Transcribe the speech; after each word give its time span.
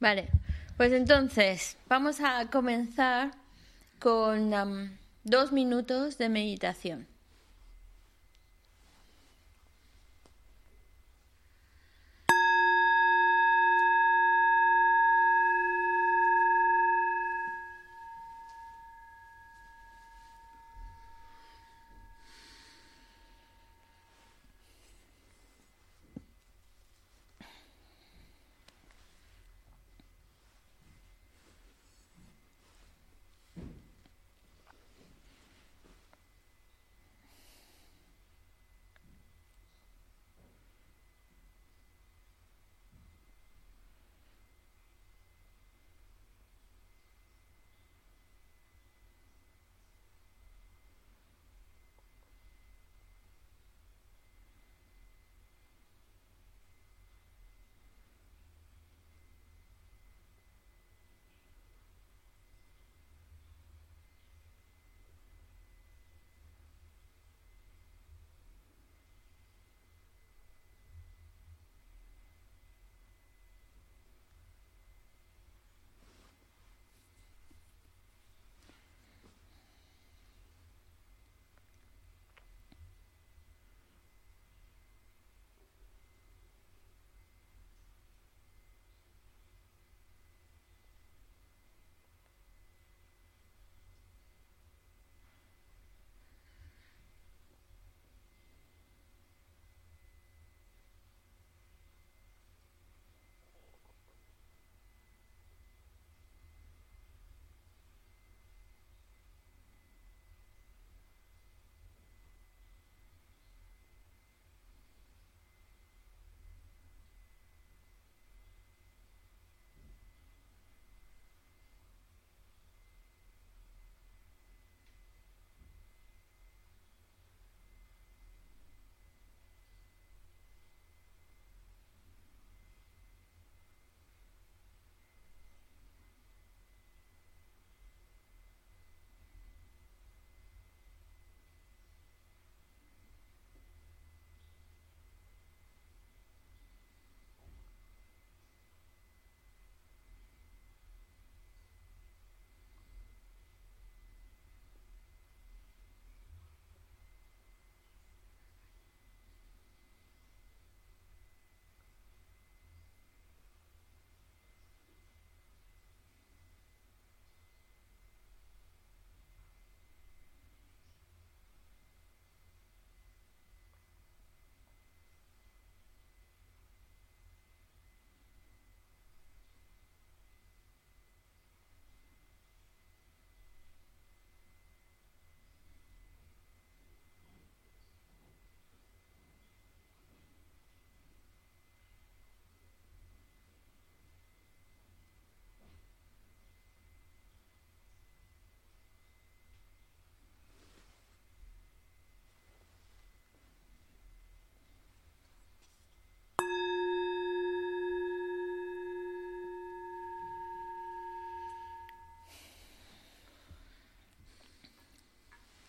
Vale, 0.00 0.28
pues 0.76 0.92
entonces 0.92 1.76
vamos 1.88 2.20
a 2.20 2.48
comenzar 2.50 3.32
con 3.98 4.52
dos 5.24 5.52
minutos 5.52 6.18
de 6.18 6.28
meditación. 6.28 7.06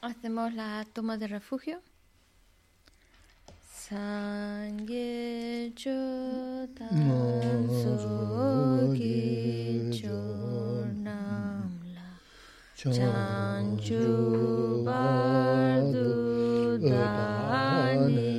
Hacemos 0.09 0.51
la 0.55 0.83
toma 0.91 1.17
de 1.17 1.27
refugio. 1.27 1.77
Sangye 3.71 5.71
chotan 5.75 7.69
soki 7.81 9.19
chonamla 9.97 12.07
chanchu 12.75 14.03
bardu 14.87 16.09
dani 16.89 18.33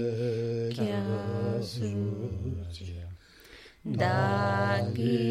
kya 0.74 1.04
suji 1.72 2.90
dagi 4.00 5.29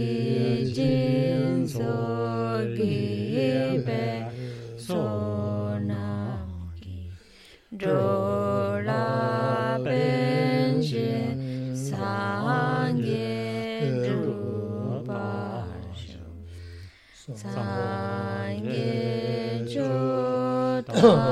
嗯。 21.02 21.29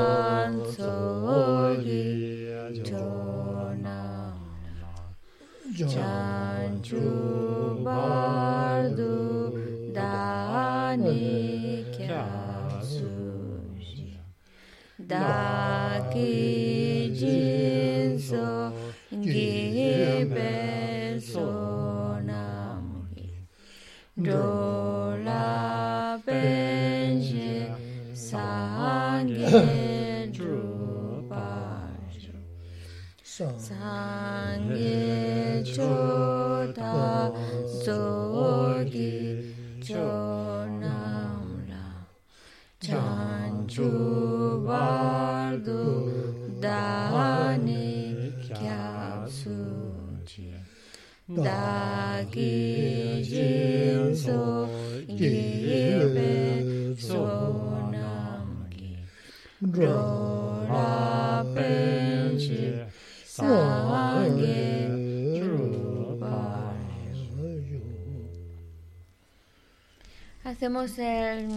Hacemos 70.57 70.97
el 70.97 71.49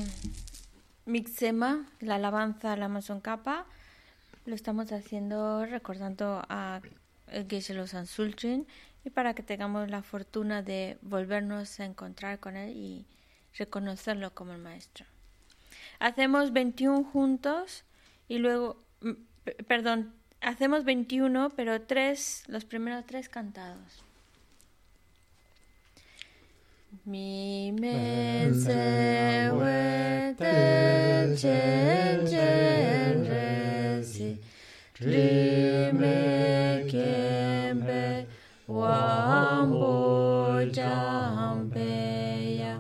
mixema, 1.06 1.86
la 2.00 2.16
alabanza 2.16 2.74
a 2.74 2.76
la 2.76 2.84
Amazon 2.84 3.22
Kappa. 3.22 3.64
Lo 4.44 4.54
estamos 4.54 4.92
haciendo 4.92 5.64
recordando 5.64 6.42
a 6.50 6.82
Geshe 7.48 7.86
Sansulchin 7.86 8.66
y 9.02 9.08
para 9.08 9.32
que 9.32 9.42
tengamos 9.42 9.88
la 9.88 10.02
fortuna 10.02 10.60
de 10.60 10.98
volvernos 11.00 11.80
a 11.80 11.86
encontrar 11.86 12.40
con 12.40 12.58
él 12.58 12.76
y 12.76 13.06
reconocerlo 13.56 14.34
como 14.34 14.52
el 14.52 14.58
maestro. 14.58 15.06
Hacemos 15.98 16.52
21 16.52 17.02
juntos 17.04 17.84
y 18.28 18.36
luego, 18.36 18.76
perdón, 19.66 20.12
hacemos 20.42 20.84
21, 20.84 21.48
pero 21.56 21.80
tres, 21.80 22.44
los 22.48 22.66
primeros 22.66 23.06
tres 23.06 23.30
cantados. 23.30 24.09
Mi 27.06 27.70
me 27.70 28.52
se 28.52 29.48
we 29.52 30.34
te 30.36 31.36
chen 31.40 32.26
chen 32.26 33.24
re 33.30 34.02
si 34.02 34.36
ri 35.00 35.92
me 35.92 36.84
kem 36.90 37.80
be 37.86 38.26
wam 38.66 39.70
bo 39.70 40.64
jam 40.72 41.70
be 41.70 42.58
ya 42.58 42.76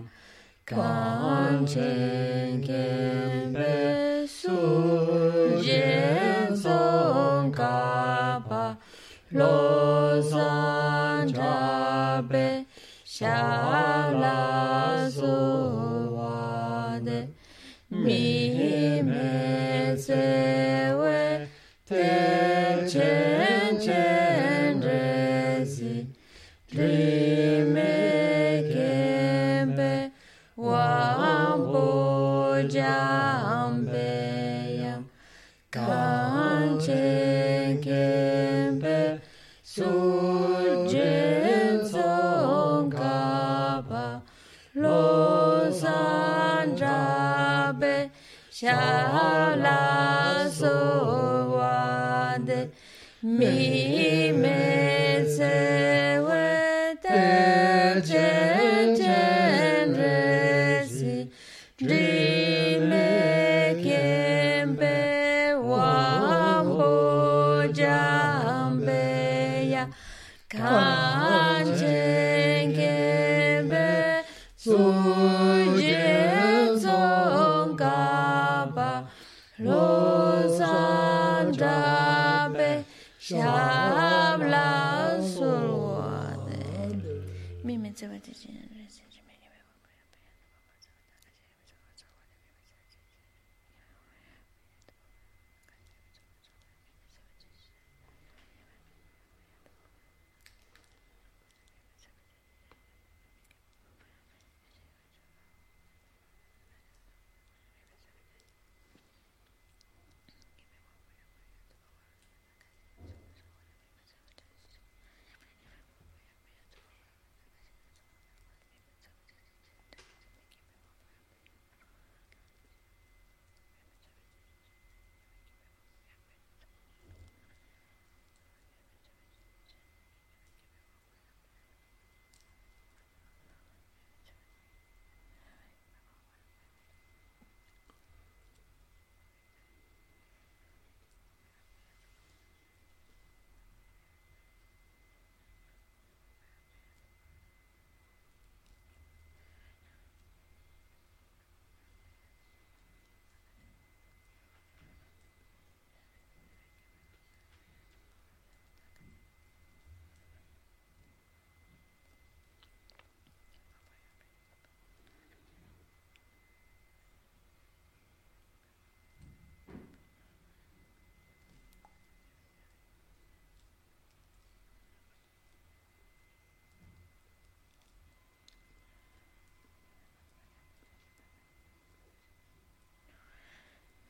kan 0.66 1.64
chen 1.66 2.60
kem 2.66 3.52
be 3.52 4.26
su 4.26 5.62
jen 5.62 6.56
song 6.56 7.52
ka 7.52 8.42
pa 8.48 8.76
lo 9.30 10.20
san 10.20 11.28
ja 11.28 12.20
be 12.28 12.66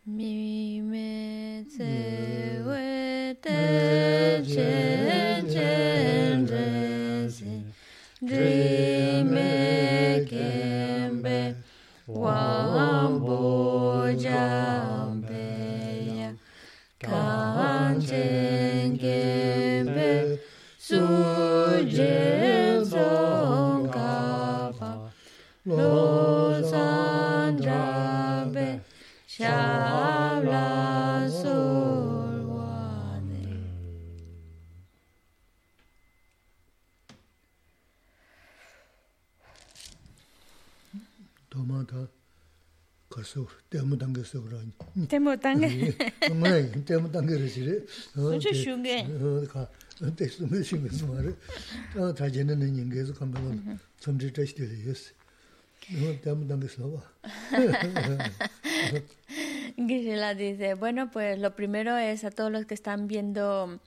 Mi 0.06 0.49
Temo 45.39 45.39
tangue. 45.39 45.95
정말 46.27 46.69
때문 46.83 47.09
당겨지래 47.09 47.79
Mucho 48.17 48.51
shunge. 48.51 49.07
가 49.47 49.65
때스 50.17 50.43
무슨 50.43 50.81
무슨 50.81 51.07
말을 51.07 51.37
어 51.95 52.13
다제는 52.13 52.61
인게서 52.75 53.13
감독은 53.13 53.79
점지 53.97 54.33
테스트를 54.33 54.75
어 56.03 56.21
때문 56.21 56.49
당겼어 56.49 56.91
봐 56.91 57.01
Gisela 59.77 60.35
dice, 60.35 60.73
bueno, 60.75 61.09
pues 61.11 61.39
lo 61.39 61.55
primero 61.55 61.97
es 61.97 62.25
a 62.25 62.31
todos 62.31 62.51
los 62.51 62.65
que 62.65 62.73
están 62.73 63.07
viendo, 63.07 63.79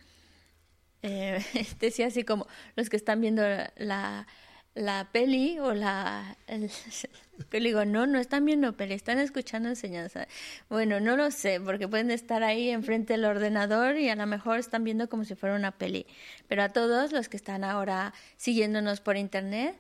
eh, 1.02 1.44
decía 1.80 2.06
así 2.06 2.24
como 2.24 2.46
los 2.76 2.88
que 2.88 2.96
están 2.96 3.20
viendo 3.20 3.42
la, 3.76 4.26
la 4.75 5.09
peli 5.11 5.59
o 5.59 5.73
la... 5.73 6.37
el- 6.47 6.69
que 7.49 7.59
le 7.59 7.69
digo, 7.69 7.83
no, 7.85 8.05
no 8.07 8.19
están 8.19 8.45
viendo 8.45 8.75
peli, 8.77 8.93
están 8.93 9.19
escuchando 9.19 9.69
enseñanza. 9.69 10.27
Bueno, 10.69 10.99
no 10.99 11.17
lo 11.17 11.31
sé, 11.31 11.59
porque 11.59 11.87
pueden 11.87 12.11
estar 12.11 12.43
ahí 12.43 12.69
enfrente 12.69 13.13
del 13.13 13.25
ordenador 13.25 13.97
y 13.97 14.09
a 14.09 14.15
lo 14.15 14.25
mejor 14.27 14.59
están 14.59 14.83
viendo 14.83 15.09
como 15.09 15.25
si 15.25 15.35
fuera 15.35 15.55
una 15.55 15.71
peli. 15.71 16.05
Pero 16.47 16.63
a 16.63 16.69
todos 16.69 17.11
los 17.11 17.29
que 17.29 17.37
están 17.37 17.63
ahora 17.63 18.13
siguiéndonos 18.37 19.01
por 19.01 19.17
internet, 19.17 19.75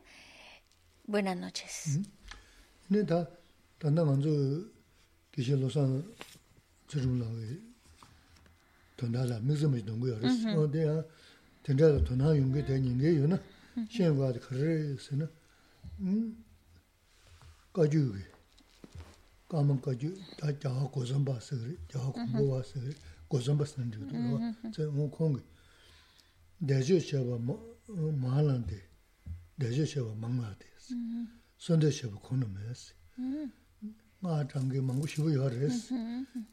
buenas 1.05 1.37
noches. 1.37 1.99
shenwaad 13.89 14.39
kharayasana 14.39 15.27
mm, 15.99 16.35
kajuyugi, 17.73 18.25
kaman 19.49 19.79
kajuyu, 19.81 20.17
taa 20.37 20.51
jaha 20.51 20.87
kozamba 20.87 21.41
sagari, 21.41 21.77
jaha 21.89 22.11
kumbuwa 22.11 22.63
sagari, 22.63 22.95
kozamba 23.29 23.65
sanjigdurwa, 23.65 24.39
mm-hmm. 24.39 24.71
tsa 24.71 24.83
ngon 24.83 25.09
kongi, 25.09 25.43
dajo 26.61 26.99
shaba 26.99 27.39
mahalande, 28.23 28.79
dajo 29.57 29.85
shaba 29.85 30.15
manglade, 30.15 30.65
mm-hmm. 30.89 31.27
sonda 31.57 31.91
shaba 31.91 32.17
kono 32.17 32.47
mayasi, 32.47 32.93
mm-hmm. 33.17 33.49
nga 34.23 34.45
changi 34.45 34.81
mangu 34.81 35.07
shivu 35.07 35.29
yares, 35.29 35.91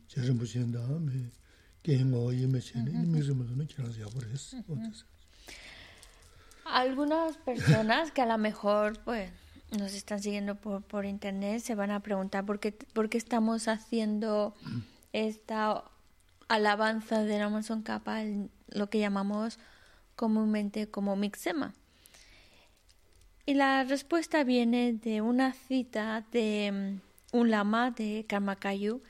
저런 0.08 0.38
부신다. 0.38 0.80
미 1.00 1.26
게임어 1.84 2.34
이메체네 2.34 3.06
미즈문도는 3.06 3.68
지나서 3.68 4.02
야보랬어. 4.02 4.58
어땠어? 4.68 5.06
Algunas 6.66 7.38
personas 7.38 8.12
que 8.12 8.22
a 8.22 8.26
lo 8.26 8.38
mejor 8.38 8.98
pues 9.04 9.30
nos 9.78 9.94
están 9.94 10.20
siguiendo 10.22 10.56
por, 10.56 10.82
por 10.82 11.06
internet 11.06 11.60
se 11.60 11.76
van 11.76 11.92
a 11.92 12.00
preguntar 12.00 12.46
por 12.46 12.60
qué, 12.60 12.72
por 12.72 13.10
qué 13.10 13.18
estamos 13.18 13.68
haciendo 13.68 14.56
esta 15.12 15.84
alabanza 16.48 17.24
del 17.24 17.42
Amazon 17.42 17.84
Kappa, 17.84 18.22
en 18.22 18.50
lo 18.69 18.91
que 18.91 18.99
llamamos 18.99 19.59
comúnmente 20.17 20.89
como 20.89 21.17
mixema. 21.17 21.75
Y 23.47 23.55
la 23.55 23.85
respuesta 23.85 24.45
viene 24.45 24.93
de 24.93 25.23
una 25.23 25.55
cita 25.55 26.27
de 26.33 27.01
mm, 27.33 27.37
un 27.39 27.51
lama 27.51 27.91
de 27.91 28.27
Karmakayu 28.29 29.03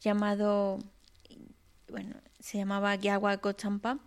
llamado, 0.00 0.78
bueno, 1.88 2.16
se 2.38 2.58
llamaba 2.58 2.96
Gyawa 2.96 3.36
Gochampa, 3.36 3.98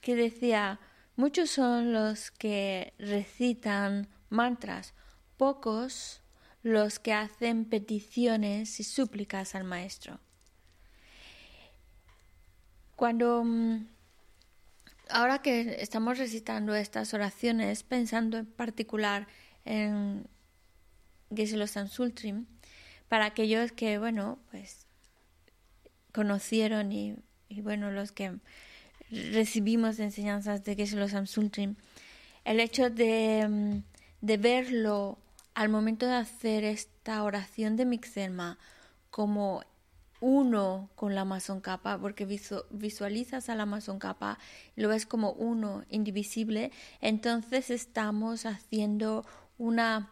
que 0.00 0.16
decía, 0.16 0.80
muchos 1.16 1.50
son 1.50 1.92
los 1.92 2.30
que 2.30 2.94
recitan 2.98 4.08
mantras, 4.28 4.94
pocos 5.36 6.20
los 6.62 6.98
que 6.98 7.12
hacen 7.12 7.64
peticiones 7.64 8.80
y 8.80 8.84
súplicas 8.84 9.54
al 9.54 9.64
maestro. 9.64 10.18
Cuando 12.96 13.44
mm, 13.44 13.86
ahora 15.10 15.40
que 15.40 15.76
estamos 15.80 16.18
recitando 16.18 16.74
estas 16.74 17.14
oraciones, 17.14 17.82
pensando 17.82 18.38
en 18.38 18.46
particular 18.46 19.26
en 19.64 20.26
Geshe-lo 21.34 21.66
Sultrim, 21.66 22.46
para 23.08 23.26
aquellos 23.26 23.72
que, 23.72 23.98
bueno, 23.98 24.38
pues 24.50 24.86
conocieron 26.12 26.92
y, 26.92 27.16
bueno, 27.62 27.90
los 27.90 28.12
que 28.12 28.38
recibimos 29.10 29.98
enseñanzas 29.98 30.64
de 30.64 30.74
Geshe-lo 30.74 31.08
Sultrim, 31.26 31.76
el 32.44 32.60
hecho 32.60 32.90
de, 32.90 33.82
de 34.20 34.36
verlo 34.36 35.18
al 35.54 35.68
momento 35.68 36.06
de 36.06 36.14
hacer 36.14 36.64
esta 36.64 37.22
oración 37.22 37.76
de 37.76 37.84
Mixerma 37.84 38.58
como 39.10 39.62
uno 40.20 40.90
con 40.94 41.14
la 41.14 41.22
Amazon 41.22 41.60
capa, 41.60 41.98
porque 41.98 42.24
visu 42.24 42.64
visualizas 42.70 43.48
a 43.48 43.54
la 43.54 43.62
Amazon 43.62 43.98
capa 43.98 44.38
lo 44.76 44.88
ves 44.88 45.06
como 45.06 45.32
uno 45.32 45.84
indivisible, 45.88 46.72
entonces 47.00 47.70
estamos 47.70 48.46
haciendo 48.46 49.24
una, 49.58 50.10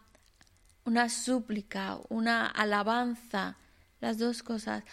una 0.85 1.09
súplica, 1.09 1.99
una 2.09 2.47
alabanza, 2.47 3.57
las 3.99 4.17
dos 4.17 4.43
cosas 4.43 4.83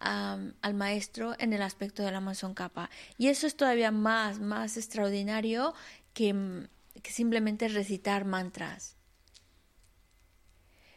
al 0.00 0.74
maestro 0.74 1.34
en 1.38 1.52
el 1.52 1.60
aspecto 1.60 2.02
de 2.02 2.10
la 2.10 2.18
Amazon 2.18 2.54
capa. 2.54 2.88
Y 3.18 3.28
eso 3.28 3.46
es 3.46 3.54
todavía 3.54 3.90
más, 3.90 4.40
más 4.40 4.78
extraordinario 4.78 5.74
que, 6.14 6.68
que 7.02 7.10
simplemente 7.10 7.68
recitar 7.68 8.24
mantras. 8.24 8.96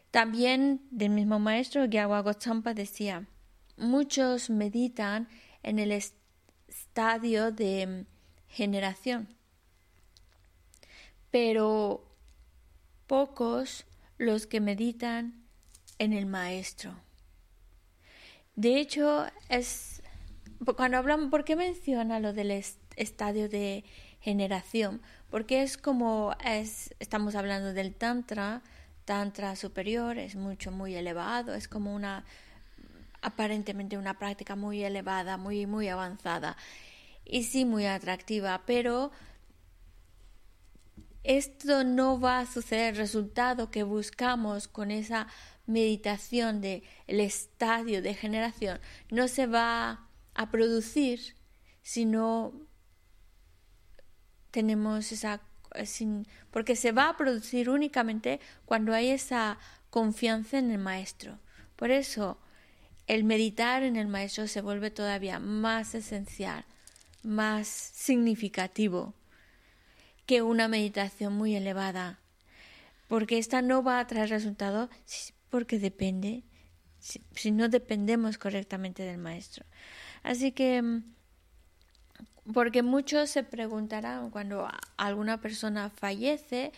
También 0.10 0.82
del 0.90 1.10
mismo 1.10 1.40
maestro, 1.40 1.86
Gyawa 1.86 2.22
Gotsampa 2.22 2.74
decía, 2.74 3.28
muchos 3.78 4.50
meditan 4.50 5.28
en 5.64 5.80
el 5.80 5.92
estadio 5.92 7.52
de 7.52 8.06
generación, 8.48 9.28
pero 11.32 12.06
pocos 13.08 13.86
los 14.18 14.48
que 14.48 14.60
meditan 14.60 15.44
en 15.98 16.14
el 16.14 16.26
maestro. 16.26 16.96
De 18.56 18.80
hecho, 18.80 19.26
es 19.50 20.02
cuando 20.76 20.98
hablamos, 20.98 21.30
¿por 21.30 21.44
qué 21.44 21.56
menciona 21.56 22.20
lo 22.20 22.34
del 22.34 22.52
est 22.52 22.80
estadio 22.96 23.50
de 23.50 23.84
generación? 24.20 25.02
Porque 25.30 25.64
es 25.64 25.78
como 25.78 26.36
es, 26.46 26.94
estamos 27.00 27.36
hablando 27.36 27.74
del 27.74 27.96
tantra, 27.96 28.62
tantra 29.06 29.56
superior, 29.56 30.18
es 30.18 30.36
mucho, 30.36 30.72
muy 30.72 30.96
elevado, 30.96 31.56
es 31.56 31.68
como 31.68 31.94
una 31.94 32.24
aparentemente 33.24 33.98
una 33.98 34.20
práctica 34.20 34.56
muy 34.56 34.84
elevada, 34.84 35.38
muy, 35.38 35.66
muy 35.66 35.88
avanzada 35.88 36.58
y 37.26 37.44
sí 37.44 37.66
muy 37.66 37.86
atractiva, 37.86 38.64
pero 38.66 39.12
esto 41.24 41.84
no 41.84 42.20
va 42.20 42.40
a 42.40 42.46
suceder. 42.46 42.94
El 42.94 42.98
resultado 42.98 43.72
que 43.72 43.84
buscamos 43.84 44.68
con 44.68 44.92
esa 44.92 45.28
meditación 45.66 46.62
del 46.62 46.84
el 47.08 47.22
estadio 47.22 48.02
de 48.02 48.14
generación 48.14 48.80
no 49.10 49.28
se 49.28 49.48
va 49.48 50.08
a 50.34 50.52
producir 50.52 51.36
si 51.82 52.06
no 52.06 52.54
tenemos 54.52 55.12
esa 55.12 55.42
sin, 55.86 56.28
porque 56.52 56.76
se 56.76 56.92
va 56.92 57.10
a 57.10 57.18
producir 57.18 57.70
únicamente 57.70 58.40
cuando 58.66 58.94
hay 58.94 59.10
esa 59.10 59.58
confianza 59.90 60.60
en 60.60 60.72
el 60.72 60.78
maestro. 60.78 61.40
Por 61.76 61.90
eso 61.90 62.38
el 63.08 63.24
meditar 63.24 63.84
en 63.84 63.96
el 63.96 64.08
maestro 64.08 64.48
se 64.48 64.62
vuelve 64.62 64.92
todavía 64.92 65.40
más 65.40 65.96
esencial, 65.96 66.66
más 67.24 67.68
significativo 67.68 69.14
que 70.26 70.42
una 70.42 70.68
meditación 70.68 71.34
muy 71.34 71.56
elevada, 71.56 72.20
porque 73.08 73.38
esta 73.38 73.62
no 73.62 73.84
va 73.84 74.00
a 74.00 74.08
traer 74.08 74.30
resultado 74.30 74.90
porque 75.50 75.80
depende, 75.80 76.44
si, 77.00 77.52
no 77.52 77.70
dependemos 77.70 78.38
correctamente 78.38 79.04
del 79.04 79.18
maestro. 79.18 79.66
Así 80.24 80.52
que, 80.52 80.82
mm, 80.82 81.04
porque 82.54 82.82
muchos 82.82 83.30
se 83.30 83.44
preguntarán 83.44 84.30
cuando 84.32 84.68
alguna 84.98 85.40
persona 85.42 85.90
fallece, 85.90 86.72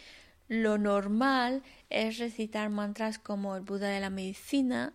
lo 0.48 0.78
normal 0.78 1.64
es 1.90 2.18
recitar 2.18 2.70
mantras 2.70 3.18
como 3.18 3.56
el 3.56 3.64
Buda 3.64 3.88
de 3.88 4.00
la 4.00 4.10
medicina, 4.10 4.94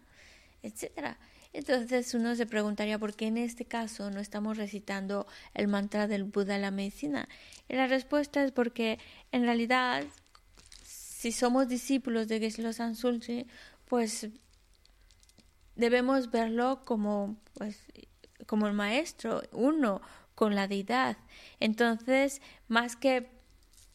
etc. 0.62 1.16
Entonces 1.52 2.14
uno 2.14 2.34
se 2.36 2.46
preguntaría 2.46 2.98
por 2.98 3.14
qué 3.14 3.26
en 3.26 3.38
este 3.38 3.64
caso 3.64 4.10
no 4.10 4.20
estamos 4.20 4.56
recitando 4.56 5.26
el 5.54 5.68
mantra 5.68 6.06
del 6.06 6.24
Buda 6.24 6.54
de 6.54 6.60
la 6.60 6.70
medicina. 6.70 7.28
Y 7.68 7.74
la 7.74 7.86
respuesta 7.86 8.44
es 8.44 8.52
porque 8.52 8.98
en 9.32 9.42
realidad 9.42 10.04
si 10.82 11.32
somos 11.32 11.68
discípulos 11.68 12.28
de 12.28 12.40
Geshe 12.40 12.72
Sansulchi, 12.72 13.46
pues 13.86 14.28
debemos 15.74 16.30
verlo 16.30 16.82
como 16.84 17.36
pues 17.54 17.78
como 18.46 18.66
el 18.66 18.72
maestro, 18.72 19.42
uno 19.52 20.00
con 20.34 20.54
la 20.54 20.66
deidad. 20.66 21.18
Entonces, 21.60 22.40
más 22.66 22.96
que 22.96 23.30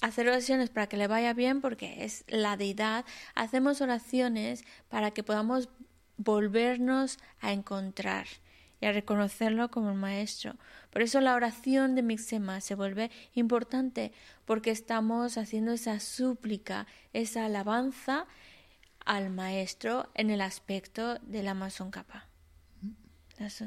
hacer 0.02 0.28
oraciones 0.28 0.70
para 0.70 0.88
que 0.88 0.98
le 0.98 1.08
vaya 1.08 1.34
bien, 1.34 1.62
porque 1.62 2.06
es 2.06 2.24
la 2.28 2.56
deidad, 2.56 3.06
hacemos 3.34 3.82
oraciones 3.82 4.64
para 4.88 5.12
que 5.12 5.24
podamos 5.24 5.70
volvernos 6.18 7.18
a 7.40 7.52
encontrar 7.54 8.28
y 8.82 8.86
a 8.86 8.92
reconocerlo 8.92 9.72
como 9.72 9.92
el 9.92 9.98
maestro. 9.98 10.56
Por 10.92 11.02
eso 11.02 11.22
la 11.22 11.36
oración 11.36 11.96
de 11.96 12.04
Mixema 12.04 12.62
se 12.62 12.76
vuelve 12.76 13.12
importante 13.34 14.12
porque 14.46 14.72
estamos 14.72 15.38
haciendo 15.38 15.72
esa 15.72 16.00
súplica, 16.00 16.88
esa 17.14 17.46
alabanza 17.46 18.26
al 19.06 19.30
maestro 19.30 20.10
en 20.16 20.30
el 20.30 20.42
aspecto 20.42 21.20
de 21.20 21.44
la 21.44 21.54
masoncapa. 21.54 22.28
Eso. 23.38 23.66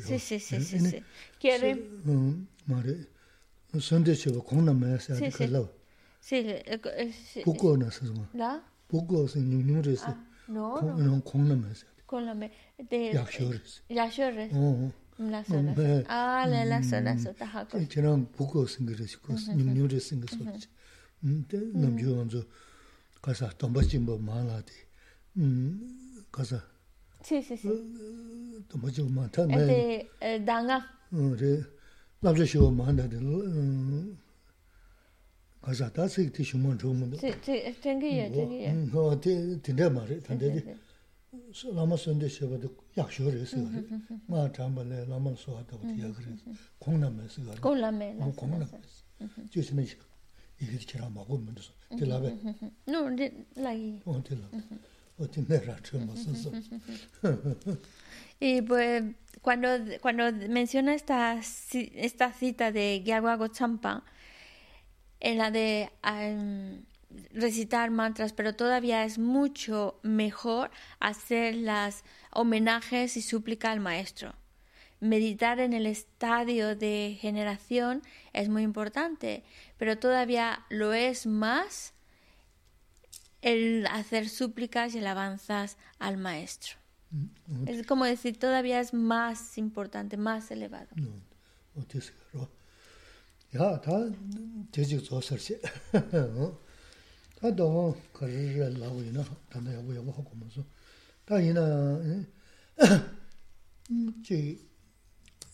Sí, 0.00 0.18
sí, 0.18 0.38
sí, 0.40 0.60
sí. 0.60 1.02
¿Quiere? 1.40 1.74
sunday 3.80 4.14
shiwa 4.14 4.42
kongna 4.42 4.74
maya 4.74 4.98
saya 5.00 5.30
ka 5.30 5.46
lawa. 5.46 5.68
Bukko 7.44 7.76
na 7.76 7.90
saswa. 7.90 8.26
La? 8.34 8.60
Bukko 8.90 9.28
si 9.28 9.40
nyung 9.40 9.82
resi. 9.82 10.14
No, 10.48 10.80
no. 10.80 11.20
Kongna 11.20 11.54
maya 11.56 11.74
saya. 11.74 11.90
Kongna 12.06 12.34
maya. 12.34 12.50
Yakshio 12.90 13.50
resi. 13.52 13.80
Yakshio 13.90 14.30
resi. 14.30 14.92
Laso, 15.16 15.62
laso. 15.62 16.04
Ah, 16.08 16.44
la, 16.46 16.64
laso, 16.64 17.00
laso. 17.00 17.32
Taha 17.32 17.64
ko. 17.66 17.78
Chirang 17.86 18.26
bukko 18.36 18.66
singa 18.66 18.94
resi 18.96 19.16
ko, 19.22 19.32
nyung 19.32 19.74
nyung 19.74 19.88
resi 19.88 20.08
singa 20.08 20.26
sochi. 20.26 20.68
Namchio 21.74 22.16
wanzo 22.18 22.44
kasa 23.22 23.48
tomba 23.56 23.82
chimba 23.84 24.18
maa 24.18 24.42
la 24.42 24.62
di. 24.62 24.72
Kasa. 26.32 26.62
Si, 27.22 27.42
si, 27.42 27.56
si. 27.56 27.68
Tomba 28.68 28.90
chimba 28.90 29.10
maa 29.20 29.28
ta 29.28 29.46
maya. 29.46 29.64
Ate, 29.64 30.08
danga. 30.44 30.84
Re. 31.12 31.64
남자 32.24 32.42
쇼 32.46 32.70
만다데 32.70 33.18
가자 35.60 35.92
다 35.92 36.08
세기 36.08 36.42
쇼만 36.42 36.78
좋은데. 36.78 37.18
제 37.42 37.70
땡게야 37.82 38.32
땡게야 38.32 38.96
어 38.96 39.20
땡데 39.20 39.88
말이 39.90 40.22
땡데 40.22 40.74
라마 41.74 41.94
선데 41.98 42.26
셔바도 42.26 42.74
약쇼레스 42.96 43.56
마 44.26 44.50
잠발레 44.50 45.04
라마 45.04 45.34
소하다 45.36 45.76
버티 45.76 46.00
야그레 46.00 46.26
공남에서 46.78 47.44
가 47.44 47.54
공남에 47.60 48.16
공남. 48.36 48.66
조심해 49.50 49.84
이게 50.62 50.78
지라 50.78 51.10
먹고 51.10 51.36
문서 51.36 51.72
들라베 51.98 52.38
노 52.86 53.10
라이 53.56 54.00
어 54.06 54.22
들라 54.24 54.48
어 55.18 55.30
들라 55.30 55.76
저 55.82 55.98
무슨 55.98 56.32
y 58.40 58.62
pues 58.62 59.04
cuando, 59.42 59.68
cuando 60.00 60.32
menciona 60.48 60.94
esta, 60.94 61.40
esta 61.72 62.32
cita 62.32 62.72
de 62.72 63.02
Gyagwa 63.04 63.36
Gochampa, 63.36 64.04
en 65.20 65.38
la 65.38 65.50
de 65.50 65.90
recitar 67.32 67.90
mantras, 67.90 68.32
pero 68.32 68.54
todavía 68.54 69.04
es 69.04 69.18
mucho 69.18 69.98
mejor 70.02 70.70
hacer 71.00 71.54
las 71.54 72.04
homenajes 72.30 73.16
y 73.16 73.22
súplica 73.22 73.70
al 73.70 73.80
maestro. 73.80 74.34
Meditar 75.00 75.60
en 75.60 75.72
el 75.72 75.86
estadio 75.86 76.76
de 76.76 77.18
generación 77.20 78.02
es 78.32 78.48
muy 78.48 78.62
importante, 78.62 79.44
pero 79.76 79.98
todavía 79.98 80.64
lo 80.70 80.94
es 80.94 81.26
más 81.26 81.92
el 83.42 83.86
hacer 83.88 84.28
súplicas 84.28 84.94
y 84.94 84.98
alabanzas 84.98 85.76
al 85.98 86.16
maestro. 86.16 86.83
Es 87.66 87.86
como 87.86 88.04
decir, 88.04 88.38
todavía 88.38 88.80
es 88.80 88.92
más 88.92 89.58
importante, 89.58 90.16
más 90.16 90.50
elevado. 90.50 90.88
야, 93.54 93.80
다 93.80 94.10
제직 94.72 95.04
조서시. 95.04 95.60
다 97.40 97.54
너무 97.54 97.94
거를 98.12 98.78
나고 98.80 99.00
있나? 99.02 99.22
단다 99.50 99.70
하고 99.70 99.92
하고 99.92 100.10
하고 100.10 100.34
뭐서. 100.34 100.64
다 101.24 101.40
이나 101.40 102.00
제 104.24 104.58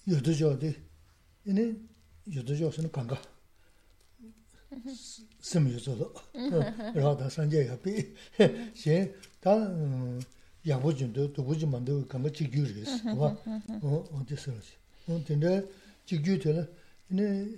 여도저디 0.09 0.77
이네 1.45 1.77
여도저스는 2.35 2.91
간가. 2.91 3.21
심 5.41 5.71
여도도. 5.73 6.15
라다 6.95 7.29
산제 7.29 7.69
옆에 7.69 8.15
제 8.75 9.15
다, 9.41 9.51
야보 10.67 10.95
준도 10.95 11.33
도구지 11.33 11.67
만도 11.67 12.07
감가 12.07 12.31
지규르스 12.31 13.07
와 13.17 13.37
어디 14.13 14.37
쓰러지 14.37 14.73
어 15.09 15.23
근데 15.27 15.65
지규들 16.05 16.69
네 17.09 17.49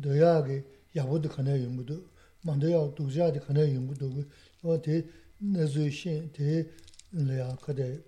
너야게 0.00 0.64
야보도 0.96 1.28
가네 1.28 1.62
연구도 1.64 2.04
만도야 2.42 2.94
도자도 2.94 3.40
가네 3.40 3.74
연구도 3.74 4.10
어디 4.62 5.06
내주신 5.38 6.32
대 6.32 6.66
내야 7.10 7.54
그대 7.56 8.00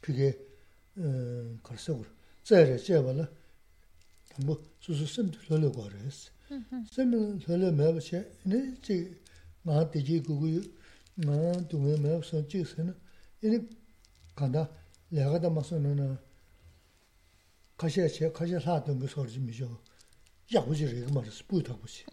그게 0.00 0.38
음 0.96 1.58
걸서 1.62 1.96
그래 1.98 2.08
제래 2.42 2.76
제발라 2.78 3.28
뭐 4.44 4.62
수수선 4.80 5.32
흘러 5.48 5.70
거래스 5.70 6.30
선을 6.92 7.40
흘러 7.44 7.72
매버체 7.72 8.30
네지 8.44 9.16
나한테 9.62 10.02
지구고 10.02 10.46
nā 11.24 11.36
tūngi 11.70 11.96
mē 12.02 12.18
sō 12.20 12.42
chīk 12.50 12.66
sē 12.68 12.84
nā, 12.84 12.92
yīni 13.40 13.62
kāndā 14.36 14.66
lēgā 15.16 15.40
tā 15.40 15.48
mā 15.48 15.62
sō 15.64 15.78
nā 15.80 15.94
nā 15.96 16.08
kāshē 17.80 18.04
chē, 18.12 18.28
kāshē 18.36 18.60
lā 18.60 18.76
tōngi 18.84 19.08
sō 19.08 19.24
rī 19.24 19.40
mī 19.40 19.52
chō, 19.56 19.68
yā 20.52 20.60
gu 20.66 20.76
chī 20.76 20.90
rī 20.90 21.00
kā 21.06 21.14
mā 21.16 21.22
rī 21.24 21.32
sī, 21.32 21.46
bū 21.48 21.62
tā 21.64 21.72
gu 21.80 21.88
chī. 21.88 22.04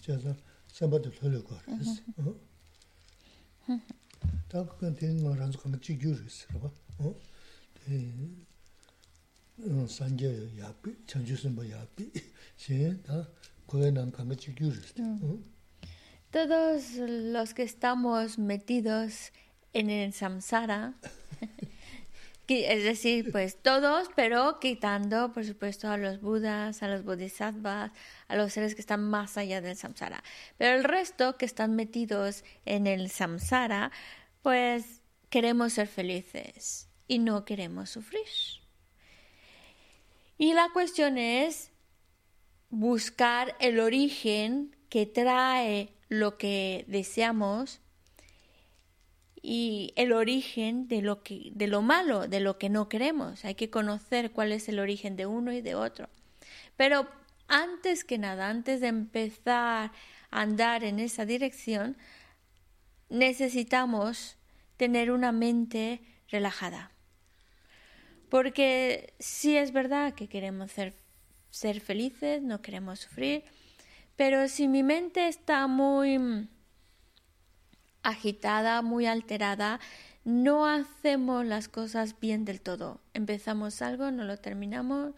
Chē 0.00 0.16
sā, 0.24 0.32
sāmbā 0.72 1.00
tā 1.04 1.12
lō 1.12 1.32
lō 1.34 1.40
gā 1.50 1.56
rī 1.66 1.84
sī. 1.84 2.00
Tā 4.48 4.62
kā 4.64 4.72
kā 4.80 4.92
tē 4.96 5.12
ngā 5.20 5.36
rā 5.36 5.50
sō 5.52 5.60
kā 5.60 5.72
mā 5.74 5.80
chī 5.84 5.98
gyū 6.00 6.14
rī 6.16 6.28
sī 6.32 6.48
rā 6.54 6.64
bā. 6.64 6.72
sāngyā 9.92 10.30
yā 10.56 10.72
bī, 10.82 10.96
chāngchū 11.08 11.36
sāmbā 11.42 11.64
yā 11.68 11.84
bī, 11.96 12.08
chē 12.60 12.96
tā 13.04 13.20
kōyā 13.68 13.92
nā 13.92 14.08
kā 14.12 14.24
mā 14.24 14.34
chī 14.40 14.56
gyū 14.56 14.72
rī 14.72 14.82
sī. 14.88 15.04
Todos 16.36 16.96
los 16.98 17.54
que 17.54 17.62
estamos 17.62 18.38
metidos 18.38 19.32
en 19.72 19.88
el 19.88 20.12
samsara, 20.12 20.92
es 22.46 22.84
decir, 22.84 23.32
pues 23.32 23.56
todos, 23.62 24.10
pero 24.14 24.60
quitando, 24.60 25.32
por 25.32 25.46
supuesto, 25.46 25.88
a 25.88 25.96
los 25.96 26.20
budas, 26.20 26.82
a 26.82 26.88
los 26.88 27.04
bodhisattvas, 27.04 27.90
a 28.28 28.36
los 28.36 28.52
seres 28.52 28.74
que 28.74 28.82
están 28.82 29.02
más 29.02 29.38
allá 29.38 29.62
del 29.62 29.78
samsara. 29.78 30.22
Pero 30.58 30.76
el 30.76 30.84
resto 30.84 31.38
que 31.38 31.46
están 31.46 31.74
metidos 31.74 32.44
en 32.66 32.86
el 32.86 33.08
samsara, 33.10 33.90
pues 34.42 35.00
queremos 35.30 35.72
ser 35.72 35.88
felices 35.88 36.90
y 37.08 37.18
no 37.18 37.46
queremos 37.46 37.88
sufrir. 37.88 38.28
Y 40.36 40.52
la 40.52 40.68
cuestión 40.74 41.16
es 41.16 41.72
buscar 42.68 43.56
el 43.58 43.80
origen 43.80 44.76
que 44.90 45.06
trae 45.06 45.95
lo 46.08 46.38
que 46.38 46.84
deseamos 46.88 47.80
y 49.42 49.92
el 49.96 50.12
origen 50.12 50.88
de 50.88 51.02
lo 51.02 51.22
que 51.22 51.52
de 51.54 51.66
lo 51.68 51.82
malo, 51.82 52.26
de 52.26 52.40
lo 52.40 52.58
que 52.58 52.68
no 52.68 52.88
queremos. 52.88 53.44
Hay 53.44 53.54
que 53.54 53.70
conocer 53.70 54.32
cuál 54.32 54.52
es 54.52 54.68
el 54.68 54.78
origen 54.78 55.16
de 55.16 55.26
uno 55.26 55.52
y 55.52 55.60
de 55.60 55.74
otro. 55.74 56.08
Pero 56.76 57.08
antes 57.48 58.04
que 58.04 58.18
nada, 58.18 58.48
antes 58.48 58.80
de 58.80 58.88
empezar 58.88 59.92
a 60.30 60.40
andar 60.40 60.84
en 60.84 60.98
esa 60.98 61.24
dirección, 61.24 61.96
necesitamos 63.08 64.36
tener 64.76 65.10
una 65.10 65.32
mente 65.32 66.00
relajada. 66.28 66.90
Porque 68.28 69.14
sí 69.18 69.56
es 69.56 69.72
verdad 69.72 70.14
que 70.14 70.28
queremos 70.28 70.72
ser, 70.72 70.94
ser 71.50 71.80
felices, 71.80 72.42
no 72.42 72.60
queremos 72.62 73.00
sufrir, 73.00 73.44
pero 74.16 74.48
si 74.48 74.68
mi 74.68 74.82
mente 74.82 75.28
está 75.28 75.66
muy 75.66 76.48
agitada, 78.02 78.82
muy 78.82 79.06
alterada, 79.06 79.80
no 80.24 80.66
hacemos 80.66 81.44
las 81.44 81.68
cosas 81.68 82.18
bien 82.18 82.44
del 82.44 82.60
todo. 82.60 83.00
Empezamos 83.14 83.82
algo, 83.82 84.10
no 84.10 84.24
lo 84.24 84.36
terminamos 84.36 85.12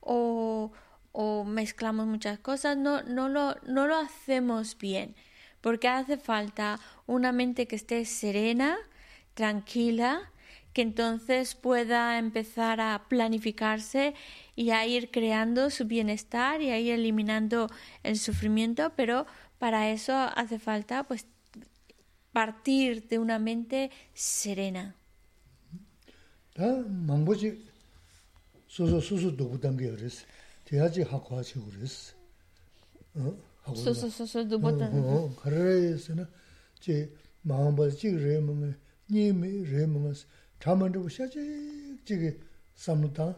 o, 0.00 0.72
o 1.12 1.44
mezclamos 1.44 2.06
muchas 2.06 2.38
cosas, 2.38 2.76
no, 2.76 3.02
no, 3.02 3.28
lo, 3.28 3.56
no 3.66 3.86
lo 3.86 3.96
hacemos 3.96 4.76
bien, 4.76 5.14
porque 5.60 5.88
hace 5.88 6.16
falta 6.16 6.78
una 7.06 7.32
mente 7.32 7.66
que 7.66 7.76
esté 7.76 8.04
serena, 8.04 8.76
tranquila, 9.34 10.31
que 10.72 10.82
entonces 10.82 11.54
pueda 11.54 12.18
empezar 12.18 12.80
a 12.80 13.04
planificarse 13.08 14.14
y 14.56 14.70
a 14.70 14.86
ir 14.86 15.10
creando 15.10 15.70
su 15.70 15.86
bienestar 15.86 16.62
y 16.62 16.70
a 16.70 16.78
ir 16.78 16.92
eliminando 16.92 17.68
el 18.02 18.18
sufrimiento, 18.18 18.92
pero 18.96 19.26
para 19.58 19.90
eso 19.90 20.12
hace 20.14 20.58
falta 20.58 21.04
pues 21.04 21.26
partir 22.32 23.06
de 23.08 23.18
una 23.18 23.38
mente 23.38 23.90
serena. 24.14 24.96
chamandabu 40.62 41.08
shachik 41.10 42.04
chigi 42.06 42.30
samlutaa, 42.74 43.34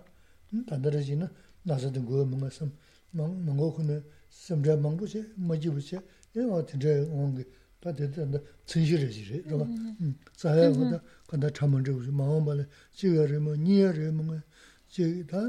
hm, 0.50 0.64
tandaraji 0.66 1.16
na 1.16 1.30
nasada 1.64 2.00
guwa 2.00 2.24
munga 2.26 2.50
sam, 2.50 2.70
mungo 3.14 3.70
kuna 3.72 4.02
samdra 4.28 4.76
mangbu 4.76 5.06
che, 5.06 5.24
majibu 5.36 5.80
che, 5.80 5.98
yawa 6.34 6.62
tindra 6.62 6.92
wangi, 7.08 7.44
ta 7.80 7.92
tanda 7.92 8.38
tsinshira 8.66 9.08
jiri, 9.08 9.42
rwa, 9.48 9.64
mm-hmm. 9.64 9.96
hm, 9.98 10.14
tsaya 10.36 10.68
wada 10.68 10.84
mm-hmm. 10.84 11.00
kanda 11.26 11.50
chamandabu 11.50 12.04
che, 12.04 12.10
mawa 12.10 12.40
mbala, 12.40 12.66
chiga 12.92 13.24
rima, 13.24 13.56
niya 13.56 13.90
rima 13.92 14.22
nga, 14.22 14.44
chigi 14.88 15.24
ta 15.24 15.40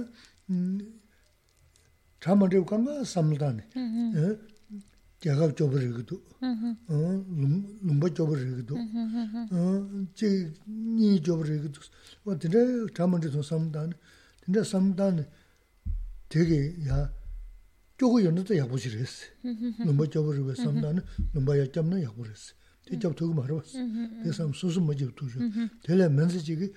hm, 0.47 0.79
chamandabu 2.21 2.63
kanga 2.63 3.03
samlutaa 3.03 3.51
ne, 3.51 3.63
mm-hmm. 3.75 4.38
gyagab 5.25 5.57
chobar 5.57 5.81
rigido, 5.81 6.21
mm-hmm. 6.41 7.81
lumba 7.81 8.07
chobar 8.13 8.38
rigido, 8.38 8.75
mm-hmm. 8.77 10.13
che 10.13 10.53
nyi 10.69 11.19
chobar 11.25 11.47
rigido. 11.49 11.79
Wa 12.23 12.35
dinde 12.35 12.85
chamandri 12.93 13.31
son 13.31 13.41
samdani, 13.41 13.95
dinde 14.45 14.61
samdani 14.63 15.25
되게 16.27 16.73
야 16.89 17.13
쪼고 17.97 18.25
연도 18.25 18.57
야 18.57 18.65
보시랬어. 18.67 19.25
넘버 19.85 20.07
쪼버로 20.09 20.55
삼다는 20.55 21.03
넘버 21.33 21.59
약점나 21.59 22.01
야 22.01 22.11
보랬어. 22.11 22.53
대접 22.83 23.15
두고 23.15 23.33
말어 23.33 23.61
봤어. 23.61 23.77
그래서 24.21 24.51
수수 24.51 24.81
뭐지 24.81 25.13
두죠. 25.15 25.39
될래 25.83 26.09
면세지기 26.09 26.73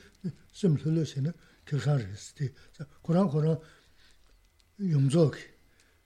좀 0.53 0.75
흘러시는 0.77 1.33
교사를 1.67 2.07
했을 2.07 2.35
때 2.37 2.55
고랑 3.03 3.29
고랑 3.29 3.59
염족 4.79 5.35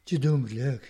지동력 0.04 0.80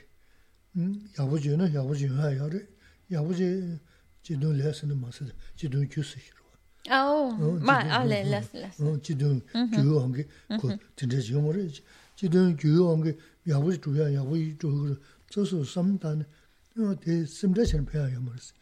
야부지는 1.18 1.58
na 1.58 1.66
yabuji 1.74 2.06
yuwa 2.06 2.32
yawari, 2.32 2.62
yabuji 3.10 3.80
jidun 4.24 4.58
lesi 4.58 4.86
na 4.86 4.96
masi 4.96 5.26
jidun 5.56 5.88
kyusi 5.88 6.20
hirwa. 6.20 6.54
Oh, 6.92 7.32
ma, 7.60 7.80
ale, 7.80 8.24
lesi, 8.24 8.58
lesi. 8.58 9.00
Jidun 9.02 9.42
gyuyo 9.72 9.96
wangi, 9.98 10.28
ku 10.60 10.78
tinte 10.96 11.18
jiyomori, 11.18 11.74
jidun 12.16 12.56
gyuyo 12.56 12.90
wangi, 12.90 13.18
yabuji 13.46 13.80
zhuya, 13.82 14.10
yabuji 14.10 14.56
zhuya, 14.62 14.98
zosu 15.34 15.66
samdani, 15.66 16.26
di 17.02 17.26
simda 17.26 17.66
chen 17.66 17.84
pya 17.84 18.10
yamorisi. 18.10 18.54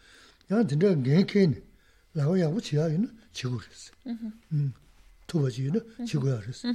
Yang 0.49 0.67
tinte 0.67 0.95
ngen 0.95 1.25
keni, 1.25 1.61
lawa 2.13 2.39
yabuji 2.39 2.77
ya 2.77 2.87
yun, 2.87 3.11
chigu 3.33 3.59
risi. 3.59 3.91
Tuba 5.27 5.49
ji 5.49 5.65
yun, 5.65 5.81
chigu 6.07 6.27
ya 6.27 6.39
risi. 6.39 6.67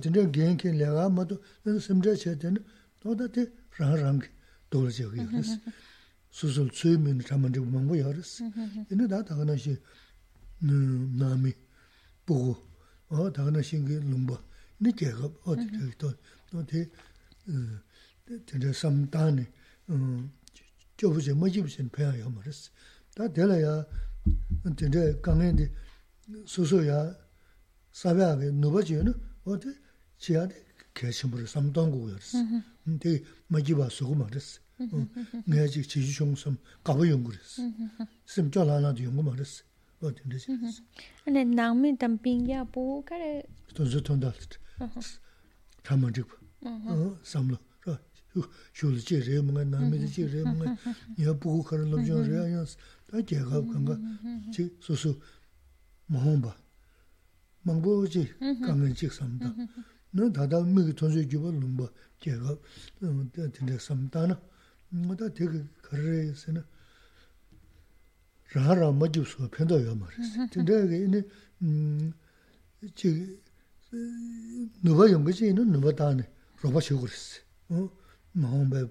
Tinte 0.00 0.26
ngen 0.26 0.56
keni, 0.58 0.78
lawa 0.78 1.08
mato, 1.08 1.40
simda 1.80 2.14
chen 2.14 2.38
tene, 2.38 2.60
toda 3.00 3.26
di 3.26 3.48
rang 3.78 3.96
rangi. 3.96 4.28
dōla 4.28 4.28
chīyā 4.28 4.28
kī 4.28 4.35
도를 4.69 4.91
지역이 4.91 5.25
그랬어. 5.25 5.57
수술 6.29 6.69
수면 6.73 7.19
잠만 7.21 7.53
좀 7.53 7.71
먹고 7.71 7.97
열었어. 7.97 8.45
근데 8.89 9.07
다 9.07 9.23
다가나시 9.23 9.77
남이 10.59 11.53
보고 12.25 12.57
어 13.07 13.31
다가나신 13.31 13.85
게 13.85 13.99
롱바. 13.99 14.43
네 14.79 14.91
제가 14.91 15.29
어디 15.43 15.67
또 15.97 16.13
또대 16.51 16.89
진짜 18.45 18.73
삼단에 18.73 19.51
음 19.89 20.31
저부제 20.97 21.33
뭐지부신 21.33 21.89
배워요 21.89 22.29
말았어. 22.29 22.71
다 23.15 23.31
될어야 23.31 23.85
진짜 24.77 24.99
강에데 25.21 25.73
수소야 26.45 27.15
사배하게 27.93 28.51
누버지는 28.51 29.13
어디 29.45 29.73
지하대 30.17 30.66
마지바 33.48 33.88
소고 33.90 34.14
말했어. 34.14 34.60
내가 35.46 35.66
지금 35.66 35.82
지주종섬 35.82 36.56
가보 36.82 37.08
연구했어. 37.08 37.62
심 38.26 38.50
쫄라나도 38.50 39.04
연구 39.04 39.22
말했어. 39.22 39.64
어 40.00 40.12
된대지. 40.14 40.48
근데 41.24 41.44
남미 41.44 41.96
담빙야 41.96 42.64
보 42.64 43.04
그래. 43.04 43.42
또 43.74 43.84
돈다. 44.02 44.32
가면 45.82 46.12
지. 46.12 46.22
어 46.64 47.18
삼로. 47.22 47.56
쇼를 48.72 48.98
제레 49.00 49.42
뭔가 49.42 49.62
남미도 49.64 50.06
제레 50.06 50.42
뭔가 50.42 50.72
야 51.20 51.32
보고 51.38 51.62
가는 51.62 51.90
놈 51.90 52.04
저래 52.04 52.38
아니야. 52.38 52.64
다 53.10 53.22
제가 53.24 53.50
간가. 53.66 53.98
지 54.52 54.74
소소 54.80 55.20
뭐봐. 56.06 56.56
망보지 57.62 58.34
가면 58.40 58.94
직삼다. 58.94 59.54
nā 60.17 60.29
tātā 60.33 60.61
mīki 60.65 60.93
tōnsui 60.97 61.25
gyūpa 61.29 61.51
lōmbā 61.53 61.87
gyāgā 62.23 62.55
tīndē 63.53 63.77
samtā 63.81 64.25
na 64.31 64.37
ngā 64.91 65.17
tā 65.19 65.29
tīki 65.37 65.61
kārē 65.85 66.21
sī 66.41 66.55
na 66.55 66.63
rā 68.55 68.77
rā 68.79 68.89
mā 68.95 69.09
gyūp 69.13 69.27
sō 69.29 69.49
pēntā 69.53 69.77
yā 69.83 69.93
mā 69.99 70.09
rē 70.13 70.29
sī 70.31 70.47
tīndē 70.55 70.79
gā 70.91 71.01
inī 71.07 71.21
chī 72.97 73.13
nūpa 74.87 75.09
yōnggā 75.13 75.35
chī 75.37 75.51
inī 75.53 75.67
nūpa 75.73 75.93
tā 76.01 76.09
nī 76.17 76.25
rōpa 76.63 76.83
chī 76.87 76.97
gu 76.97 77.11
rē 77.11 77.21
sī 77.21 77.85
mā 78.41 78.53
hōng 78.53 78.67
bē 78.73 78.85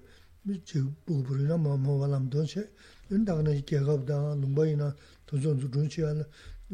chī 0.68 0.84
bū 1.06 1.20
bū 1.26 1.40
rī 1.40 1.50
na 1.50 1.58
mā 1.58 1.74
mā 1.74 1.98
wā 2.02 2.12
lām 2.14 2.30
tōn 2.30 2.46
chē 2.52 2.62
inī 3.10 3.24
tā 3.26 3.34
kā 3.34 3.42
nā 3.48 3.58
gyāgā 3.66 3.98
tā 4.06 4.22
lōmbā 4.42 4.70
yī 4.70 4.78
na 4.78 4.92
tōnsui 5.26 5.58
nū 5.58 5.74
tōn 5.74 5.90
chī 5.90 6.06
yā 6.06 6.14
na 6.20 6.24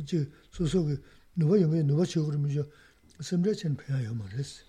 chī 0.05 0.27
sō 0.53 0.69
sō 0.73 0.87
gā 0.91 0.97
nūpa 1.41 1.63
yōnggā 1.63 1.87
nūpa 1.89 2.05
chī 2.11 2.21
gu 2.21 2.35
rī 2.35 2.43
mī 2.43 2.57
chō 2.59 2.67
심제 3.23 3.55
chen 3.55 3.77
pya 3.77 4.01
yo 4.03 4.15
ma 4.15 4.25
res. 4.37 4.65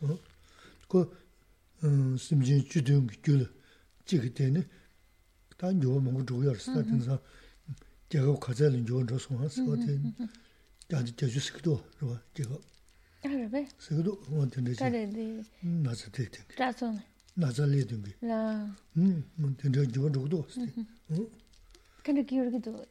Ko 0.87 1.11
simjin 2.17 2.63
chudung 2.69 3.09
gyul 3.23 3.49
chik 4.05 4.33
teni 4.35 4.63
tan 5.57 5.81
yo 5.81 5.99
mungu 5.99 6.23
zhugu 6.23 6.43
yor 6.43 6.57
sita 6.57 6.79
mm-hmm. 6.79 6.99
tenza 6.99 7.19
gyagab 8.09 8.39
kaza 8.39 8.69
lin 8.69 8.85
yo 8.85 9.01
nzo 9.03 9.19
songa 9.19 9.49
siwa 9.49 9.75
teni 9.77 9.97
mm-hmm. 9.97 10.29
gyadi 10.89 11.11
gyaju 11.17 11.39
sikido 11.41 11.83
rwa 12.01 12.21
gyagab. 12.35 12.61
Arabe? 13.23 13.67
Sikido 13.79 14.19
wan 14.29 14.49
teni 14.49 14.73
zi 14.73 14.83
naza 15.63 16.09
te 16.11 16.23
tengi. 16.29 16.53
Raso 16.57 16.91
na? 16.91 17.03
Naza 17.35 17.65
le 17.65 17.85
tengi. 17.85 18.13
La. 18.21 18.67
Mm, 18.95 19.55
teni 19.57 19.77
yo 19.77 20.09
nzo 20.09 20.19
gudo 20.19 20.45
siti. 20.49 20.79
Mm-hmm. 20.79 21.17
Mm. 21.17 21.27
Kanda 22.03 22.21
gyur 22.21 22.51
gido, 22.51 22.85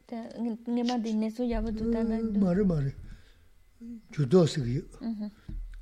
ngema 0.68 0.98
di 0.98 1.12
nesu 1.12 1.42
yabadu 1.44 1.90
tana. 1.92 2.16
Mare 2.40 2.62
mm, 2.62 2.68
mare. 2.68 2.94
judo 4.12 4.47
sikyo. 4.47 4.85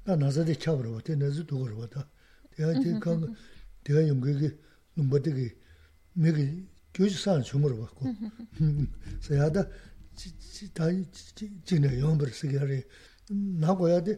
Tā 0.07 0.17
nāsa 0.17 0.45
te 0.47 0.55
chabarwa, 0.57 1.01
te 1.05 1.15
nāsa 1.17 1.45
dugarwa 1.45 1.87
tā. 1.93 2.03
Tēyā 2.57 2.73
te 2.81 2.95
kāng, 3.05 3.27
tēyā 3.87 4.07
yungi 4.09 4.35
ki 4.41 4.51
nūmba 4.99 5.21
te 5.23 5.35
ki 5.37 5.47
mē 6.21 6.33
ki 6.37 6.47
gyōchi 6.97 7.21
sāna 7.21 7.45
chumarwa 7.47 7.87
kō. 7.99 8.15
Sāyā 9.27 9.51
tā 9.55 9.67
tā 10.77 10.91
jīne 10.91 11.93
yōmbar 12.01 12.33
sikyo 12.35 12.65
rī. 12.67 12.81
Nā 13.31 13.77
kō 13.77 13.93
yā 13.93 14.01
te 14.09 14.17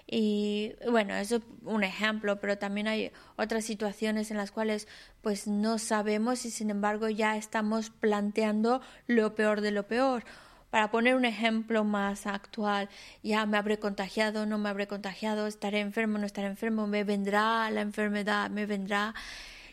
Y 0.09 0.73
bueno, 0.91 1.15
eso 1.15 1.37
es 1.37 1.43
un 1.63 1.85
ejemplo, 1.85 2.41
pero 2.41 2.59
también 2.59 2.89
hay 2.89 3.13
otras 3.37 3.65
situaciones 3.65 4.33
en 4.33 4.39
las 4.39 4.51
cuales 4.51 4.89
pues 5.21 5.47
no 5.47 5.79
sabemos 5.79 6.45
y 6.47 6.51
sin 6.51 6.69
embargo 6.69 7.09
ya 7.11 7.37
estamos 7.37 7.91
planteando 7.91 8.81
lo 9.07 9.37
peor 9.37 9.61
de 9.61 9.71
lo 9.71 9.87
peor. 9.87 10.25
Para 10.71 10.91
poner 10.91 11.15
un 11.15 11.25
ejemplo 11.25 11.85
más 11.85 12.27
actual, 12.27 12.89
ya 13.23 13.47
me 13.47 13.57
habré 13.57 13.79
contagiado, 13.79 14.47
no 14.47 14.59
me 14.59 14.69
habré 14.69 14.89
contagiado, 14.89 15.47
estaré 15.47 15.79
enfermo, 15.79 16.19
no 16.19 16.27
estaré 16.27 16.49
enfermo, 16.49 16.89
me 16.89 17.05
vendrá 17.05 17.71
la 17.71 17.83
enfermedad, 17.83 18.51
me 18.51 18.67
vendrá 18.67 19.15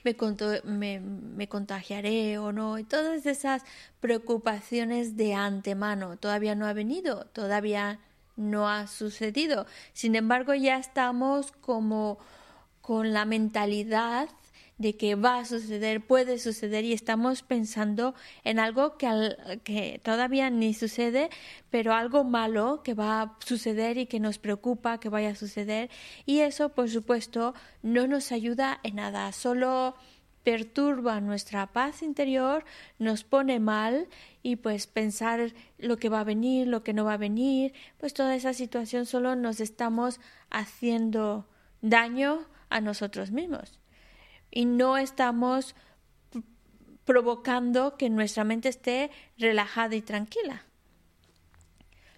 me, 0.03 0.15
me, 0.63 0.99
me 0.99 1.47
contagiaré 1.47 2.37
o 2.37 2.51
no, 2.51 2.77
y 2.79 2.83
todas 2.83 3.25
esas 3.25 3.63
preocupaciones 3.99 5.15
de 5.17 5.33
antemano. 5.33 6.17
Todavía 6.17 6.55
no 6.55 6.65
ha 6.65 6.73
venido, 6.73 7.25
todavía 7.33 7.99
no 8.35 8.69
ha 8.69 8.87
sucedido. 8.87 9.65
Sin 9.93 10.15
embargo, 10.15 10.53
ya 10.53 10.77
estamos 10.77 11.51
como 11.51 12.17
con 12.81 13.13
la 13.13 13.25
mentalidad 13.25 14.29
de 14.79 14.95
que 14.95 15.15
va 15.15 15.39
a 15.39 15.45
suceder, 15.45 15.99
puede 16.07 16.39
suceder 16.39 16.85
y 16.85 16.93
estamos 16.93 17.43
pensando 17.43 18.15
en 18.45 18.59
algo 18.59 18.97
que, 18.97 19.07
al- 19.07 19.61
que 19.65 19.99
todavía 20.03 20.49
ni 20.49 20.73
sucede, 20.73 21.29
pero 21.69 21.93
algo 21.93 22.23
malo 22.23 22.81
que 22.81 22.93
va 22.93 23.21
a 23.21 23.37
suceder 23.45 23.97
y 23.97 24.05
que 24.07 24.21
nos 24.21 24.39
preocupa 24.39 24.99
que 24.99 25.09
vaya 25.09 25.31
a 25.31 25.35
suceder. 25.35 25.89
Y 26.25 26.39
eso 26.39 26.69
por 26.69 26.89
supuesto 26.89 27.53
no 27.83 28.07
nos 28.07 28.31
ayuda 28.31 28.79
en 28.83 28.95
nada, 28.95 29.31
solo 29.33 29.95
perturba 30.45 31.19
nuestra 31.19 31.67
paz 31.67 32.01
interior, 32.01 32.63
nos 32.97 33.25
pone 33.25 33.59
mal 33.59 34.07
y 34.41 34.55
pues 34.55 34.87
pensar 34.87 35.53
lo 35.77 35.97
que 35.97 36.07
va 36.07 36.21
a 36.21 36.23
venir, 36.23 36.67
lo 36.67 36.83
que 36.83 36.93
no 36.93 37.03
va 37.03 37.13
a 37.13 37.17
venir, 37.17 37.73
pues 37.97 38.13
toda 38.13 38.33
esa 38.33 38.53
situación 38.53 39.05
solo 39.05 39.35
nos 39.35 39.59
estamos 39.59 40.21
haciendo 40.49 41.45
daño 41.81 42.47
a 42.69 42.79
nosotros 42.79 43.31
mismos 43.31 43.78
y 44.51 44.65
no 44.65 44.97
estamos 44.97 45.75
provocando 47.05 47.97
que 47.97 48.09
nuestra 48.09 48.43
mente 48.43 48.69
esté 48.69 49.09
relajada 49.37 49.95
y 49.95 50.01
tranquila. 50.01 50.63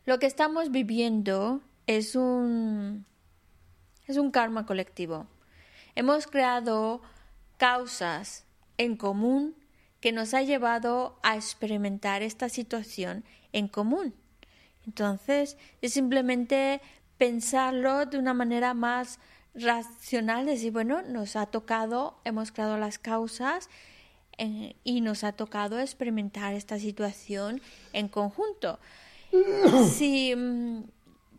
Lo 0.05 0.19
que 0.19 0.25
estamos 0.25 0.71
viviendo 0.71 1.61
es 1.87 2.15
un 2.15 3.05
es 4.07 4.17
un 4.17 4.31
karma 4.31 4.65
colectivo. 4.65 5.27
Hemos 5.95 6.27
creado 6.27 7.01
causas 7.57 8.45
en 8.77 8.97
común 8.97 9.55
que 10.01 10.11
nos 10.11 10.33
ha 10.33 10.41
llevado 10.41 11.19
a 11.23 11.35
experimentar 11.35 12.23
esta 12.23 12.49
situación 12.49 13.23
en 13.53 13.67
común. 13.67 14.13
Entonces, 14.85 15.57
es 15.81 15.93
simplemente 15.93 16.81
pensarlo 17.17 18.07
de 18.07 18.17
una 18.17 18.33
manera 18.33 18.73
más 18.73 19.19
racional, 19.53 20.45
decir, 20.45 20.71
bueno, 20.71 21.01
nos 21.01 21.35
ha 21.35 21.45
tocado, 21.45 22.19
hemos 22.23 22.51
creado 22.51 22.77
las 22.77 22.99
causas 22.99 23.69
eh, 24.37 24.75
y 24.83 25.01
nos 25.01 25.23
ha 25.23 25.33
tocado 25.33 25.79
experimentar 25.79 26.53
esta 26.53 26.79
situación 26.79 27.61
en 27.93 28.07
conjunto. 28.07 28.79
Si, 29.89 30.35
mm, 30.35 30.83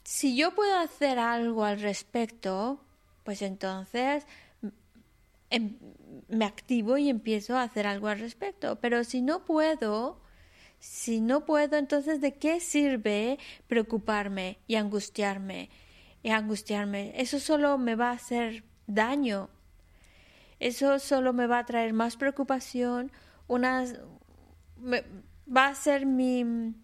si 0.04 0.36
yo 0.36 0.54
puedo 0.54 0.78
hacer 0.78 1.18
algo 1.18 1.64
al 1.64 1.80
respecto, 1.80 2.80
pues 3.24 3.42
entonces 3.42 4.26
em- 5.50 5.78
me 6.28 6.44
activo 6.44 6.96
y 6.96 7.08
empiezo 7.10 7.56
a 7.56 7.62
hacer 7.62 7.86
algo 7.86 8.08
al 8.08 8.18
respecto. 8.18 8.76
Pero 8.80 9.04
si 9.04 9.20
no 9.20 9.44
puedo, 9.44 10.20
si 10.78 11.20
no 11.20 11.44
puedo, 11.44 11.76
entonces 11.76 12.20
¿de 12.20 12.34
qué 12.34 12.60
sirve 12.60 13.38
preocuparme 13.68 14.58
y 14.66 14.76
angustiarme? 14.76 15.68
Y 16.22 16.30
angustiarme. 16.30 17.12
Eso 17.16 17.40
solo 17.40 17.78
me 17.78 17.94
va 17.96 18.10
a 18.10 18.14
hacer 18.14 18.64
daño. 18.86 19.50
Eso 20.60 20.98
solo 20.98 21.32
me 21.32 21.46
va 21.46 21.58
a 21.58 21.66
traer 21.66 21.92
más 21.92 22.16
preocupación, 22.16 23.10
me- 24.76 25.04
va 25.56 25.68
a 25.68 25.74
ser 25.74 26.06
mi 26.06 26.74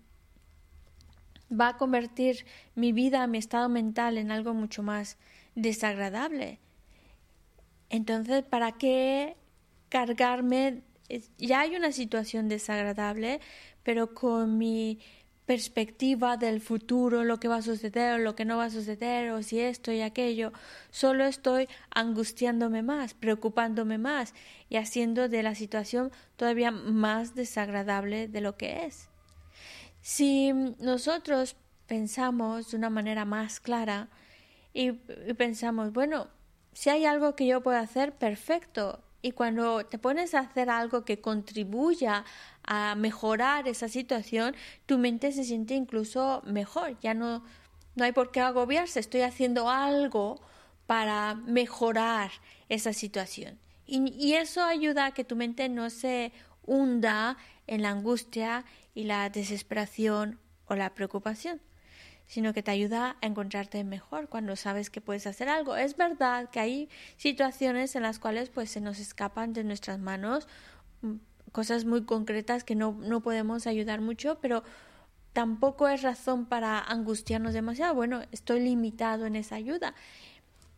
va 1.50 1.68
a 1.68 1.76
convertir 1.76 2.44
mi 2.74 2.92
vida, 2.92 3.26
mi 3.26 3.38
estado 3.38 3.68
mental 3.68 4.18
en 4.18 4.30
algo 4.30 4.54
mucho 4.54 4.82
más 4.82 5.16
desagradable. 5.54 6.58
Entonces, 7.90 8.44
¿para 8.44 8.72
qué 8.72 9.36
cargarme? 9.88 10.82
Ya 11.38 11.60
hay 11.60 11.74
una 11.74 11.92
situación 11.92 12.48
desagradable, 12.48 13.40
pero 13.82 14.14
con 14.14 14.58
mi 14.58 14.98
perspectiva 15.48 16.36
del 16.36 16.60
futuro, 16.60 17.24
lo 17.24 17.40
que 17.40 17.48
va 17.48 17.56
a 17.56 17.62
suceder 17.62 18.12
o 18.12 18.18
lo 18.18 18.36
que 18.36 18.44
no 18.44 18.58
va 18.58 18.66
a 18.66 18.70
suceder, 18.70 19.30
o 19.30 19.42
si 19.42 19.58
esto 19.60 19.90
y 19.90 20.02
aquello, 20.02 20.52
solo 20.90 21.24
estoy 21.24 21.70
angustiándome 21.88 22.82
más, 22.82 23.14
preocupándome 23.14 23.96
más 23.96 24.34
y 24.68 24.76
haciendo 24.76 25.30
de 25.30 25.42
la 25.42 25.54
situación 25.54 26.12
todavía 26.36 26.70
más 26.70 27.34
desagradable 27.34 28.28
de 28.28 28.42
lo 28.42 28.58
que 28.58 28.84
es. 28.84 29.08
Si 30.02 30.52
nosotros 30.52 31.56
pensamos 31.86 32.70
de 32.70 32.76
una 32.76 32.90
manera 32.90 33.24
más 33.24 33.58
clara 33.58 34.10
y, 34.74 34.90
y 35.28 35.34
pensamos, 35.34 35.94
bueno, 35.94 36.28
si 36.74 36.90
hay 36.90 37.06
algo 37.06 37.34
que 37.36 37.46
yo 37.46 37.62
puedo 37.62 37.78
hacer, 37.78 38.12
perfecto. 38.12 39.02
Y 39.20 39.32
cuando 39.32 39.84
te 39.84 39.98
pones 39.98 40.34
a 40.34 40.40
hacer 40.40 40.70
algo 40.70 41.04
que 41.04 41.20
contribuya 41.20 42.24
a 42.62 42.94
mejorar 42.94 43.66
esa 43.66 43.88
situación, 43.88 44.54
tu 44.86 44.98
mente 44.98 45.32
se 45.32 45.44
siente 45.44 45.74
incluso 45.74 46.42
mejor. 46.46 46.98
Ya 47.00 47.14
no, 47.14 47.42
no 47.96 48.04
hay 48.04 48.12
por 48.12 48.30
qué 48.30 48.40
agobiarse. 48.40 49.00
Estoy 49.00 49.22
haciendo 49.22 49.68
algo 49.68 50.40
para 50.86 51.34
mejorar 51.34 52.30
esa 52.68 52.92
situación. 52.92 53.58
Y, 53.86 54.14
y 54.14 54.34
eso 54.34 54.62
ayuda 54.62 55.06
a 55.06 55.12
que 55.12 55.24
tu 55.24 55.34
mente 55.34 55.68
no 55.68 55.90
se 55.90 56.32
hunda 56.64 57.36
en 57.66 57.82
la 57.82 57.90
angustia 57.90 58.64
y 58.94 59.04
la 59.04 59.30
desesperación 59.30 60.38
o 60.66 60.74
la 60.74 60.94
preocupación, 60.94 61.60
sino 62.28 62.52
que 62.52 62.62
te 62.62 62.70
ayuda 62.70 63.16
a 63.20 63.26
encontrarte 63.26 63.82
mejor 63.82 64.28
cuando 64.28 64.54
sabes 64.54 64.90
que 64.90 65.00
puedes 65.00 65.26
hacer 65.26 65.48
algo. 65.48 65.76
Es 65.76 65.96
verdad 65.96 66.50
que 66.50 66.60
hay 66.60 66.88
situaciones 67.16 67.96
en 67.96 68.02
las 68.02 68.18
cuales 68.18 68.50
pues 68.50 68.70
se 68.70 68.80
nos 68.80 69.00
escapan 69.00 69.54
de 69.54 69.64
nuestras 69.64 69.98
manos 69.98 70.46
mm, 71.00 71.14
cosas 71.50 71.86
muy 71.86 72.04
concretas 72.04 72.64
que 72.64 72.74
no, 72.74 72.92
no 72.92 73.22
podemos 73.22 73.66
ayudar 73.66 74.02
mucho, 74.02 74.38
pero 74.40 74.62
tampoco 75.32 75.88
es 75.88 76.02
razón 76.02 76.44
para 76.44 76.78
angustiarnos 76.78 77.54
demasiado. 77.54 77.94
Bueno, 77.94 78.20
estoy 78.30 78.60
limitado 78.60 79.24
en 79.24 79.34
esa 79.34 79.56
ayuda. 79.56 79.94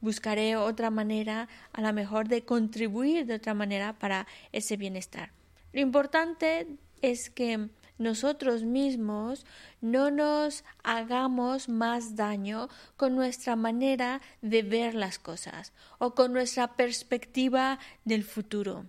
Buscaré 0.01 0.57
otra 0.57 0.91
manera, 0.91 1.49
a 1.73 1.83
lo 1.83 1.93
mejor, 1.93 2.29
de 2.29 2.45
contribuir 2.45 3.27
de 3.27 3.35
otra 3.35 3.55
manera 3.55 3.99
para 3.99 4.27
ese 4.53 4.77
bienestar. 4.77 5.33
Lo 5.73 5.81
importante 5.81 6.69
es 7.03 7.29
que 7.29 7.69
nosotros 8.01 8.63
mismos 8.65 9.45
no 9.83 10.11
nos 10.11 10.65
hagamos 10.83 11.69
más 11.69 12.17
daño 12.17 12.71
con 12.97 13.15
nuestra 13.15 13.57
manera 13.57 14.23
de 14.41 14.63
ver 14.63 14.95
las 14.95 15.19
cosas 15.19 15.75
o 15.99 16.15
con 16.15 16.33
nuestra 16.33 16.77
perspectiva 16.77 17.79
del 18.07 18.25
futuro. 18.25 18.87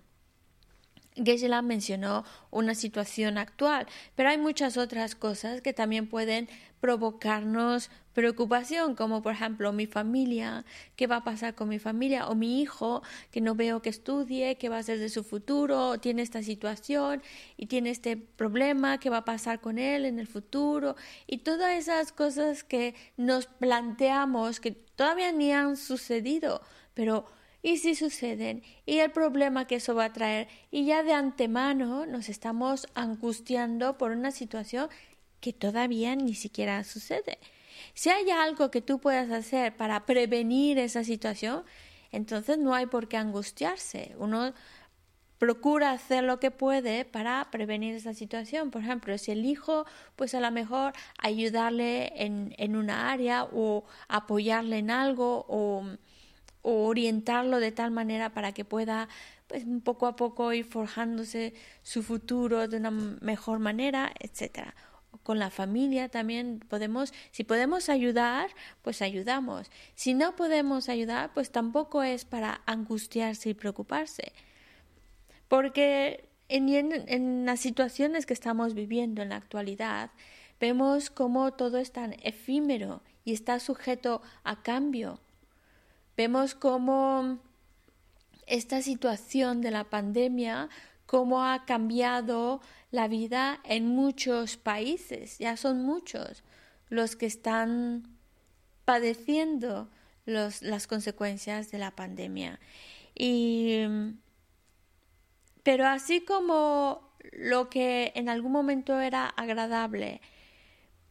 Geshe-la 1.14 1.60
mencionó 1.60 2.24
una 2.50 2.74
situación 2.74 3.36
actual, 3.36 3.86
pero 4.16 4.30
hay 4.30 4.38
muchas 4.38 4.78
otras 4.78 5.14
cosas 5.14 5.60
que 5.60 5.74
también 5.74 6.08
pueden 6.08 6.48
provocarnos 6.82 7.90
preocupación, 8.12 8.96
como 8.96 9.22
por 9.22 9.34
ejemplo 9.34 9.72
mi 9.72 9.86
familia, 9.86 10.64
qué 10.96 11.06
va 11.06 11.18
a 11.18 11.24
pasar 11.24 11.54
con 11.54 11.68
mi 11.68 11.78
familia, 11.78 12.26
o 12.26 12.34
mi 12.34 12.60
hijo, 12.60 13.02
que 13.30 13.40
no 13.40 13.54
veo 13.54 13.80
que 13.82 13.88
estudie, 13.88 14.56
qué 14.56 14.68
va 14.68 14.78
a 14.78 14.82
ser 14.82 14.98
de 14.98 15.08
su 15.08 15.22
futuro, 15.22 15.98
tiene 15.98 16.22
esta 16.22 16.42
situación 16.42 17.22
y 17.56 17.66
tiene 17.66 17.90
este 17.90 18.16
problema, 18.16 18.98
qué 18.98 19.10
va 19.10 19.18
a 19.18 19.24
pasar 19.24 19.60
con 19.60 19.78
él 19.78 20.04
en 20.04 20.18
el 20.18 20.26
futuro, 20.26 20.96
y 21.28 21.38
todas 21.38 21.72
esas 21.74 22.10
cosas 22.10 22.64
que 22.64 22.96
nos 23.16 23.46
planteamos 23.46 24.58
que 24.58 24.72
todavía 24.72 25.30
ni 25.30 25.52
han 25.52 25.76
sucedido, 25.76 26.62
pero 26.94 27.26
y 27.62 27.76
si 27.76 27.94
suceden 27.94 28.64
y 28.86 28.98
el 28.98 29.12
problema 29.12 29.68
que 29.68 29.76
eso 29.76 29.94
va 29.94 30.06
a 30.06 30.12
traer 30.12 30.48
y 30.72 30.84
ya 30.84 31.04
de 31.04 31.12
antemano 31.12 32.06
nos 32.06 32.28
estamos 32.28 32.88
angustiando 32.94 33.96
por 33.98 34.10
una 34.10 34.32
situación 34.32 34.88
que 35.42 35.52
todavía 35.52 36.14
ni 36.16 36.34
siquiera 36.34 36.84
sucede. 36.84 37.38
Si 37.94 38.08
hay 38.08 38.30
algo 38.30 38.70
que 38.70 38.80
tú 38.80 39.00
puedas 39.00 39.30
hacer 39.30 39.76
para 39.76 40.06
prevenir 40.06 40.78
esa 40.78 41.04
situación, 41.04 41.64
entonces 42.12 42.58
no 42.58 42.74
hay 42.74 42.86
por 42.86 43.08
qué 43.08 43.16
angustiarse. 43.16 44.14
Uno 44.18 44.54
procura 45.38 45.90
hacer 45.90 46.22
lo 46.22 46.38
que 46.38 46.52
puede 46.52 47.04
para 47.04 47.48
prevenir 47.50 47.96
esa 47.96 48.14
situación. 48.14 48.70
Por 48.70 48.82
ejemplo, 48.82 49.18
si 49.18 49.32
el 49.32 49.44
hijo, 49.44 49.84
pues 50.14 50.34
a 50.36 50.40
lo 50.40 50.50
mejor 50.52 50.92
ayudarle 51.18 52.12
en, 52.22 52.54
en 52.58 52.76
una 52.76 53.10
área 53.10 53.44
o 53.52 53.84
apoyarle 54.06 54.78
en 54.78 54.90
algo 54.90 55.44
o, 55.48 55.84
orientarlo 56.64 57.58
de 57.58 57.72
tal 57.72 57.90
manera 57.90 58.30
para 58.30 58.52
que 58.52 58.64
pueda 58.64 59.08
pues 59.48 59.64
poco 59.82 60.06
a 60.06 60.14
poco 60.14 60.52
ir 60.52 60.64
forjándose 60.64 61.54
su 61.82 62.04
futuro 62.04 62.68
de 62.68 62.76
una 62.76 62.92
mejor 62.92 63.58
manera, 63.58 64.12
etcétera 64.20 64.72
con 65.22 65.38
la 65.38 65.50
familia 65.50 66.08
también 66.08 66.60
podemos, 66.68 67.12
si 67.30 67.44
podemos 67.44 67.88
ayudar, 67.88 68.50
pues 68.82 69.02
ayudamos. 69.02 69.70
Si 69.94 70.14
no 70.14 70.34
podemos 70.36 70.88
ayudar, 70.88 71.32
pues 71.34 71.50
tampoco 71.50 72.02
es 72.02 72.24
para 72.24 72.62
angustiarse 72.66 73.50
y 73.50 73.54
preocuparse. 73.54 74.32
Porque 75.48 76.28
en, 76.48 77.46
las 77.46 77.60
situaciones 77.60 78.26
que 78.26 78.34
estamos 78.34 78.74
viviendo 78.74 79.22
en 79.22 79.30
la 79.30 79.36
actualidad, 79.36 80.10
vemos 80.60 81.10
cómo 81.10 81.52
todo 81.52 81.78
es 81.78 81.92
tan 81.92 82.14
efímero 82.22 83.02
y 83.24 83.32
está 83.32 83.60
sujeto 83.60 84.22
a 84.44 84.62
cambio. 84.62 85.20
Vemos 86.16 86.54
cómo 86.54 87.38
esta 88.46 88.82
situación 88.82 89.60
de 89.60 89.70
la 89.70 89.84
pandemia, 89.84 90.68
cómo 91.12 91.44
ha 91.44 91.66
cambiado 91.66 92.62
la 92.90 93.06
vida 93.06 93.60
en 93.64 93.86
muchos 93.86 94.56
países, 94.56 95.36
ya 95.38 95.58
son 95.58 95.84
muchos 95.84 96.42
los 96.88 97.16
que 97.16 97.26
están 97.26 98.16
padeciendo 98.86 99.90
las 100.24 100.86
consecuencias 100.86 101.70
de 101.70 101.76
la 101.76 101.90
pandemia. 101.90 102.60
Y, 103.14 103.82
pero 105.62 105.86
así 105.86 106.22
como 106.22 107.12
lo 107.32 107.68
que 107.68 108.12
en 108.14 108.30
algún 108.30 108.52
momento 108.52 108.98
era 108.98 109.26
agradable 109.26 110.22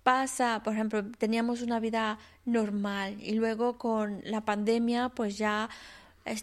pasa, 0.01 0.63
por 0.63 0.73
ejemplo, 0.73 1.11
teníamos 1.19 1.61
una 1.61 1.79
vida 1.79 2.17
normal 2.45 3.17
y 3.21 3.33
luego 3.33 3.77
con 3.77 4.21
la 4.23 4.45
pandemia 4.45 5.09
pues 5.09 5.37
ya 5.37 5.69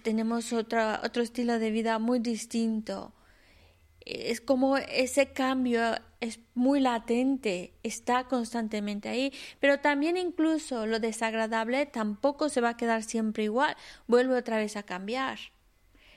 tenemos 0.05 0.53
otra, 0.53 1.01
otro 1.03 1.25
estilo 1.25 1.59
de 1.59 1.73
vida 1.73 1.99
muy 1.99 2.21
distinto 2.21 3.15
es 4.05 4.41
como 4.41 4.77
ese 4.77 5.33
cambio 5.33 5.81
es 6.21 6.41
muy 6.55 6.81
latente, 6.81 7.75
está 7.83 8.25
constantemente 8.25 9.09
ahí, 9.09 9.33
pero 9.61 9.81
también 9.81 10.17
incluso 10.17 10.87
lo 10.87 10.99
desagradable 10.99 11.87
tampoco 11.87 12.49
se 12.49 12.61
va 12.61 12.71
a 12.71 12.77
quedar 12.77 13.03
siempre 13.03 13.45
igual, 13.45 13.77
vuelve 14.07 14.37
otra 14.37 14.57
vez 14.57 14.77
a 14.77 14.83
cambiar. 14.83 15.39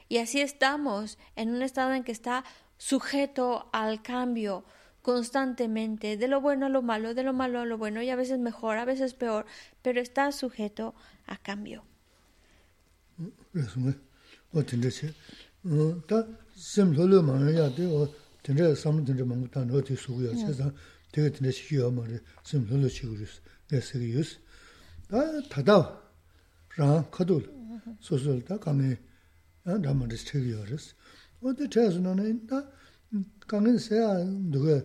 Y 0.10 0.18
así 0.18 0.42
estamos 0.42 1.18
en 1.36 1.52
un 1.52 1.62
estado 1.62 1.94
en 1.94 2.04
que 2.04 2.12
está 2.12 2.44
sujeto 2.78 3.70
al 3.72 4.02
cambio 4.02 4.66
constantemente, 5.02 6.18
de 6.18 6.28
lo 6.28 6.42
bueno 6.42 6.66
a 6.66 6.70
lo 6.70 6.82
malo, 6.82 7.14
de 7.14 7.24
lo 7.24 7.34
malo 7.34 7.60
a 7.60 7.66
lo 7.66 7.78
bueno, 7.78 8.02
y 8.02 8.10
a 8.10 8.16
veces 8.16 8.40
mejor, 8.40 8.78
a 8.78 8.86
veces 8.86 9.14
peor, 9.14 9.46
pero 9.82 10.02
está 10.02 10.32
sujeto 10.32 10.94
a 11.26 11.38
cambio. 11.38 11.84
sem 16.62 16.94
lo 16.94 17.06
lo 17.06 17.22
ma 17.24 17.50
ya 17.50 17.70
de 17.70 17.86
o 17.88 18.06
ten 18.44 18.56
tenre 18.56 18.76
sam 18.76 18.96
ten 18.98 19.06
tenre 19.18 19.26
mangu 19.26 19.48
ta 19.50 19.64
no 19.64 19.82
ti 19.82 19.96
su 19.96 20.12
ya 20.22 20.32
che 20.32 20.54
sa 20.54 20.72
de 21.12 21.30
ten 21.32 21.52
shi 21.52 21.76
yo 21.76 21.90
ma 21.92 22.06
re 22.06 22.22
sem 22.44 22.62
lo 22.70 22.78
lo 22.78 22.88
chi 22.88 23.08
gu 23.08 23.16
ris 23.16 23.42
de 23.68 23.82
se 23.82 23.98
ge 24.00 24.08
yus. 24.16 24.38
Da 25.10 25.20
ta 25.50 25.62
da 25.62 25.80
ra 26.78 27.04
ka 27.10 27.24
du 27.24 27.38
so 28.00 28.18
so 28.18 28.40
da 28.48 28.58
ka 28.60 28.72
ne 28.74 29.00
da 29.64 29.92
ma 29.94 30.06
de 30.06 30.16
che 30.16 30.40
ge 30.40 30.50
yo 30.56 30.64
ris 30.64 30.94
o 31.40 31.52
de 31.52 31.68
che 31.68 31.90
su 31.94 32.00
no 32.00 32.14
ne 32.14 32.26
da 32.46 32.60
ka 33.50 33.60
ne 33.60 33.78
se 33.80 33.96
ya 33.96 34.24
du 34.24 34.60
ge 34.66 34.78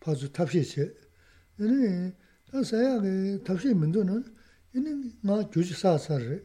pa 0.00 0.14
zu 0.14 0.30
ta 0.30 0.46
shi 0.46 0.62
che. 0.72 0.86
E 1.58 1.64
ne 1.70 2.14
da 2.50 2.62
se 2.62 2.76
ya 2.76 2.94
ge 3.04 3.42
ta 3.42 3.56
shi 3.58 3.74
min 3.74 3.90
do 3.90 4.04
no 4.04 4.22
ene 4.76 4.90
ma 5.22 5.42
ju 5.52 5.60
ji 5.62 5.74
sa 5.74 5.98
sa 5.98 6.16
re. 6.16 6.38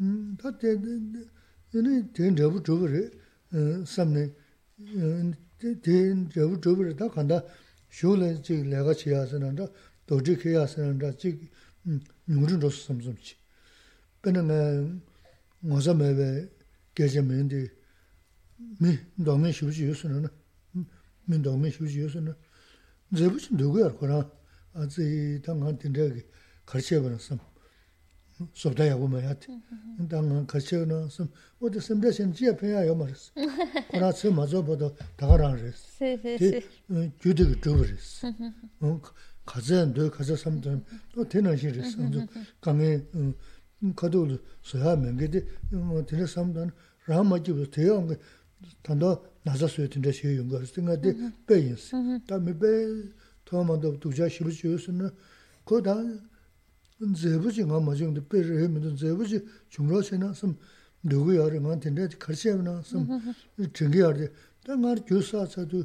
Mm, 0.00 0.34
da 0.40 0.50
de 0.50 0.70
ene 1.76 1.92
de 2.14 2.30
ne 2.30 2.44
bu 2.52 2.60
ju 2.60 2.86
re. 2.86 3.21
samne 3.84 4.34
ten 5.82 6.28
javu 6.34 6.56
javu 6.62 6.94
da 6.98 7.08
kanda 7.08 7.44
shule 7.88 8.42
chik 8.42 8.64
lega 8.64 8.94
chiya 8.94 9.26
sananda 9.26 9.70
doji 10.06 10.36
kiya 10.36 10.66
sananda 10.66 11.12
chik 11.20 11.36
nyungrin 12.28 12.60
rosu 12.60 12.80
samsum 12.86 13.16
chi 13.16 13.34
pena 14.22 14.42
nga 14.42 14.58
ngoza 15.64 15.94
mewe 15.94 16.48
geje 16.94 17.20
mendi 17.22 17.70
mi 18.80 18.98
dongmen 19.18 19.52
shivuji 19.52 19.82
yosu 19.84 20.08
nana 20.08 20.30
mi 21.28 21.38
dongmen 21.38 21.70
shivuji 21.72 21.98
yosu 21.98 22.20
nana 22.20 22.36
zebu 23.12 23.38
chin 23.38 23.56
dugu 23.56 23.78
yar 23.78 23.92
kora 23.98 24.30
zi 24.88 25.40
tangan 25.44 25.78
tindagi 25.78 26.22
karchiya 26.64 27.00
bana 27.00 27.18
samu 27.18 27.51
sobda 28.54 28.84
yagu 28.84 29.08
mayate. 29.08 29.52
Dāngā 30.10 30.44
kachiyo 30.50 30.84
nā 30.88 30.98
sōm, 31.12 31.28
oda 31.60 31.80
sōmda 31.80 32.12
shēn 32.14 32.32
jiya 32.36 32.52
pēyā 32.58 32.84
yaw 32.88 32.96
marīs. 32.98 33.30
Kurā 33.90 34.10
tsē 34.12 34.32
mazo 34.34 34.62
bodo 34.66 34.92
dāgā 35.20 35.38
rāng 35.40 35.58
rīs. 35.60 35.82
Tī 35.98 36.50
uh, 36.58 37.08
gyūdi 37.22 37.46
kī 37.50 37.58
dhūb 37.66 37.82
rīs. 37.86 38.08
Uh, 38.82 38.98
Kazayan 39.46 39.90
dō 39.94 40.08
kaza 40.14 40.36
samdhān, 40.38 40.80
dō 41.14 41.26
tēnā 41.30 41.54
shī 41.58 41.74
rīs. 41.76 41.96
Kāngi 42.62 42.92
uh, 43.18 43.32
kado 43.98 44.24
ulu 44.26 44.38
sōyā 44.66 44.96
mēngi 45.02 45.30
dī, 45.34 45.44
tēnā 46.10 46.28
samdhān 46.30 46.72
rāng 47.08 47.28
ma 47.28 47.38
jibu 47.38 47.66
tēyā 47.66 47.98
ngā 48.06 48.18
tāndā 48.86 49.16
nāza 49.46 49.70
sōyā 49.70 49.90
tēnā 49.92 50.14
shī 50.14 50.36
yu 50.38 50.48
ngā 50.48 50.62
rīs. 50.62 50.74
Tī 50.74 50.86
ngā 50.86 50.98
dī 51.02 51.14
bēyīn 51.48 51.78
sī. 51.78 52.02
Tā 52.26 52.38
mi 52.42 52.54
bē 52.54 52.74
tō 53.50 53.64
ma 53.66 53.78
dō 53.82 53.96
dūjā 54.02 54.30
shibu 54.30 54.54
chī 54.54 54.70
yu 54.70 54.78
sī 54.82 54.94
nā, 54.98 55.10
kō 55.66 55.82
dā 55.86 55.96
제부지 57.10 57.64
nga 57.66 57.80
ma 57.80 57.94
jing 57.94 58.14
de 58.14 58.20
pe 58.22 58.38
re 58.38 58.68
mi 58.68 58.78
de 58.80 58.94
제부지 58.94 59.42
중로 59.68 60.00
세나 60.02 60.32
섬 60.32 60.54
누구 61.02 61.34
야리 61.34 61.58
nga 61.58 61.74
den 61.80 61.94
de 61.94 62.06
karsi 62.16 62.48
ya 62.48 62.54
na 62.62 62.78
섬 62.82 63.10
jingi 63.74 63.98
ya 63.98 64.12
de 64.12 64.30
da 64.62 64.76
nga 64.78 64.94
ju 65.02 65.20
sa 65.20 65.44
sa 65.46 65.64
du 65.64 65.82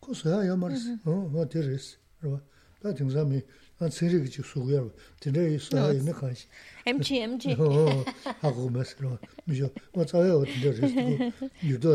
ko 0.00 0.14
sa 0.14 0.42
ya 0.42 0.56
mar 0.56 0.72
no 1.04 1.28
ma 1.28 1.44
de 1.44 1.60
res 1.60 1.98
ro 2.22 2.40
da 2.80 2.92
ting 2.94 3.10
za 3.10 3.24
mi 3.24 3.44
an 3.78 3.90
se 3.90 4.08
ri 4.08 4.24
ji 4.24 4.42
su 4.42 4.64
ya 4.72 4.80
de 5.20 5.30
de 5.30 5.58
sa 5.58 5.92
ya 5.92 6.00
na 6.02 6.12
kan 6.16 6.32
mg 6.96 7.08
mg 7.28 7.44
ha 8.40 8.48
go 8.50 8.70
ma 8.70 8.82
ro 9.00 9.18
mi 9.44 9.54
jo 9.54 9.68
ma 9.94 10.06
sa 10.06 10.24
ya 10.24 10.32
de 10.40 10.70
res 10.72 10.92
yu 11.60 11.76
do 11.76 11.92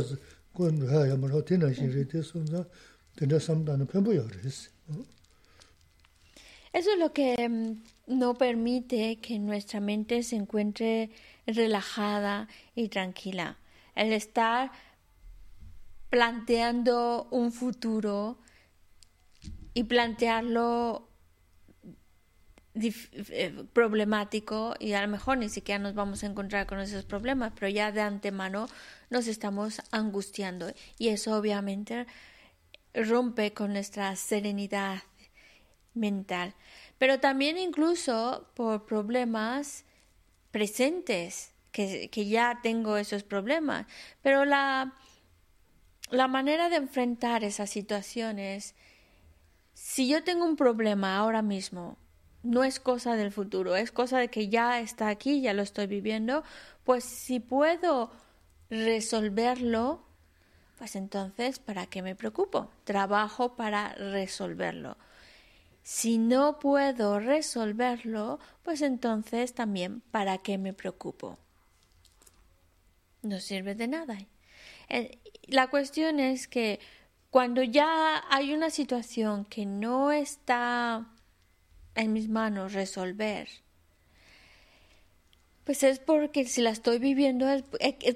ko 0.53 0.69
ha 0.93 1.07
ya 1.09 1.17
mar 1.17 1.31
ho 1.31 1.41
de 1.41 1.57
na 1.57 1.73
shi 1.73 1.89
re 1.89 2.05
de 2.05 2.21
so 2.21 2.37
za 2.45 2.61
de 3.17 3.39
sam 3.39 3.65
da 3.65 3.75
na 3.75 3.85
pe 3.85 3.97
bu 3.99 4.13
ya 4.13 4.21
res 4.29 4.69
Eso 6.73 6.89
es 6.89 6.97
lo 6.97 7.13
que 7.13 7.35
no 8.07 8.35
permite 8.35 9.19
que 9.19 9.39
nuestra 9.39 9.79
mente 9.79 10.23
se 10.23 10.35
encuentre 10.35 11.11
relajada 11.45 12.47
y 12.75 12.89
tranquila. 12.89 13.57
El 13.95 14.13
estar 14.13 14.71
planteando 16.09 17.27
un 17.31 17.51
futuro 17.51 18.37
y 19.73 19.83
plantearlo 19.85 21.09
eh, 22.75 23.65
problemático 23.71 24.75
y 24.79 24.93
a 24.93 25.01
lo 25.01 25.07
mejor 25.07 25.37
ni 25.37 25.47
siquiera 25.49 25.77
nos 25.77 25.93
vamos 25.93 26.23
a 26.23 26.25
encontrar 26.25 26.65
con 26.65 26.79
esos 26.79 27.05
problemas, 27.05 27.53
pero 27.53 27.69
ya 27.69 27.91
de 27.91 28.01
antemano 28.01 28.67
nos 29.09 29.27
estamos 29.27 29.81
angustiando 29.91 30.71
y 30.97 31.09
eso 31.09 31.37
obviamente 31.37 32.07
rompe 32.95 33.53
con 33.53 33.73
nuestra 33.73 34.15
serenidad 34.15 35.03
mental, 35.93 36.55
pero 37.03 37.19
también 37.19 37.57
incluso 37.57 38.47
por 38.53 38.85
problemas 38.85 39.83
presentes, 40.51 41.51
que, 41.73 42.09
que 42.09 42.27
ya 42.27 42.61
tengo 42.63 42.95
esos 42.95 43.23
problemas, 43.23 43.87
pero 44.21 44.45
la, 44.45 44.93
la 46.11 46.29
manera 46.29 46.69
de 46.69 46.77
enfrentar 46.77 47.43
esas 47.43 47.69
situaciones, 47.69 48.73
si 49.73 50.07
yo 50.07 50.23
tengo 50.23 50.45
un 50.45 50.55
problema 50.55 51.17
ahora 51.17 51.41
mismo, 51.41 51.97
no 52.41 52.63
es 52.63 52.79
cosa 52.79 53.17
del 53.17 53.33
futuro, 53.33 53.75
es 53.75 53.91
cosa 53.91 54.17
de 54.17 54.29
que 54.29 54.47
ya 54.47 54.79
está 54.79 55.09
aquí, 55.09 55.41
ya 55.41 55.51
lo 55.51 55.61
estoy 55.61 55.87
viviendo, 55.87 56.45
pues 56.85 57.03
si 57.03 57.41
puedo 57.41 58.13
resolverlo, 58.69 60.05
pues 60.77 60.95
entonces, 60.95 61.59
¿para 61.59 61.85
qué 61.85 62.01
me 62.01 62.15
preocupo? 62.15 62.71
Trabajo 62.85 63.57
para 63.57 63.93
resolverlo. 63.95 64.95
Si 65.83 66.17
no 66.17 66.59
puedo 66.59 67.19
resolverlo, 67.19 68.39
pues 68.63 68.81
entonces 68.81 69.53
también, 69.53 70.01
¿para 70.11 70.37
qué 70.37 70.57
me 70.57 70.73
preocupo? 70.73 71.37
No 73.21 73.39
sirve 73.39 73.75
de 73.75 73.87
nada. 73.87 74.17
Eh, 74.89 75.19
la 75.47 75.67
cuestión 75.67 76.19
es 76.19 76.47
que 76.47 76.79
cuando 77.29 77.63
ya 77.63 78.23
hay 78.29 78.53
una 78.53 78.69
situación 78.69 79.43
que 79.45 79.65
no 79.65 80.11
está 80.11 81.05
en 81.95 82.13
mis 82.13 82.29
manos 82.29 82.73
resolver, 82.73 83.49
pues 85.63 85.83
es 85.83 85.99
porque 85.99 86.45
si 86.45 86.61
la 86.61 86.71
estoy 86.71 86.99
viviendo 86.99 87.47
es, 87.49 87.63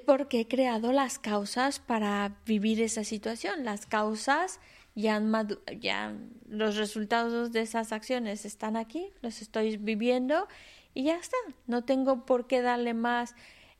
porque 0.06 0.40
he 0.40 0.48
creado 0.48 0.92
las 0.92 1.18
causas 1.18 1.80
para 1.80 2.36
vivir 2.44 2.80
esa 2.80 3.04
situación. 3.04 3.64
Las 3.64 3.86
causas 3.86 4.60
ya, 5.00 6.14
los 6.48 6.76
resultados 6.76 7.52
de 7.52 7.60
esas 7.60 7.92
acciones 7.92 8.44
están 8.44 8.76
aquí, 8.76 9.10
los 9.22 9.42
estoy 9.42 9.76
viviendo 9.76 10.48
y 10.94 11.04
ya 11.04 11.16
está. 11.16 11.36
No 11.66 11.84
tengo 11.84 12.26
por 12.26 12.46
qué 12.46 12.62
darle 12.62 12.94
más 12.94 13.34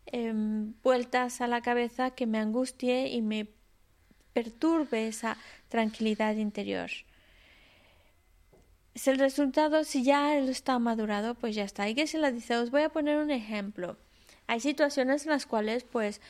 em, 0.06 0.74
vueltas 0.82 1.40
a 1.40 1.46
la 1.46 1.60
cabeza 1.60 2.10
que 2.10 2.26
me 2.26 2.38
angustie 2.38 3.08
y 3.08 3.22
me 3.22 3.48
perturbe 4.32 5.08
esa 5.08 5.36
tranquilidad 5.68 6.36
interior 6.36 6.90
si 8.98 9.10
el 9.10 9.18
resultado, 9.18 9.84
si 9.84 10.02
ya 10.02 10.36
está 10.36 10.78
madurado, 10.78 11.34
pues 11.34 11.54
ya 11.54 11.64
está. 11.64 11.88
Y 11.88 11.94
que 11.94 12.06
se 12.06 12.18
la 12.18 12.32
dice, 12.32 12.56
os 12.56 12.70
voy 12.70 12.82
a 12.82 12.88
poner 12.88 13.18
un 13.18 13.30
ejemplo. 13.30 13.96
Hay 14.46 14.60
situaciones 14.60 15.24
en 15.24 15.30
las 15.32 15.46
cuales, 15.46 15.84
pues, 15.84 16.20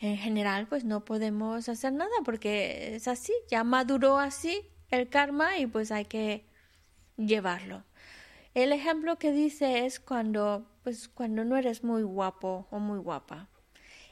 en 0.00 0.16
general, 0.16 0.66
pues 0.68 0.84
no 0.84 1.04
podemos 1.04 1.68
hacer 1.68 1.92
nada 1.92 2.10
porque 2.24 2.94
es 2.96 3.08
así, 3.08 3.32
ya 3.48 3.64
maduró 3.64 4.18
así 4.18 4.62
el 4.90 5.08
karma 5.08 5.58
y 5.58 5.66
pues 5.66 5.90
hay 5.90 6.04
que 6.04 6.44
llevarlo. 7.16 7.84
El 8.54 8.72
ejemplo 8.72 9.18
que 9.18 9.32
dice 9.32 9.86
es 9.86 10.00
cuando, 10.00 10.66
pues, 10.82 11.08
cuando 11.08 11.44
no 11.44 11.56
eres 11.56 11.84
muy 11.84 12.02
guapo 12.02 12.66
o 12.70 12.78
muy 12.78 12.98
guapa. 12.98 13.48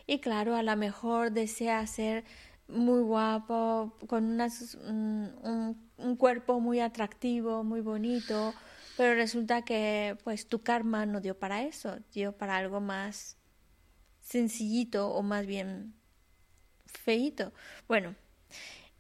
Y 0.07 0.20
claro, 0.20 0.55
a 0.55 0.62
lo 0.62 0.76
mejor 0.76 1.32
desea 1.32 1.87
ser 1.87 2.24
muy 2.68 3.01
guapo, 3.01 3.97
con 4.07 4.24
un, 4.41 5.76
un, 5.97 6.16
cuerpo 6.16 6.61
muy 6.61 6.80
atractivo, 6.80 7.64
muy 7.64 7.80
bonito, 7.80 8.55
pero 8.97 9.14
resulta 9.14 9.62
que 9.62 10.16
pues 10.24 10.47
tu 10.47 10.62
karma 10.62 11.07
no 11.07 11.20
dio 11.20 11.39
para 11.39 11.62
eso, 11.62 11.99
dio 12.12 12.32
para 12.37 12.57
algo 12.57 12.80
más 12.80 13.37
sencillito 14.25 15.09
o 15.09 15.22
más 15.22 15.47
bien 15.47 15.95
feito. 16.87 17.53
Bueno, 17.87 18.16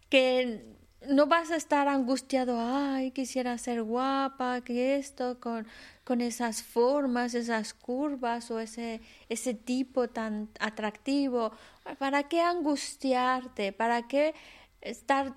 que 0.08 0.64
no 1.08 1.26
vas 1.26 1.50
a 1.50 1.56
estar 1.56 1.88
angustiado, 1.88 2.58
ay, 2.60 3.10
quisiera 3.10 3.58
ser 3.58 3.82
guapa, 3.82 4.60
que 4.62 4.96
esto, 4.96 5.40
con, 5.40 5.66
con 6.04 6.20
esas 6.20 6.62
formas, 6.62 7.34
esas 7.34 7.74
curvas 7.74 8.50
o 8.50 8.60
ese, 8.60 9.00
ese 9.28 9.54
tipo 9.54 10.08
tan 10.08 10.50
atractivo. 10.60 11.52
¿Para 11.98 12.24
qué 12.28 12.40
angustiarte? 12.40 13.72
¿Para 13.72 14.06
qué 14.08 14.34
estar 14.80 15.34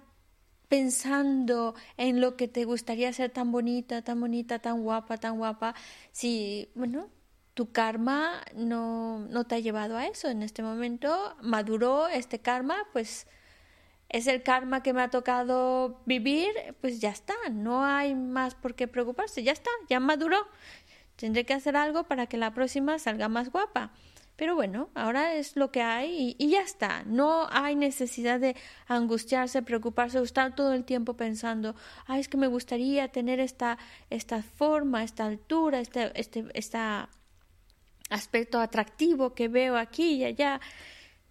pensando 0.68 1.76
en 1.98 2.22
lo 2.22 2.36
que 2.36 2.48
te 2.48 2.66
gustaría 2.66 3.12
ser 3.14 3.32
tan 3.32 3.52
bonita, 3.52 4.02
tan 4.04 4.20
bonita, 4.20 4.60
tan 4.60 4.84
guapa, 4.84 5.18
tan 5.18 5.38
guapa? 5.38 5.76
Si, 6.12 6.70
bueno, 6.76 7.10
tu 7.58 7.72
karma 7.72 8.44
no, 8.54 9.18
no 9.18 9.48
te 9.48 9.56
ha 9.56 9.60
llevado 9.60 9.98
a 9.98 10.06
eso 10.06 10.30
en 10.30 10.44
este 10.44 10.62
momento, 10.62 11.36
maduró 11.42 12.08
este 12.08 12.38
karma, 12.38 12.76
pues 12.94 13.26
es 14.10 14.28
el 14.28 14.44
karma 14.44 14.84
que 14.84 14.94
me 14.94 15.02
ha 15.02 15.10
tocado 15.10 16.00
vivir, 16.06 16.52
pues 16.82 17.02
ya 17.02 17.10
está, 17.10 17.34
no 17.50 17.84
hay 17.84 18.14
más 18.14 18.54
por 18.54 18.76
qué 18.76 18.88
preocuparse, 18.88 19.42
ya 19.42 19.54
está, 19.54 19.72
ya 19.90 20.00
maduró. 20.00 20.38
Tendré 21.16 21.46
que 21.48 21.56
hacer 21.56 21.76
algo 21.76 22.04
para 22.04 22.28
que 22.28 22.38
la 22.38 22.54
próxima 22.54 23.00
salga 23.00 23.28
más 23.28 23.52
guapa. 23.52 23.92
Pero 24.36 24.54
bueno, 24.54 24.90
ahora 24.94 25.34
es 25.34 25.56
lo 25.56 25.72
que 25.72 25.82
hay 25.82 26.36
y, 26.38 26.50
ya 26.50 26.62
está. 26.62 27.02
No 27.08 27.48
hay 27.50 27.76
necesidad 27.76 28.40
de 28.40 28.56
angustiarse, 28.88 29.64
preocuparse, 29.64 30.22
estar 30.22 30.54
todo 30.54 30.74
el 30.74 30.86
tiempo 30.86 31.16
pensando, 31.16 31.74
ay, 32.06 32.20
es 32.20 32.28
que 32.28 32.38
me 32.38 32.46
gustaría 32.46 33.08
tener 33.08 33.40
esta, 33.40 33.80
esta 34.12 34.44
forma, 34.44 35.04
esta 35.04 35.26
altura, 35.26 35.80
este, 35.80 36.12
este, 36.14 36.46
este 36.54 36.78
aspecto 38.10 38.60
atractivo 38.60 39.34
que 39.34 39.48
veo 39.48 39.78
aquí 39.78 40.16
y 40.16 40.24
allá. 40.24 40.60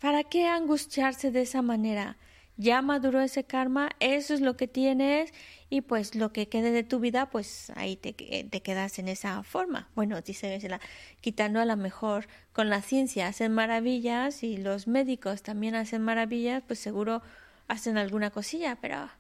¿Para 0.00 0.24
qué 0.24 0.46
angustiarse 0.46 1.30
de 1.30 1.42
esa 1.42 1.62
manera? 1.62 2.16
ya 2.56 2.80
maduró 2.82 3.20
ese 3.20 3.44
karma, 3.44 3.90
eso 4.00 4.34
es 4.34 4.40
lo 4.40 4.56
que 4.56 4.66
tienes 4.66 5.32
y 5.68 5.82
pues 5.82 6.14
lo 6.14 6.32
que 6.32 6.48
quede 6.48 6.70
de 6.70 6.84
tu 6.84 7.00
vida, 7.00 7.28
pues 7.28 7.70
ahí 7.76 7.96
te, 7.96 8.14
quedas 8.14 8.98
en 8.98 9.08
esa 9.08 9.42
forma. 9.42 9.88
Bueno, 9.94 10.20
dice 10.22 10.58
la, 10.68 10.80
quitando 11.20 11.60
a 11.60 11.64
lo 11.66 11.76
mejor 11.76 12.28
con 12.52 12.70
la 12.70 12.80
ciencia 12.80 13.28
hacen 13.28 13.52
maravillas 13.52 14.42
y 14.42 14.56
los 14.56 14.86
médicos 14.86 15.42
también 15.42 15.74
hacen 15.74 16.02
maravillas, 16.02 16.62
pues 16.66 16.78
seguro 16.78 17.22
hacen 17.68 17.98
alguna 17.98 18.30
cosilla, 18.30 18.78
pero 18.80 19.10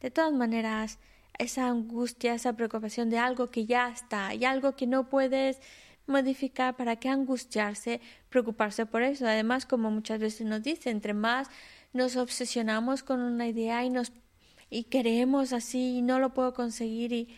de 0.00 0.10
todas 0.10 0.32
maneras 0.32 0.98
esa 1.38 1.68
angustia, 1.68 2.34
esa 2.34 2.54
preocupación 2.54 3.08
de 3.08 3.18
algo 3.18 3.50
que 3.50 3.66
ya 3.66 3.88
está 3.88 4.34
y 4.34 4.44
algo 4.44 4.74
que 4.74 4.86
no 4.86 5.08
puedes 5.08 5.60
modificar, 6.06 6.76
¿para 6.76 6.96
qué 6.96 7.08
angustiarse, 7.08 8.00
preocuparse 8.28 8.86
por 8.86 9.02
eso? 9.02 9.26
Además, 9.26 9.66
como 9.66 9.90
muchas 9.90 10.20
veces 10.20 10.46
nos 10.46 10.62
dice, 10.62 10.90
entre 10.90 11.14
más 11.14 11.48
nos 11.92 12.16
obsesionamos 12.16 13.02
con 13.02 13.20
una 13.20 13.48
idea 13.48 13.84
y 13.84 13.90
nos 13.90 14.12
y 14.70 14.84
queremos 14.84 15.52
así 15.52 15.98
y 15.98 16.02
no 16.02 16.20
lo 16.20 16.32
puedo 16.32 16.54
conseguir 16.54 17.12
y, 17.12 17.36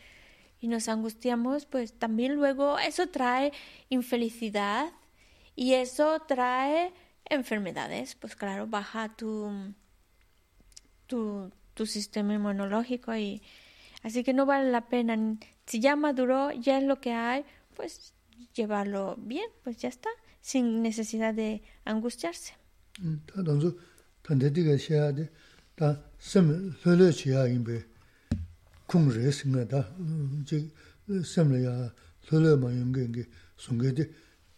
y 0.61 0.69
nos 0.69 0.89
angustiamos, 0.89 1.65
pues 1.67 1.99
también 1.99 2.35
luego 2.35 2.79
eso 2.79 3.09
trae 3.09 3.53
infelicidad 3.89 4.93
y 5.57 5.75
eso 5.75 6.21
trae 6.21 6.93
enfermedades. 7.25 8.15
Pues 8.15 8.37
claro, 8.37 8.67
baja 8.67 9.09
tu, 9.17 9.51
tu, 11.07 11.51
tu 11.75 11.87
sistema 11.87 12.35
inmunológico 12.35 13.15
y 13.17 13.43
así 14.03 14.23
que 14.23 14.35
no 14.35 14.47
vale 14.47 14.71
la 14.71 14.89
pena. 14.89 15.17
Si 15.67 15.81
ya 15.81 15.97
maduró, 15.97 16.53
ya 16.53 16.79
es 16.79 16.85
lo 16.85 17.01
que 17.01 17.13
hay, 17.13 17.45
pues 17.75 18.15
llevarlo 18.55 19.17
bien, 19.19 19.49
pues 19.63 19.79
ya 19.79 19.89
está, 19.89 20.11
sin 20.41 20.83
necesidad 20.83 21.35
de 21.35 21.63
angustiarse. 21.85 22.55
Tā 23.01 23.41
dāngzō, 23.41 23.71
tāndē 24.27 24.51
tīgā 24.53 24.77
xiā 24.77 25.07
dē, 25.17 25.25
tā 25.79 25.95
sēm 26.21 26.51
lōlō 26.83 27.09
xiā 27.17 27.47
yīmbē, 27.49 27.79
kūng 28.91 29.09
rē 29.15 29.33
sīngā 29.33 29.65
tā, 29.71 29.81
sēm 31.25 31.55
lō 31.55 31.63
yā 31.63 31.73
lōlō 32.29 32.53
mā 32.61 32.73
yōnggē 32.75 33.07
yōnggē, 33.07 33.25
sōnggē 33.65 33.95
dē, 33.97 34.09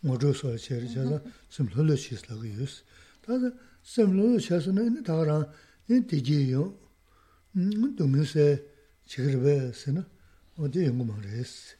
ngō 0.03 0.19
rō 0.25 0.33
sō 0.41 0.57
xiā 0.65 0.81
rē 0.83 0.91
xiā 0.91 1.07
tā, 1.13 1.21
sēm 1.55 1.71
lōlō 1.77 1.95
xī 1.95 2.19
sī 2.19 2.33
lā 2.33 2.41
gā 2.43 2.51
yōs. 2.59 2.75
Tā 3.23 3.39
dā, 3.45 3.53
sēm 3.95 4.19
lōlō 4.19 4.43
xiā 4.43 4.59
sō 4.67 4.75
nā, 4.75 4.89
tā 5.07 5.15
gā 5.21 5.29
rā, 5.31 5.39
nī 5.93 6.03
tī 6.11 6.19
jī 6.27 6.41
yō, 6.57 6.67
dōngyō 8.01 8.27
sē, 8.35 8.51
chī 9.07 9.31
rē 9.31 9.39
bē 9.47 9.57
sī 9.79 9.95
na, 9.95 10.03
o 10.59 10.67
dē 10.67 10.89
yōnggō 10.91 11.07
mā 11.07 11.23
rē 11.23 11.47
sī. 11.47 11.79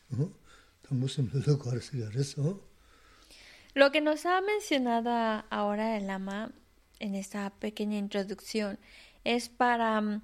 Lo 2.37 2.63
lo 3.75 3.91
que 3.91 4.01
nos 4.01 4.25
ha 4.25 4.41
mencionado 4.41 5.45
ahora 5.51 5.97
el 5.97 6.09
ama 6.09 6.53
en 7.01 7.17
esta 7.17 7.51
pequeña 7.51 7.99
introducción 7.99 8.79
es 9.25 9.49
para 9.49 10.01
mm, 10.01 10.23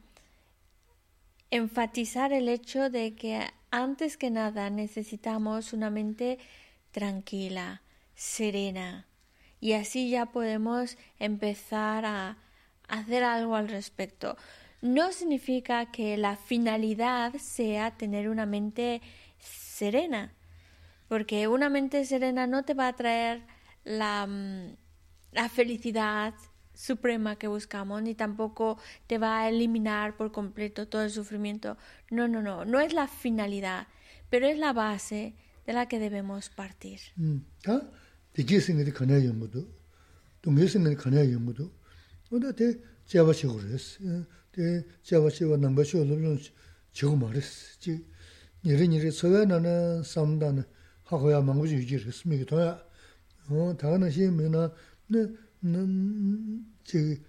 enfatizar 1.50 2.32
el 2.32 2.48
hecho 2.48 2.90
de 2.90 3.14
que 3.14 3.42
antes 3.72 4.16
que 4.16 4.30
nada 4.30 4.70
necesitamos 4.70 5.72
una 5.72 5.90
mente 5.90 6.38
tranquila, 6.92 7.82
serena, 8.14 9.06
y 9.60 9.72
así 9.72 10.10
ya 10.10 10.26
podemos 10.26 10.96
empezar 11.18 12.04
a 12.04 12.38
hacer 12.88 13.24
algo 13.24 13.56
al 13.56 13.68
respecto. 13.68 14.36
No 14.80 15.12
significa 15.12 15.90
que 15.90 16.16
la 16.16 16.36
finalidad 16.36 17.34
sea 17.34 17.96
tener 17.96 18.28
una 18.28 18.46
mente 18.46 19.02
serena, 19.38 20.32
porque 21.10 21.48
una 21.48 21.68
mente 21.68 22.04
serena 22.04 22.46
no 22.46 22.64
te 22.64 22.72
va 22.72 22.86
a 22.86 22.94
traer 22.94 23.42
la, 23.82 24.28
mm, 24.28 24.76
la 25.32 25.48
felicidad 25.48 26.34
suprema 26.72 27.34
que 27.34 27.48
buscamos, 27.48 28.00
ni 28.00 28.14
tampoco 28.14 28.78
te 29.08 29.18
va 29.18 29.40
a 29.40 29.48
eliminar 29.48 30.16
por 30.16 30.30
completo 30.30 30.86
todo 30.86 31.02
el 31.02 31.10
sufrimiento. 31.10 31.76
No, 32.12 32.28
no, 32.28 32.42
no, 32.42 32.64
no 32.64 32.78
es 32.78 32.92
la 32.92 33.08
finalidad, 33.08 33.88
pero 34.30 34.46
es 34.46 34.56
la 34.56 34.72
base 34.72 35.34
de 35.66 35.72
la 35.72 35.88
que 35.88 35.98
debemos 35.98 36.48
partir. 36.48 37.00
어 53.49 53.75
다가는 53.77 54.09
시면은 54.09 54.69
네 55.07 55.27
저기 56.83 57.21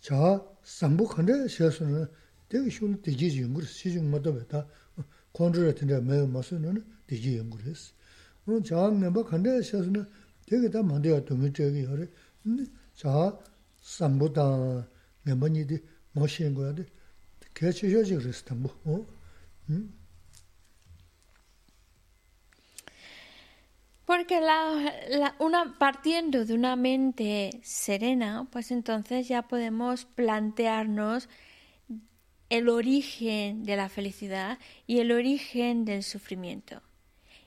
자 0.00 0.44
상복한데 0.62 1.48
시에서는 1.48 2.06
되게 2.48 2.68
쉬운 2.68 3.00
되지 3.00 3.42
연구를 3.42 3.66
시중 3.66 4.10
모두 4.10 4.38
했다. 4.38 4.66
컨트롤 5.32 5.72
같은데 5.72 6.00
매 6.00 6.26
마스는 6.26 6.84
되지 7.06 7.38
연구를 7.38 7.66
했어. 7.66 7.92
어 8.46 8.60
자는 8.62 9.12
뭐 9.12 9.24
간데 9.24 9.62
시에서는 9.62 10.04
되게 10.46 10.68
다 10.70 10.82
만들어 10.82 11.24
두면 11.24 11.54
저기 11.54 11.84
하래. 11.84 12.06
자 12.94 13.38
상보다 13.80 14.86
매번이디 15.22 15.82
멋있는 16.12 16.54
거야. 16.54 16.74
개체 17.54 17.92
효지 17.92 18.16
그랬어. 18.16 18.54
뭐 18.54 18.70
어? 18.84 19.06
음. 19.70 19.95
Porque 24.07 24.39
una, 25.39 25.75
partiendo 25.77 26.45
de 26.45 26.53
una 26.53 26.77
mente 26.77 27.59
serena, 27.61 28.47
pues 28.49 28.71
entonces 28.71 29.27
ya 29.27 29.41
podemos 29.41 30.05
plantearnos 30.05 31.27
el 32.47 32.69
origen 32.69 33.65
de 33.65 33.75
la 33.75 33.89
felicidad 33.89 34.59
y 34.85 34.99
el 34.99 35.11
origen 35.11 35.83
del 35.83 36.03
sufrimiento 36.03 36.81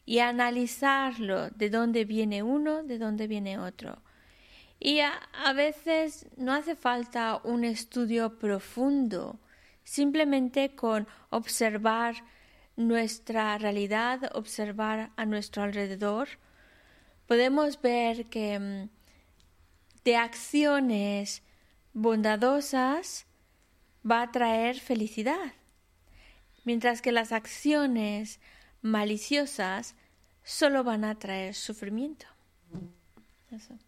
y 0.05 0.19
analizarlo 0.19 1.49
de 1.49 1.71
dónde 1.71 2.05
viene 2.05 2.43
uno, 2.43 2.83
de 2.83 2.99
dónde 2.99 3.27
viene 3.27 3.59
otro. 3.59 4.03
Y 4.79 5.01
a 5.01 5.53
veces 5.55 6.27
no 6.37 6.53
hace 6.53 6.77
falta 6.77 7.41
un 7.43 7.65
estudio 7.65 8.39
profundo, 8.39 9.41
simplemente 9.83 10.75
con 10.75 11.09
observar 11.31 12.17
nuestra 12.77 13.57
realidad, 13.57 14.31
observar 14.35 15.11
a 15.17 15.25
nuestro 15.25 15.63
alrededor, 15.63 16.29
podemos 17.31 17.81
ver 17.81 18.27
que 18.27 18.59
mm, 18.59 18.89
de 20.03 20.17
acciones 20.17 21.45
bondadosas 21.93 23.25
va 24.03 24.23
a 24.23 24.33
traer 24.33 24.81
felicidad, 24.81 25.53
mientras 26.65 27.01
que 27.01 27.13
las 27.13 27.31
acciones 27.31 28.41
maliciosas 28.83 29.95
solo 30.43 30.83
van 30.83 31.05
a 31.05 31.21
traer 31.21 31.55
sufrimiento. 31.55 32.27
Eso. 33.53 33.79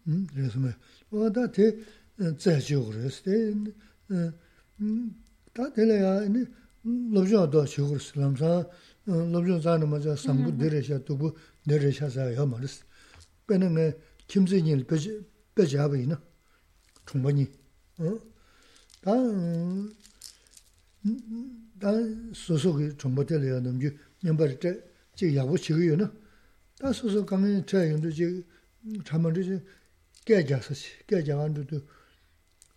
빼는 13.47 13.75
게 13.75 13.97
김세진 14.27 14.85
빼지 14.87 15.25
빼지 15.55 15.77
하버이나 15.77 16.21
충분히 17.05 17.51
어다다 19.01 19.21
소속이 22.33 22.97
정보들이야 22.97 23.59
넘지 23.59 23.97
넘버 24.23 24.47
때제 24.59 25.35
야고 25.35 25.57
지고요나 25.57 26.11
다 26.79 26.91
소속 26.93 27.25
강에 27.25 27.65
차용도 27.65 28.11
지 28.11 28.45
잠만지 29.05 29.61
깨자서시 30.25 31.05
깨자한도도 31.07 31.81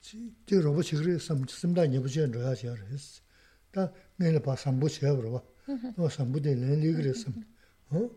지 0.01 0.35
로봇 0.51 0.85
지그리 0.85 1.19
삼다 1.19 1.93
예부지 1.93 2.27
넣어야지 2.29 2.69
했어 2.69 3.23
다 3.71 3.93
내일 4.17 4.41
봐 4.41 4.57
삼부 4.57 4.89
제가 4.89 5.15
물어봐 5.15 5.43
너 5.97 6.09
삼부대 6.09 6.55
내일 6.55 6.95
그랬어 6.95 7.31
어 7.91 8.11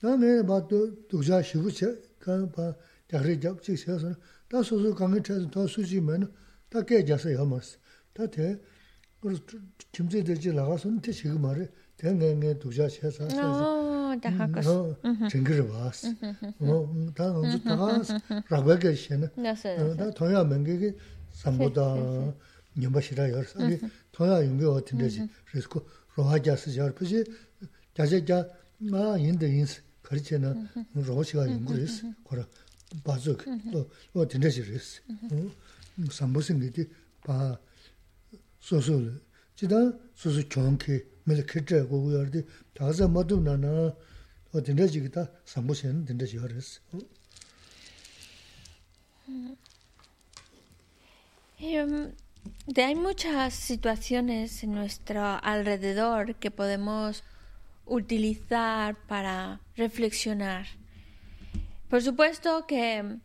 dā 0.00 0.16
mē 0.16 0.40
bā 0.48 0.56
dōkshā 0.64 1.42
shivu 1.44 1.68
chē, 1.68 1.92
kā 2.24 2.32
bā 2.48 2.72
dhākhri 3.12 3.36
dhāp 3.36 3.60
chīk 3.60 3.76
chē 3.84 3.98
sō, 4.00 4.12
dā 4.48 4.62
sō 4.64 4.80
sō 4.80 4.92
kāngi 4.96 5.20
chē 5.20 5.34
sō, 5.42 5.48
dā 5.52 5.64
sō 5.68 5.84
chī 5.84 6.00
mē 6.00 6.14
nō, 6.22 6.28
dā 6.72 6.80
kē 6.88 7.02
jā 7.04 7.18
sā 7.20 7.34
yā 7.36 7.44
mā 7.44 7.60
sō. 7.60 7.76
dā 8.16 8.24
tē, 8.32 8.46
chīm 9.92 10.08
chē 10.08 10.22
dā 10.24 10.36
chī 10.40 10.54
lā 10.56 10.64
gā 10.64 10.76
sō, 10.80 10.88
tē 11.04 11.12
chī 11.12 11.28
kī 11.28 11.36
mā 11.44 11.52
rē, 11.52 11.66
tē 12.00 12.14
ngē 12.16 12.30
ngē 12.40 12.54
dōkshā 12.62 12.86
chē 12.96 13.12
sā 13.12 13.28
sā 13.28 13.44
dā 14.24 14.30
hā 14.38 14.46
kā 14.54 14.64
sō. 14.64 14.76
chēng 15.28 15.44
kī 15.44 15.58
rā 15.60 15.66
bā 15.68 15.92
sō, 15.92 16.08
dā 17.18 17.26
ngā 17.36 17.52
sō 17.52 18.16
dā 18.24 18.40
rā 18.48 18.62
bā 18.64 18.78
kē 18.80 18.94
shē 18.96 19.20
nā, 19.20 19.28
dā 20.00 20.08
tō 20.16 20.32
yā 20.32 20.40
mē 20.48 20.62
ngē 20.64 20.78
kī 20.80 20.90
sāmbō 21.42 21.68
dā 21.76 21.86
nyambā 22.80 23.04
shirā 23.04 23.28
yā 23.28 23.44
rā 23.44 23.52
sā, 23.52 23.68
tō 24.16 24.32
yā 24.32 24.40
yōng 24.48 24.56
kē 24.64 24.72
wā 24.72 24.80
tīndē 24.88 25.12
chī, 25.12 25.28
rē 25.52 25.60
sō 25.60 25.68
kō 25.76 25.84
rōhā 26.16 26.40
jā 26.40 26.56
sā 26.56 26.72
yā 26.72 26.88
rā 26.88 26.96
pā 26.96 27.04
chī, 27.04 27.20
jā 28.00 28.08
chā 28.08 28.24
jā, 28.24 28.40
ngā 28.80 29.06
yīn 29.20 29.36
dā 29.36 29.48
yīn 29.52 29.68
sā, 29.68 29.84
가르치나 30.03 30.53
로시가 30.93 31.47
연구했어. 31.49 32.13
그러 32.27 32.45
바족 33.03 33.43
또 33.71 34.27
된대지랬어. 34.27 35.01
어? 35.31 35.51
삼보생이디 36.11 36.89
바 37.23 37.57
소소 38.59 39.11
지다 39.55 39.75
소소 40.13 40.47
좋게 40.47 41.05
밀크트 41.23 41.87
고고여디 41.87 42.45
다자 42.73 43.07
모두 43.07 43.39
나나 43.39 43.95
어 44.51 44.61
된대지기다 44.61 45.31
삼보생 45.45 46.05
된대지 46.05 46.37
그랬어. 46.37 46.81
hay 52.77 52.95
muchas 52.95 53.53
situaciones 53.53 54.63
en 54.63 54.73
nuestro 54.73 55.39
alrededor 55.41 56.35
que 56.35 56.51
podemos 56.51 57.23
utilizar 57.90 58.94
para 59.08 59.60
reflexionar. 59.76 60.66
Por 61.88 62.00
supuesto 62.02 62.64
que 62.64 63.18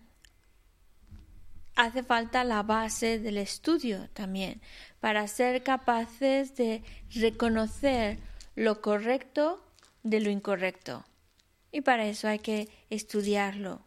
hace 1.76 2.02
falta 2.02 2.44
la 2.44 2.64
base 2.64 3.20
del 3.20 3.38
estudio 3.38 4.10
también 4.14 4.62
para 5.00 5.28
ser 5.28 5.62
capaces 5.62 6.56
de 6.56 6.82
reconocer 7.12 8.18
lo 8.56 8.82
correcto 8.82 9.64
de 10.02 10.20
lo 10.20 10.32
incorrecto. 10.32 11.06
Y 11.72 11.82
para 11.82 12.08
eso 12.08 12.28
hay 12.28 12.40
que 12.40 12.68
estudiarlo. 12.90 13.86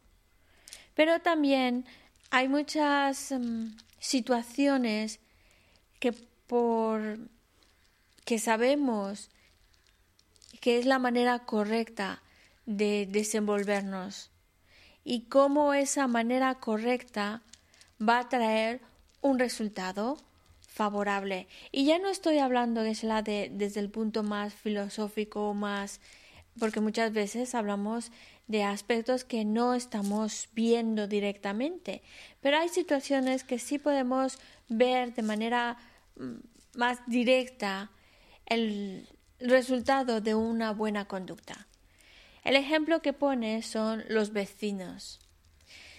Pero 0.95 1.21
también 1.21 1.87
hay 2.31 2.47
muchas 2.47 3.33
mm, 3.33 3.77
situaciones 3.99 5.19
que 5.99 6.13
por 6.13 7.19
que 8.25 8.39
sabemos 8.39 9.31
que 10.69 10.77
es 10.77 10.85
la 10.85 10.99
manera 10.99 11.39
correcta 11.47 12.21
de 12.67 13.09
desenvolvernos 13.11 14.31
y 15.03 15.23
cómo 15.23 15.73
esa 15.73 16.07
manera 16.09 16.57
correcta 16.57 17.41
va 17.99 18.19
a 18.19 18.29
traer 18.29 18.83
un 19.23 19.39
resultado 19.39 20.19
favorable. 20.61 21.49
Y 21.73 21.87
ya 21.87 21.99
no 21.99 22.11
estoy 22.11 22.37
hablando 22.37 22.83
es 22.83 23.03
la 23.03 23.23
de, 23.23 23.51
desde 23.51 23.81
el 23.81 23.89
punto 23.89 24.23
más 24.23 24.53
filosófico, 24.53 25.55
más 25.55 26.03
porque 26.61 26.81
muchas 26.81 27.15
veces 27.15 27.55
hablamos 27.55 28.13
de 28.47 28.63
aspectos 28.63 29.25
que 29.25 29.47
no 29.47 29.73
estamos 29.73 30.51
viendo 30.53 31.09
directamente, 31.09 32.03
pero 32.43 32.59
hay 32.59 32.69
situaciones 32.69 33.43
que 33.43 33.59
sí 33.59 33.79
podemos 33.79 34.39
ver 34.69 35.15
de 35.15 35.23
manera 35.23 35.79
mm, 36.17 36.35
más 36.75 36.99
directa 37.07 37.91
el, 38.45 39.09
resultado 39.41 40.21
de 40.21 40.35
una 40.35 40.73
buena 40.73 41.07
conducta. 41.07 41.67
El 42.45 42.57
ejemplo 42.57 43.03
que 43.03 43.13
pone 43.13 43.63
son 43.63 44.05
los 44.09 44.33
vecinos. 44.33 45.21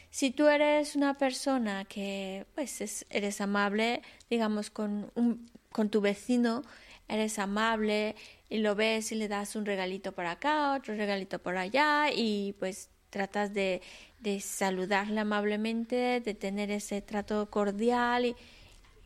Si 0.09 0.31
tú 0.31 0.47
eres 0.47 0.95
una 0.95 1.17
persona 1.17 1.85
que 1.85 2.45
pues 2.55 3.05
eres 3.09 3.41
amable, 3.41 4.01
digamos 4.29 4.69
con, 4.71 5.11
un, 5.15 5.49
con 5.71 5.89
tu 5.89 6.01
vecino, 6.01 6.63
eres 7.07 7.37
amable 7.37 8.15
y 8.49 8.59
lo 8.59 8.75
ves 8.75 9.11
y 9.11 9.15
le 9.15 9.27
das 9.27 9.55
un 9.55 9.65
regalito 9.65 10.11
por 10.13 10.25
acá, 10.25 10.73
otro 10.73 10.95
regalito 10.95 11.39
por 11.39 11.57
allá 11.57 12.11
y 12.11 12.55
pues 12.59 12.89
tratas 13.11 13.53
de, 13.53 13.81
de 14.19 14.39
saludarle 14.39 15.19
amablemente, 15.19 16.21
de 16.21 16.33
tener 16.33 16.71
ese 16.71 17.01
trato 17.01 17.49
cordial 17.49 18.25
y 18.25 18.35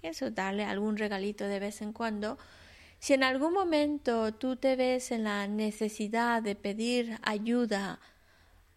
eso, 0.01 0.31
darle 0.31 0.63
algún 0.63 0.97
regalito 0.97 1.45
de 1.45 1.59
vez 1.59 1.81
en 1.81 1.93
cuando, 1.93 2.38
si 3.04 3.12
en 3.12 3.24
algún 3.24 3.51
momento 3.51 4.34
tú 4.34 4.56
te 4.56 4.78
ves 4.78 5.12
en 5.12 5.26
la 5.26 5.45
necesidad 5.45 6.41
de 6.41 6.56
pedir 6.56 7.20
ayuda 7.22 7.99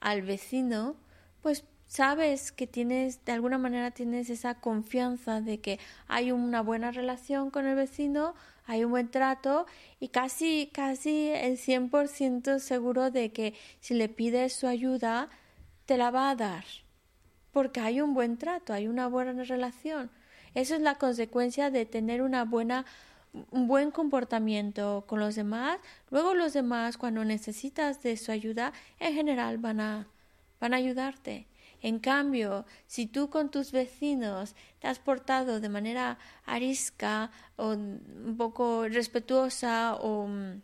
al 0.01 0.22
vecino, 0.22 0.97
pues 1.43 1.62
sabes 1.87 2.51
que 2.51 2.66
tienes, 2.66 3.24
de 3.24 3.31
alguna 3.31 3.57
manera 3.57 3.93
tienes 3.93 4.29
esa 4.29 4.57
confianza 4.57 5.41
de 5.41 5.61
que 5.61 5.79
hay 6.09 6.33
una 6.33 6.61
buena 6.61 6.91
relación 6.91 7.53
con 7.53 7.68
el 7.68 7.77
vecino, 7.77 8.35
hay 8.64 8.83
un 8.83 8.91
buen 8.91 9.12
trato 9.12 9.66
y 10.01 10.09
casi, 10.09 10.70
casi 10.74 11.29
el 11.29 11.57
100% 11.57 12.59
seguro 12.59 13.12
de 13.12 13.31
que 13.31 13.55
si 13.79 13.95
le 13.95 14.09
pides 14.09 14.55
su 14.55 14.66
ayuda, 14.66 15.29
te 15.85 15.97
la 15.97 16.11
va 16.11 16.31
a 16.31 16.35
dar. 16.35 16.64
Porque 17.53 17.79
hay 17.79 18.01
un 18.01 18.12
buen 18.12 18.39
trato, 18.39 18.72
hay 18.72 18.89
una 18.89 19.07
buena 19.07 19.45
relación. 19.45 20.11
Eso 20.55 20.74
es 20.74 20.81
la 20.81 20.97
consecuencia 20.97 21.70
de 21.70 21.87
tener 21.87 22.22
una 22.22 22.45
buena 22.45 22.87
un 22.87 23.15
buen 23.51 23.91
comportamiento 23.91 25.05
con 25.07 25.20
los 25.20 25.34
demás, 25.34 25.78
luego 26.11 26.34
los 26.34 26.53
demás 26.53 26.97
cuando 26.97 27.24
necesitas 27.24 28.03
de 28.03 28.16
su 28.16 28.32
ayuda, 28.32 28.72
en 29.01 29.14
general 29.14 29.59
van 29.59 29.80
a 29.80 30.07
van 30.61 30.74
a 30.74 30.78
ayudarte. 30.78 31.47
En 31.82 31.99
cambio, 31.99 32.64
si 32.87 33.07
tú 33.07 33.28
con 33.30 33.51
tus 33.51 33.70
vecinos 33.70 34.55
te 34.80 34.89
has 34.89 34.99
portado 34.99 35.61
de 35.61 35.68
manera 35.68 36.18
arisca 36.45 37.30
o 37.57 37.68
un 37.68 38.34
poco 38.37 38.89
respetuosa 38.89 39.95
o 39.97 40.26
mm, 40.26 40.62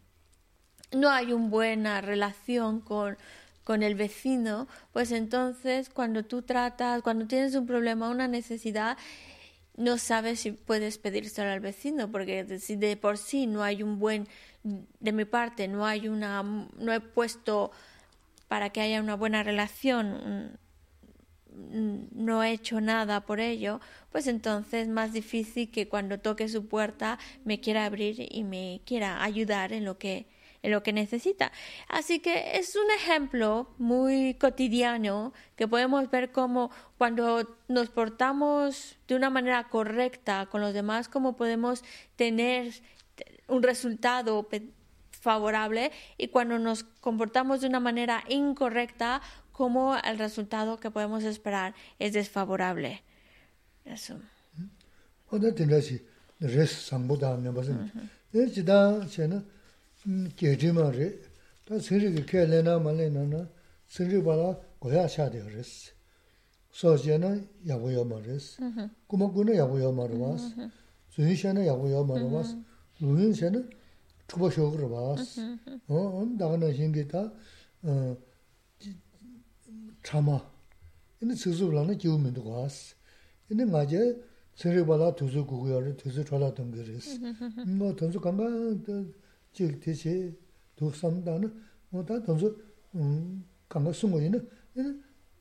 no 0.93 1.11
hay 1.11 1.33
una 1.33 1.49
buena 1.49 2.01
relación 2.01 2.81
con, 2.81 3.19
con 3.65 3.83
el 3.83 3.95
vecino, 3.95 4.69
pues 4.93 5.13
entonces 5.13 5.91
cuando 5.91 6.25
tú 6.25 6.43
tratas, 6.43 7.03
cuando 7.03 7.27
tienes 7.27 7.55
un 7.55 7.67
problema, 7.67 8.09
una 8.09 8.29
necesidad, 8.29 8.97
no 9.77 9.99
sabes 9.99 10.41
si 10.41 10.53
puedes 10.53 10.99
pedírselo 10.99 11.51
al 11.51 11.61
vecino, 11.61 12.11
porque 12.11 12.59
si 12.59 12.77
de 12.77 12.97
por 12.97 13.19
sí 13.19 13.47
no 13.47 13.63
hay 13.63 13.83
un 13.83 13.99
buen, 13.99 14.29
de 14.63 15.13
mi 15.13 15.25
parte, 15.25 15.69
no 15.69 15.87
hay 15.87 16.09
una, 16.09 16.43
no 16.43 16.93
he 16.93 17.01
puesto 17.01 17.71
para 18.49 18.71
que 18.71 18.81
haya 18.81 19.01
una 19.01 19.17
buena 19.17 19.43
relación, 19.43 20.59
no 21.55 22.43
he 22.43 22.53
hecho 22.53 22.81
nada 22.81 23.21
por 23.25 23.41
ello, 23.41 23.81
pues 24.11 24.27
entonces 24.27 24.83
es 24.83 24.89
más 24.89 25.13
difícil 25.13 25.71
que 25.71 25.89
cuando 25.89 26.19
toque 26.19 26.49
su 26.49 26.67
puerta 26.67 27.19
me 27.45 27.61
quiera 27.61 27.85
abrir 27.85 28.27
y 28.31 28.45
me 28.45 28.83
quiera 28.85 29.23
ayudar 29.23 29.73
en 29.73 29.85
lo 29.85 29.99
que 29.99 30.27
en 30.63 30.71
lo 30.71 30.83
que 30.83 30.93
necesita. 30.93 31.53
Así 31.89 32.21
que 32.21 32.57
es 32.57 32.77
un 32.77 32.91
ejemplo 32.97 33.69
muy 33.79 34.35
cotidiano 34.35 35.33
que 35.57 35.69
podemos 35.69 36.11
ver 36.11 36.31
cómo 36.33 36.71
cuando 36.99 37.59
nos 37.69 37.91
portamos 37.91 38.97
de 39.09 39.17
una 39.17 39.31
manera 39.31 39.65
correcta 39.69 40.47
con 40.47 40.61
los 40.61 40.73
demás, 40.73 41.09
cómo 41.09 41.37
podemos 41.37 41.83
tener 42.17 42.73
un 43.49 43.63
resultado 43.63 44.49
favorable 45.11 45.93
y 46.17 46.29
cuando 46.29 46.59
nos 46.59 46.85
comportamos 46.85 47.61
de 47.61 47.69
una 47.69 47.81
manera 47.81 48.25
incorrecta, 48.29 49.21
como 49.53 49.97
el 49.99 50.19
resultado 50.19 50.79
que 50.79 50.91
podemos 50.91 51.25
esperar 51.25 51.75
es 51.99 52.15
desfavorable. 52.15 53.03
Eso. 53.85 54.19
gyejima 60.37 60.91
re, 60.91 61.19
ta 61.65 61.79
siri 61.79 62.13
ki 62.15 62.23
kya 62.25 62.47
lena 62.47 62.79
ma 62.79 62.93
lena 62.93 63.23
na, 63.25 63.49
siri 63.87 64.21
bala 64.21 64.59
goya 64.81 65.09
shaadiyo 65.09 65.49
res. 65.55 65.93
Sosya 66.73 67.19
na 67.19 67.37
yabuya 67.65 68.05
ma 68.05 68.19
res, 68.19 68.59
kuma 69.07 69.29
kuna 69.29 69.53
yabuya 69.53 69.93
ma 69.93 70.07
rwas, 70.07 70.43
zuyin 71.15 71.37
sha 71.37 71.53
na 71.53 71.61
yabuya 71.61 72.03
ma 72.03 72.17
rwas, 72.19 72.57
luyin 73.01 73.35
sha 73.35 73.51
na 73.51 73.61
chukba 74.27 74.51
shok 74.51 74.75
rwas. 74.81 75.39
Om 75.89 76.37
daga 76.39 76.57
na 76.57 76.73
shingi 76.73 77.07
ta 77.07 77.31
chama, 80.03 80.41
ini 81.21 81.37
sisi 81.37 81.65
bala 81.69 81.85
na 81.85 81.95
jiu 81.95 82.19
mindu 82.19 82.43
gwas. 82.43 82.95
Ini 83.51 83.65
nga 83.69 83.85
je 83.85 84.17
siri 84.55 84.83
bala 84.83 85.13
tuzu 85.13 85.45
guguya 85.45 85.79
re, 85.79 85.95
tuzu 85.95 86.25
chola 86.25 86.51
dungi 86.51 86.83
res. 86.83 87.21
Nga 87.67 87.95
tanzu 87.95 88.19
kanga 88.19 88.49
chik 89.53 89.81
tishi 89.81 90.35
duk 90.77 90.95
samdana, 90.95 91.49
wata 91.91 92.21
tanzu 92.25 92.49
kanga 93.69 93.93
sungo 93.93 94.19
ina, 94.21 94.39
ina 94.75 94.95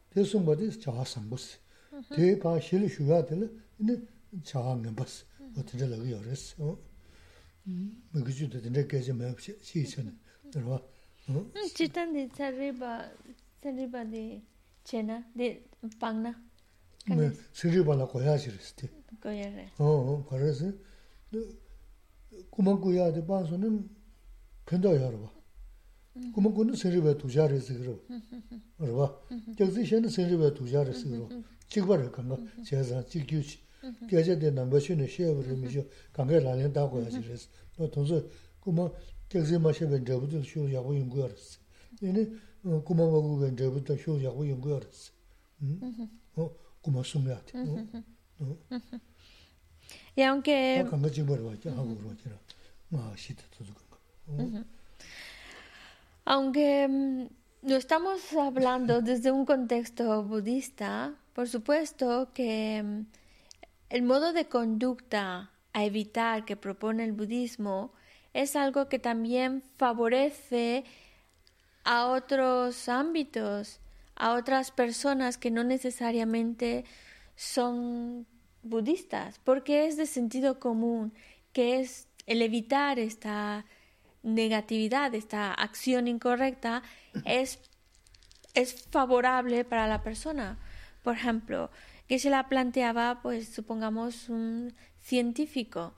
te 0.09 0.24
sungpa 0.24 0.55
di 0.55 0.70
chaha 0.78 1.03
sambasi. 1.05 1.57
Te 2.09 2.38
ka 2.38 2.59
shili 2.59 2.88
shuya 2.89 3.22
dila, 3.28 3.47
ina 3.80 3.93
chaha 4.43 4.76
ngambasi, 4.76 5.24
wata 5.55 5.78
dila 5.78 5.95
laga 5.95 6.09
yorisi. 6.09 6.55
Miki 8.14 8.34
chu 8.34 8.47
dada 8.47 8.84
gaji 8.84 9.12
mayab 9.14 9.39
shi 9.39 9.80
ichana, 9.80 10.12
dharwa. 10.51 10.82
Chitan 11.76 12.12
di 12.14 12.28
tsariba, 12.28 13.09
tsariba 13.62 14.03
di 14.03 14.43
chena, 14.84 15.24
di 15.34 15.62
pangna? 15.97 16.34
Tsariba 17.53 17.95
la 17.95 18.05
goya 18.05 18.38
shirisi 18.38 18.74
di. 18.76 18.89
Goya 19.22 19.49
re. 19.55 19.72
Oo, 19.78 20.24
parasi. 20.28 20.74
Kuma 22.49 22.74
goya 22.74 23.12
di 23.12 23.22
bansu 23.22 23.55
nim, 23.57 23.88
근데 24.72 24.88
여러분 24.88 25.28
그러면 26.34 26.54
그는 26.56 26.74
세리베 26.76 27.18
두자레스 27.18 27.78
그러 27.78 28.00
여러분 28.80 29.10
저기 29.58 29.86
셴의 29.86 30.10
세리베 30.10 30.54
두자레스 30.54 31.10
그러 31.10 31.28
찍버려 31.68 32.10
간가 32.10 32.38
제가 32.64 33.04
찍규치 33.04 33.60
계제대 34.08 34.52
남버시는 34.52 35.10
시험을 35.10 35.58
미죠 35.58 35.84
강가 36.14 36.40
라는 36.40 36.72
다고 36.72 37.04
하시레스 37.04 37.50
또 37.76 37.92
동서 37.92 38.24
그뭐 38.62 38.96
저기 39.28 39.58
마셔벤 39.58 40.06
저부터 40.06 40.42
쇼 40.42 40.72
야고 40.74 40.98
연구하스 40.98 41.60
얘네 42.02 42.32
그만 42.64 43.12
먹고 43.12 43.40
간 43.40 43.58
저부터 43.58 43.98
쇼 43.98 44.24
야고 44.24 44.48
연구하스 44.48 45.12
어 46.36 46.50
그만 46.82 47.04
숨이야 47.04 47.44
어 48.40 48.58
야, 50.18 50.28
aunque... 50.28 50.82
어, 50.82 50.90
강가 50.90 51.10
찍버려 51.10 51.44
왔죠. 51.46 51.70
하고 51.72 51.96
그러죠. 51.96 52.30
뭐, 52.90 53.14
시트 53.16 53.44
두고 53.52 53.81
Aunque 56.26 56.88
mm, 56.88 57.26
no 57.64 57.76
estamos 57.76 58.34
hablando 58.34 59.02
desde 59.10 59.32
un 59.32 59.46
contexto 59.46 60.24
budista, 60.24 61.14
por 61.34 61.48
supuesto 61.48 62.30
que 62.34 62.82
mm, 62.84 63.06
el 63.90 64.04
modo 64.04 64.34
de 64.34 64.46
conducta 64.46 65.52
a 65.74 65.84
evitar 65.86 66.46
que 66.46 66.56
propone 66.56 67.04
el 67.04 67.14
budismo 67.14 67.92
es 68.34 68.56
algo 68.56 68.88
que 68.88 69.00
también 69.00 69.64
favorece 69.78 70.86
a 71.84 72.08
otros 72.08 72.88
ámbitos, 72.90 73.80
a 74.16 74.34
otras 74.34 74.72
personas 74.72 75.38
que 75.38 75.52
no 75.52 75.64
necesariamente 75.64 76.86
son 77.36 78.26
budistas, 78.64 79.40
porque 79.44 79.88
es 79.88 79.98
de 79.98 80.06
sentido 80.06 80.60
común, 80.60 81.14
que 81.54 81.80
es 81.80 82.08
el 82.28 82.42
evitar 82.42 83.00
esta 83.00 83.66
negatividad, 84.24 85.14
esta 85.16 85.54
acción 85.54 86.08
incorrecta, 86.08 86.84
es, 87.26 87.60
es 88.54 88.88
favorable 88.90 89.66
para 89.66 89.88
la 89.88 90.04
persona. 90.04 90.60
Por 91.04 91.16
ejemplo, 91.16 91.72
que 92.08 92.20
se 92.20 92.30
la 92.30 92.50
planteaba, 92.50 93.22
pues 93.22 93.50
supongamos 93.50 94.30
un 94.30 94.74
científico. 95.00 95.94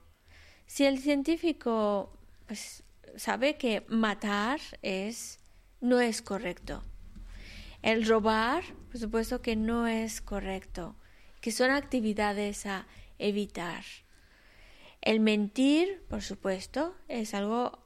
Si 0.66 0.84
el 0.84 0.98
científico 0.98 2.18
pues, 2.46 2.84
sabe 3.16 3.56
que 3.56 3.84
matar 3.88 4.60
es, 4.82 5.40
no 5.80 6.00
es 6.00 6.22
correcto. 6.22 6.82
El 7.82 8.06
robar, 8.06 8.64
por 8.90 8.98
supuesto 8.98 9.42
que 9.42 9.56
no 9.56 9.86
es 9.86 10.20
correcto, 10.22 10.96
que 11.40 11.52
son 11.52 11.70
actividades 11.70 12.64
a 12.64 12.86
evitar. 13.18 13.84
El 15.02 15.20
mentir, 15.20 16.02
por 16.08 16.22
supuesto, 16.22 16.96
es 17.08 17.34
algo 17.34 17.83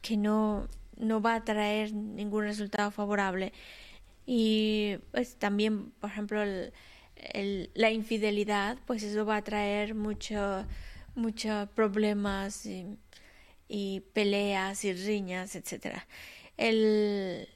que 0.00 0.16
no, 0.16 0.68
no 0.96 1.20
va 1.20 1.36
a 1.36 1.44
traer 1.44 1.92
ningún 1.92 2.44
resultado 2.44 2.90
favorable. 2.90 3.52
Y 4.26 4.96
pues 5.10 5.36
también, 5.36 5.90
por 5.92 6.10
ejemplo, 6.10 6.42
la 7.74 7.90
infidelidad, 7.90 8.78
pues 8.86 9.02
eso 9.02 9.24
va 9.24 9.36
a 9.36 9.44
traer 9.44 9.94
mucho, 9.94 10.66
muchos 11.14 11.68
problemas 11.70 12.66
y, 12.66 12.86
y, 13.68 14.00
peleas 14.12 14.84
y 14.84 14.92
riñas, 14.92 15.56
etc. 15.56 15.98
El, 16.56 17.48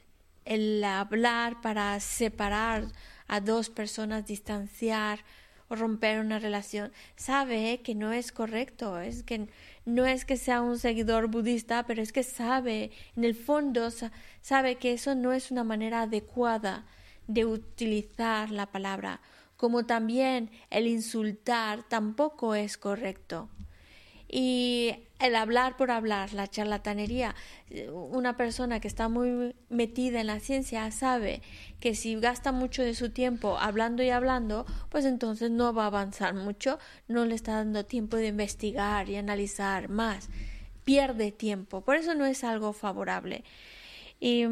el 0.45 0.83
hablar 0.83 1.61
para 1.61 1.99
separar 1.99 2.87
a 3.27 3.41
dos 3.41 3.69
personas, 3.69 4.25
distanciar 4.25 5.23
o 5.69 5.75
romper 5.75 6.19
una 6.19 6.39
relación, 6.39 6.93
sabe 7.17 7.81
que 7.83 7.93
no 7.93 8.13
es 8.13 8.31
correcto, 8.31 8.99
es 8.99 9.23
que 9.23 9.47
no 9.87 10.05
es 10.05 10.25
que 10.25 10.35
sea 10.35 10.61
un 10.61 10.77
seguidor 10.77 11.27
budista, 11.27 11.85
pero 11.87 12.01
es 12.01 12.11
que 12.11 12.23
sabe, 12.23 12.91
en 13.15 13.23
el 13.23 13.35
fondo, 13.35 13.87
sabe 14.41 14.75
que 14.75 14.91
eso 14.91 15.15
no 15.15 15.31
es 15.31 15.49
una 15.49 15.63
manera 15.63 16.01
adecuada 16.01 16.85
de 17.27 17.45
utilizar 17.45 18.51
la 18.51 18.65
palabra, 18.65 19.21
como 19.55 19.85
también 19.85 20.51
el 20.69 20.87
insultar 20.87 21.87
tampoco 21.87 22.53
es 22.53 22.77
correcto. 22.77 23.49
Y 24.29 25.07
el 25.19 25.35
hablar 25.35 25.77
por 25.77 25.89
hablar, 25.89 26.33
la 26.33 26.47
charlatanería, 26.47 27.33
una 27.91 28.35
persona 28.35 28.79
que 28.79 28.87
está 28.87 29.09
muy 29.09 29.55
metida 29.69 30.21
en 30.21 30.27
la 30.27 30.39
ciencia 30.39 30.91
sabe 30.91 31.41
que 31.79 31.95
si 31.95 32.15
gasta 32.15 32.51
mucho 32.51 32.83
de 32.83 32.93
su 32.93 33.09
tiempo 33.11 33.57
hablando 33.57 34.03
y 34.03 34.09
hablando, 34.09 34.65
pues 34.89 35.05
entonces 35.05 35.49
no 35.49 35.73
va 35.73 35.83
a 35.83 35.87
avanzar 35.87 36.33
mucho, 36.33 36.77
no 37.07 37.25
le 37.25 37.35
está 37.35 37.53
dando 37.53 37.85
tiempo 37.85 38.17
de 38.17 38.27
investigar 38.27 39.09
y 39.09 39.15
analizar 39.15 39.89
más, 39.89 40.29
pierde 40.83 41.31
tiempo, 41.31 41.81
por 41.81 41.95
eso 41.95 42.13
no 42.13 42.25
es 42.25 42.43
algo 42.43 42.73
favorable. 42.73 43.43
Y, 44.19 44.45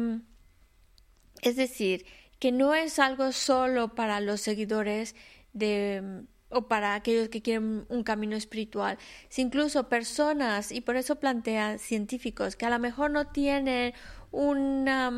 es 1.42 1.56
decir, 1.56 2.06
que 2.38 2.50
no 2.50 2.74
es 2.74 2.98
algo 2.98 3.32
solo 3.32 3.94
para 3.94 4.20
los 4.20 4.40
seguidores 4.40 5.14
de 5.52 6.24
o 6.56 6.68
para 6.68 6.94
aquellos 6.94 7.28
que 7.28 7.42
quieren 7.42 7.84
un 7.88 8.02
camino 8.02 8.34
espiritual, 8.34 8.96
si 9.28 9.42
incluso 9.42 9.88
personas, 9.88 10.72
y 10.72 10.80
por 10.80 10.96
eso 10.96 11.16
plantea 11.16 11.76
científicos, 11.78 12.56
que 12.56 12.64
a 12.64 12.70
lo 12.70 12.78
mejor 12.78 13.10
no 13.10 13.26
tienen 13.26 13.92
una, 14.32 15.10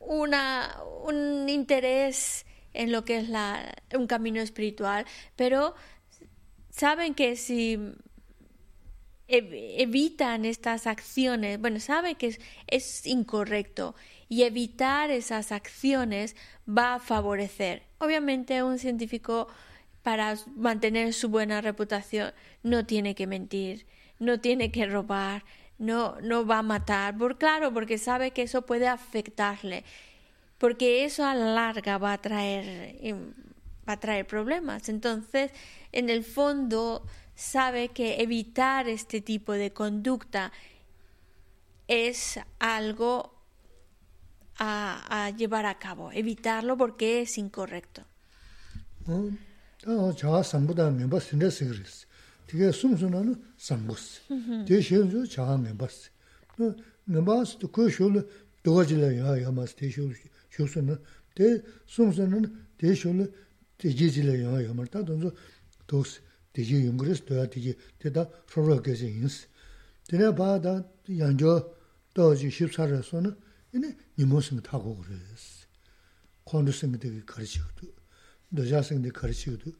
un 0.00 1.48
interés 1.48 2.46
en 2.72 2.90
lo 2.90 3.04
que 3.04 3.18
es 3.18 3.28
un 3.94 4.06
camino 4.06 4.40
espiritual, 4.40 5.04
pero 5.36 5.74
saben 6.70 7.14
que 7.14 7.36
si 7.36 7.78
evitan 9.28 10.44
estas 10.46 10.86
acciones, 10.86 11.60
bueno, 11.60 11.80
saben 11.80 12.16
que 12.16 12.38
es 12.66 13.06
incorrecto 13.06 13.94
y 14.28 14.44
evitar 14.44 15.10
esas 15.10 15.52
acciones 15.52 16.34
va 16.66 16.94
a 16.94 16.98
favorecer. 16.98 17.82
Obviamente 17.98 18.62
un 18.62 18.78
científico 18.78 19.48
para 20.02 20.36
mantener 20.56 21.12
su 21.12 21.28
buena 21.28 21.60
reputación 21.60 22.32
no 22.62 22.86
tiene 22.86 23.14
que 23.14 23.26
mentir, 23.26 23.86
no 24.18 24.40
tiene 24.40 24.70
que 24.70 24.86
robar, 24.86 25.44
no, 25.78 26.20
no 26.20 26.46
va 26.46 26.58
a 26.58 26.62
matar, 26.62 27.16
por 27.16 27.38
claro, 27.38 27.72
porque 27.72 27.98
sabe 27.98 28.32
que 28.32 28.42
eso 28.42 28.62
puede 28.62 28.86
afectarle, 28.86 29.84
porque 30.58 31.04
eso 31.04 31.24
a 31.24 31.34
la 31.34 31.52
larga 31.52 31.98
va 31.98 32.12
a 32.12 32.18
traer, 32.18 32.96
em, 33.00 33.32
va 33.88 33.94
a 33.94 34.00
traer 34.00 34.26
problemas. 34.26 34.88
Entonces, 34.88 35.50
en 35.92 36.10
el 36.10 36.22
fondo, 36.22 37.06
sabe 37.34 37.88
que 37.88 38.20
evitar 38.20 38.88
este 38.88 39.22
tipo 39.22 39.52
de 39.52 39.72
conducta 39.72 40.52
es 41.88 42.38
algo 42.58 43.34
a, 44.58 45.32
llevar 45.36 45.64
a 45.64 45.78
cabo, 45.78 46.12
evitarlo 46.12 46.76
porque 46.76 47.22
es 47.22 47.38
incorrecto. 47.38 48.02
어 49.86 50.12
저와 50.14 50.42
삼보다 50.42 50.90
멤버 50.90 51.18
신데스 51.18 51.66
그랬어. 51.68 52.06
되게 52.46 52.70
숨숨하는 52.72 53.34
삼보스. 53.56 54.20
대신주 54.66 55.26
저와 55.28 55.56
멤버스. 55.58 56.10
그 56.56 56.76
멤버스도 57.04 57.68
그 57.68 57.88
쇼를 57.88 58.28
도와지려 58.62 59.16
야 59.18 59.42
야마스 59.42 59.74
대쇼 59.76 60.12
쇼스는 60.50 60.98
대 61.34 61.62
숨숨은 61.86 62.66
대쇼를 62.76 63.32
대지지려 63.78 64.42
야 64.44 64.68
야마다 64.68 65.02
돈서 65.04 65.32
도스 65.86 66.20
대지 66.52 66.84
용그레스 66.86 67.24
도야 67.24 67.46
대지 67.46 67.74
대다 67.98 68.28
서로 68.48 68.82
계제 68.82 69.06
인스. 69.08 69.46
되네 70.08 70.34
바다 70.34 70.84
양조 71.08 71.74
도지 72.12 72.48
14에서는 72.48 73.34
이네 73.72 73.96
니모스 74.18 74.60
타고 74.60 74.96
그랬어. 74.98 75.64
콘도스 76.44 76.90
되게 76.98 77.22
가르치고 77.24 77.64
dōjā 78.54 78.80
sīngdī 78.86 79.12
kārī 79.14 79.34
chīgdō, 79.36 79.72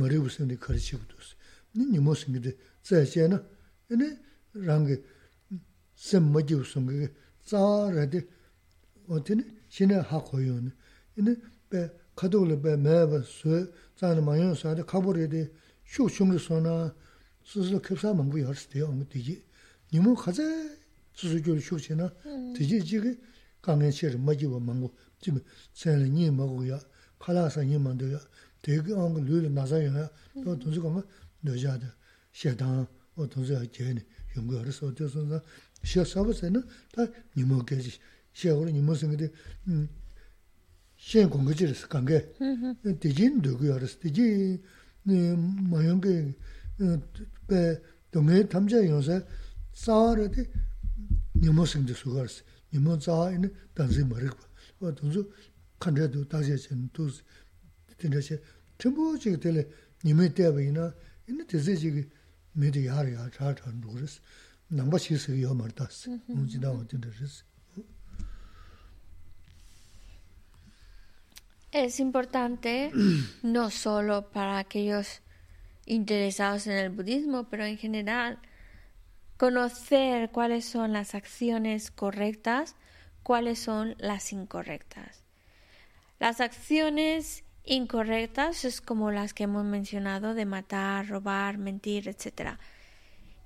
marību 0.00 0.30
sīngdī 0.32 0.56
kārī 0.60 0.80
chīgdō 0.80 1.18
sī. 1.20 1.34
Nī 1.76 1.88
nīmō 1.92 2.14
sīngdī 2.16 2.54
tsāyā 2.84 3.04
chāyā 3.10 3.28
na, 3.32 3.40
nī 3.92 4.08
rāngi 4.64 4.96
sīm 6.06 6.30
mājīw 6.32 6.64
sīngdī 6.70 7.10
tsā 7.44 7.60
rādī, 7.92 8.24
o 9.12 9.20
tī 9.20 9.36
nī 9.40 9.44
shīnā 9.68 10.00
hā 10.08 10.20
khōyō 10.30 10.56
nī. 10.64 10.72
Nī 11.20 11.36
bē 11.70 11.82
khatūg 12.16 12.48
lī 12.48 12.56
bē 12.64 12.76
mē 12.80 12.96
bā 13.12 13.20
sū, 13.28 13.60
tsā 13.98 14.14
nī 14.16 14.24
māyō 14.24 14.54
sā 14.56 14.72
rādī, 14.72 14.86
kāpū 14.88 15.16
rādī, 15.18 15.44
shūk 15.84 16.08
shūngi 16.16 16.40
sō 16.40 16.62
na, 16.64 16.74
sū 17.44 17.66
sū 17.68 17.82
kīpsā 17.84 18.14
māngbū 18.16 18.40
yār 18.40 18.56
sī 18.56 18.72
tēyā 18.72 18.88
ngū 18.88 19.04
tīgī. 19.12 19.36
Nīmō 19.92 20.16
khazā 20.16 20.48
sū 21.12 21.28
sū 21.28 21.44
gyō 21.44 21.58
rī 21.58 21.64
shūk 21.68 21.84
chī 21.84 21.98
na, 22.00 22.08
tīgī 22.56 22.80
jīgī 22.80 23.12
kāngiān 23.60 23.92
chī 23.92 24.14
rī 24.14 24.20
mājīw 24.24 24.56
māngbū, 24.64 24.90
jīmī 25.20 25.44
tsāyā 25.76 26.08
nī 26.08 26.30
māgū 26.32 26.64
yā, 26.70 26.80
칼라사 27.23 27.63
님만도요. 27.63 28.19
되게 28.61 28.93
안 28.93 29.13
그르르 29.13 29.47
나자요. 29.47 30.09
또 30.43 30.57
동서 30.59 30.81
가면 30.81 31.03
너자다. 31.41 31.95
셰당 32.33 32.87
어 33.15 33.27
동서 33.27 33.59
제네 33.71 34.05
용거를 34.37 34.71
써줘서 34.71 35.41
시어 35.83 36.03
서버스는 36.03 36.61
다 36.93 37.05
님어게지. 37.35 37.99
시어로 38.33 38.69
님어서인데 38.69 39.31
음 39.67 39.89
시행 40.95 41.29
공부지를 41.29 41.73
관계. 41.89 42.31
대진 42.99 43.41
누구 43.41 43.73
알았어. 43.73 43.99
대지 43.99 44.61
네 45.03 45.35
마용게 45.35 46.35
배 47.47 47.81
동해 48.11 48.47
탐자 48.47 48.85
요새 48.87 49.25
싸르데 49.73 50.45
님어서인데 51.35 51.93
수고했어. 51.93 52.43
님어 52.73 52.99
자에는 52.99 53.53
단지 53.73 54.03
머리고. 54.03 54.37
어 54.81 54.93
동서 54.95 55.23
Es 71.70 71.98
importante 72.00 72.92
no 73.42 73.70
solo 73.70 74.30
para 74.30 74.58
aquellos 74.58 75.22
interesados 75.86 76.66
en 76.66 76.74
el 76.78 76.90
budismo, 76.90 77.48
pero 77.50 77.64
en 77.64 77.76
general 77.76 78.38
conocer 79.36 80.30
cuáles 80.30 80.64
son 80.64 80.92
las 80.92 81.14
acciones 81.14 81.90
correctas, 81.90 82.76
cuáles 83.22 83.58
son 83.58 83.96
las 83.98 84.32
incorrectas. 84.32 85.23
Las 86.24 86.40
acciones 86.40 87.44
incorrectas 87.66 88.64
es 88.64 88.80
como 88.80 89.10
las 89.10 89.34
que 89.34 89.42
hemos 89.42 89.66
mencionado 89.66 90.32
de 90.32 90.46
matar, 90.46 91.06
robar, 91.06 91.58
mentir, 91.58 92.08
etc. 92.08 92.56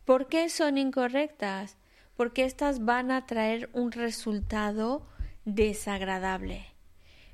¿Por 0.05 0.29
qué 0.29 0.49
son 0.49 0.79
incorrectas? 0.79 1.77
Porque 2.15 2.45
estas 2.45 2.85
van 2.85 3.11
a 3.11 3.27
traer 3.27 3.69
un 3.73 3.91
resultado 3.91 5.05
desagradable. 5.45 6.67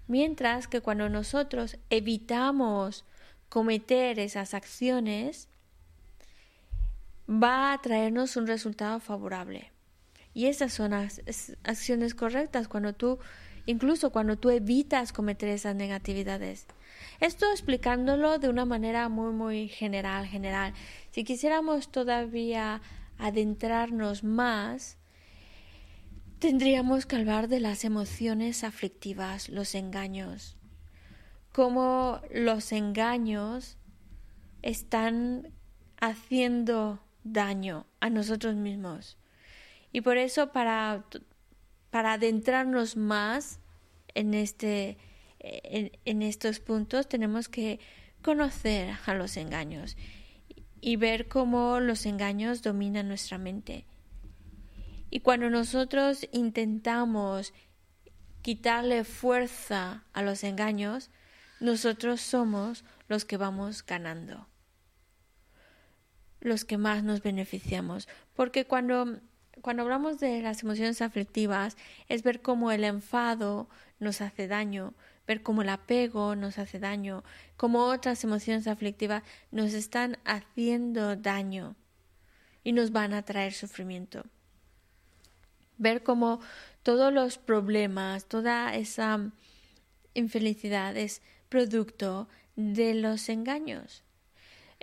Mientras 0.06 0.66
que 0.66 0.80
cuando 0.80 1.10
nosotros 1.10 1.76
evitamos 1.90 3.04
cometer 3.50 4.20
esas 4.20 4.54
acciones, 4.54 5.50
va 7.28 7.74
a 7.74 7.82
traernos 7.82 8.38
un 8.38 8.46
resultado 8.46 8.98
favorable. 8.98 9.72
Y 10.32 10.46
esas 10.46 10.72
son 10.72 10.92
las 10.92 11.20
acciones 11.64 12.14
correctas. 12.14 12.66
Cuando 12.66 12.94
tú 12.94 13.18
incluso 13.66 14.10
cuando 14.10 14.36
tú 14.36 14.50
evitas 14.50 15.12
cometer 15.12 15.48
esas 15.48 15.74
negatividades. 15.74 16.66
Esto 17.20 17.50
explicándolo 17.50 18.38
de 18.38 18.48
una 18.48 18.64
manera 18.64 19.08
muy, 19.08 19.32
muy 19.32 19.68
general, 19.68 20.26
general. 20.26 20.74
Si 21.10 21.24
quisiéramos 21.24 21.90
todavía 21.90 22.82
adentrarnos 23.18 24.24
más, 24.24 24.98
tendríamos 26.38 27.06
que 27.06 27.16
hablar 27.16 27.48
de 27.48 27.60
las 27.60 27.84
emociones 27.84 28.64
aflictivas, 28.64 29.48
los 29.48 29.74
engaños. 29.74 30.56
Cómo 31.52 32.20
los 32.32 32.72
engaños 32.72 33.78
están 34.62 35.52
haciendo 36.00 37.00
daño 37.22 37.86
a 38.00 38.10
nosotros 38.10 38.56
mismos. 38.56 39.16
Y 39.92 40.00
por 40.00 40.18
eso 40.18 40.52
para 40.52 41.04
para 41.94 42.14
adentrarnos 42.14 42.96
más 42.96 43.60
en, 44.14 44.34
este, 44.34 44.98
en, 45.38 46.22
estos 46.22 46.58
puntos 46.58 47.08
tenemos 47.08 47.48
que 47.48 47.78
conocer 48.20 48.96
a 49.06 49.14
los 49.14 49.36
engaños 49.36 49.96
y 50.80 50.96
ver 50.96 51.28
cómo 51.28 51.78
los 51.78 52.04
engaños 52.04 52.62
dominan 52.62 53.06
nuestra 53.06 53.38
mente. 53.38 53.86
Y 55.08 55.20
cuando 55.20 55.50
nosotros 55.50 56.28
intentamos 56.32 57.54
quitarle 58.42 59.04
fuerza 59.04 60.02
a 60.12 60.22
los 60.22 60.42
engaños, 60.42 61.12
nosotros 61.60 62.20
somos 62.20 62.84
los 63.06 63.24
que 63.24 63.36
vamos 63.36 63.86
ganando, 63.86 64.48
los 66.40 66.64
que 66.64 66.76
más 66.76 67.04
nos 67.04 67.22
beneficiamos. 67.22 68.08
Porque 68.34 68.64
cuando 68.64 69.20
cuando 69.62 69.82
hablamos 69.82 70.18
de 70.18 70.42
las 70.42 70.62
emociones 70.62 71.02
aflictivas 71.02 71.76
es 72.08 72.22
ver 72.22 72.42
cómo 72.42 72.72
el 72.72 72.84
enfado 72.84 73.68
nos 73.98 74.20
hace 74.20 74.48
daño, 74.48 74.94
ver 75.26 75.42
cómo 75.42 75.62
el 75.62 75.68
apego 75.68 76.36
nos 76.36 76.58
hace 76.58 76.78
daño, 76.78 77.24
cómo 77.56 77.86
otras 77.86 78.24
emociones 78.24 78.66
aflictivas 78.66 79.22
nos 79.50 79.72
están 79.72 80.18
haciendo 80.24 81.16
daño. 81.16 81.76
y 82.66 82.72
nos 82.72 82.92
van 82.92 83.12
a 83.12 83.22
traer 83.22 83.52
sufrimiento. 83.52 84.24
Ver 85.76 86.02
cómo 86.02 86.40
todos 86.82 87.12
los 87.12 87.36
problemas, 87.36 88.24
toda 88.24 88.74
esa 88.74 89.32
infelicidad 90.14 90.96
es 90.96 91.20
producto 91.50 92.26
de 92.56 92.94
los 92.94 93.28
engaños. 93.28 94.02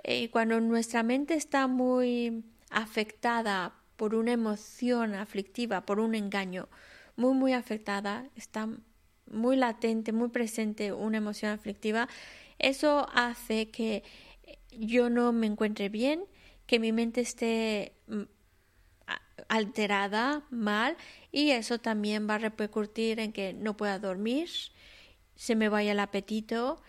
Y 0.04 0.28
cuando 0.28 0.60
nuestra 0.60 1.02
mente 1.02 1.34
está 1.34 1.66
muy 1.66 2.44
afectada 2.70 3.81
por 4.02 4.16
una 4.16 4.32
emoción 4.32 5.14
aflictiva, 5.14 5.86
por 5.86 6.00
un 6.00 6.16
engaño, 6.16 6.68
muy, 7.14 7.34
muy 7.34 7.52
afectada, 7.52 8.28
está 8.34 8.68
muy 9.30 9.54
latente, 9.54 10.10
muy 10.10 10.28
presente 10.28 10.92
una 10.92 11.18
emoción 11.18 11.52
aflictiva, 11.52 12.08
eso 12.58 13.06
hace 13.14 13.70
que 13.70 14.02
yo 14.72 15.08
no 15.08 15.30
me 15.30 15.46
encuentre 15.46 15.88
bien, 15.88 16.24
que 16.66 16.80
mi 16.80 16.90
mente 16.90 17.20
esté 17.20 17.92
mm, 18.08 18.22
alterada, 19.46 20.42
mal, 20.50 20.96
y 21.30 21.50
eso 21.52 21.78
también 21.78 22.28
va 22.28 22.34
a 22.34 22.38
repercutir 22.38 23.20
en 23.20 23.32
que 23.32 23.52
no 23.52 23.76
pueda 23.76 24.00
dormir, 24.00 24.50
se 25.36 25.54
me 25.54 25.68
vaya 25.68 25.92
el 25.92 26.00
apetito, 26.00 26.82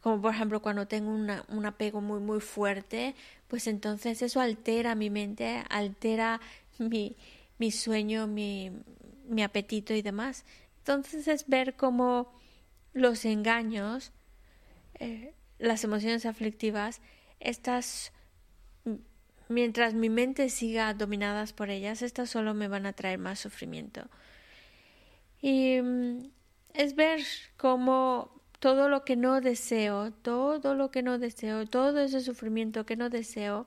como 0.00 0.20
por 0.20 0.34
ejemplo 0.34 0.60
cuando 0.60 0.88
tengo 0.88 1.12
un 1.12 1.64
apego 1.64 2.00
muy 2.00 2.18
muy 2.18 2.40
fuerte, 2.40 3.14
pues 3.48 3.66
entonces 3.66 4.22
eso 4.22 4.40
altera 4.40 4.94
mi 4.94 5.10
mente, 5.10 5.62
altera 5.68 6.40
mi, 6.78 7.16
mi 7.58 7.70
sueño, 7.70 8.26
mi, 8.26 8.72
mi 9.28 9.42
apetito 9.42 9.94
y 9.94 10.02
demás. 10.02 10.44
Entonces 10.78 11.28
es 11.28 11.46
ver 11.48 11.74
cómo 11.74 12.32
los 12.92 13.24
engaños, 13.24 14.12
eh, 14.94 15.34
las 15.58 15.84
emociones 15.84 16.26
aflictivas, 16.26 17.00
estas, 17.40 18.12
mientras 19.48 19.94
mi 19.94 20.08
mente 20.08 20.48
siga 20.48 20.94
dominadas 20.94 21.52
por 21.52 21.70
ellas, 21.70 22.02
estas 22.02 22.30
solo 22.30 22.54
me 22.54 22.68
van 22.68 22.86
a 22.86 22.92
traer 22.92 23.18
más 23.18 23.38
sufrimiento. 23.38 24.08
Y 25.40 25.80
mm, 25.80 26.30
es 26.74 26.94
ver 26.94 27.20
cómo 27.56 28.35
todo 28.58 28.88
lo 28.88 29.04
que 29.04 29.16
no 29.16 29.40
deseo, 29.40 30.12
todo 30.12 30.74
lo 30.74 30.90
que 30.90 31.02
no 31.02 31.18
deseo, 31.18 31.66
todo 31.66 32.00
ese 32.00 32.20
sufrimiento 32.20 32.86
que 32.86 32.96
no 32.96 33.10
deseo, 33.10 33.66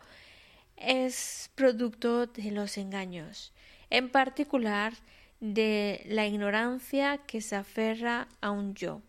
es 0.77 1.51
producto 1.55 2.25
de 2.27 2.51
los 2.51 2.77
engaños, 2.77 3.53
en 3.89 4.09
particular 4.09 4.93
de 5.39 6.03
la 6.07 6.25
ignorancia 6.25 7.17
que 7.17 7.41
se 7.41 7.55
aferra 7.55 8.27
a 8.41 8.51
un 8.51 8.73
yo. 8.75 9.01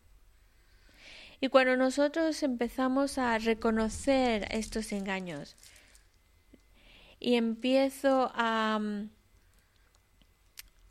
Y 1.40 1.48
cuando 1.48 1.76
nosotros 1.76 2.42
empezamos 2.42 3.16
a 3.16 3.38
reconocer 3.38 4.46
estos 4.50 4.92
engaños 4.92 5.56
y 7.18 7.36
empiezo 7.36 8.30
a, 8.34 8.78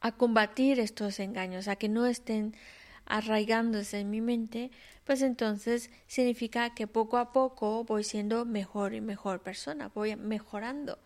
a 0.02 0.12
combatir 0.14 0.80
estos 0.80 1.20
engaños, 1.20 1.68
a 1.68 1.76
que 1.76 1.88
no 1.88 2.08
estén 2.08 2.56
arraigándose 3.10 4.00
en 4.00 4.10
mi 4.10 4.22
mente, 4.22 4.72
pues 5.04 5.22
entonces 5.22 5.90
significa 6.08 6.74
que 6.74 6.88
poco 6.88 7.18
a 7.18 7.34
poco 7.34 7.84
voy 7.84 8.04
siendo 8.04 8.46
mejor 8.46 8.94
y 8.94 9.02
mejor 9.02 9.42
persona, 9.42 9.90
voy 9.90 10.16
mejorando. 10.16 11.00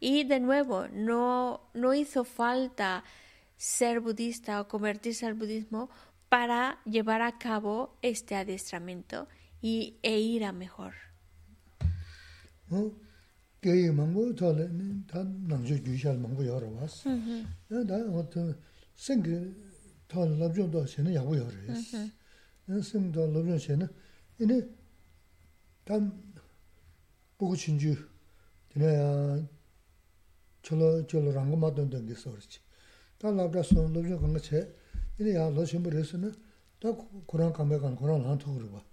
Y 0.00 0.24
de 0.24 0.40
nuevo, 0.40 0.88
no, 0.88 1.70
no 1.72 1.94
hizo 1.94 2.24
falta 2.24 3.04
ser 3.56 4.00
budista 4.00 4.60
o 4.60 4.68
convertirse 4.68 5.24
al 5.24 5.34
budismo 5.34 5.88
para 6.28 6.80
llevar 6.84 7.22
a 7.22 7.38
cabo 7.38 7.96
este 8.02 8.34
adiestramiento 8.34 9.28
y, 9.62 9.96
e 10.02 10.18
ir 10.18 10.44
a 10.44 10.52
mejor. 10.52 10.94
다 20.14 20.24
럽정도 20.24 20.86
세는 20.86 21.12
야고 21.12 21.36
요래. 21.36 21.66
연습도 22.68 23.26
럽정 23.32 23.58
세는 23.58 23.88
이네 24.38 24.62
담 25.84 26.22
보고 27.36 27.56
친주 27.56 27.96
되나 28.68 29.44
졸로 30.62 31.04
졸로랑 31.08 31.50
거 31.50 31.56
맞던 31.56 31.90
게 32.06 32.14
소리지. 32.14 32.60
다 33.18 33.30
럽다 33.32 33.60
손 33.64 33.92
럽정 33.92 34.20
간 34.20 34.32
거체 34.32 34.72
이네 35.18 35.34
야 35.34 35.50
로심부 35.50 35.90
레스는 35.90 36.32
다 36.78 36.92
고랑 37.26 37.52
감에 37.52 37.76
간 37.78 37.96
고랑 37.96 38.24
한 38.30 38.38
통으로 38.38 38.70
봐. 38.70 38.84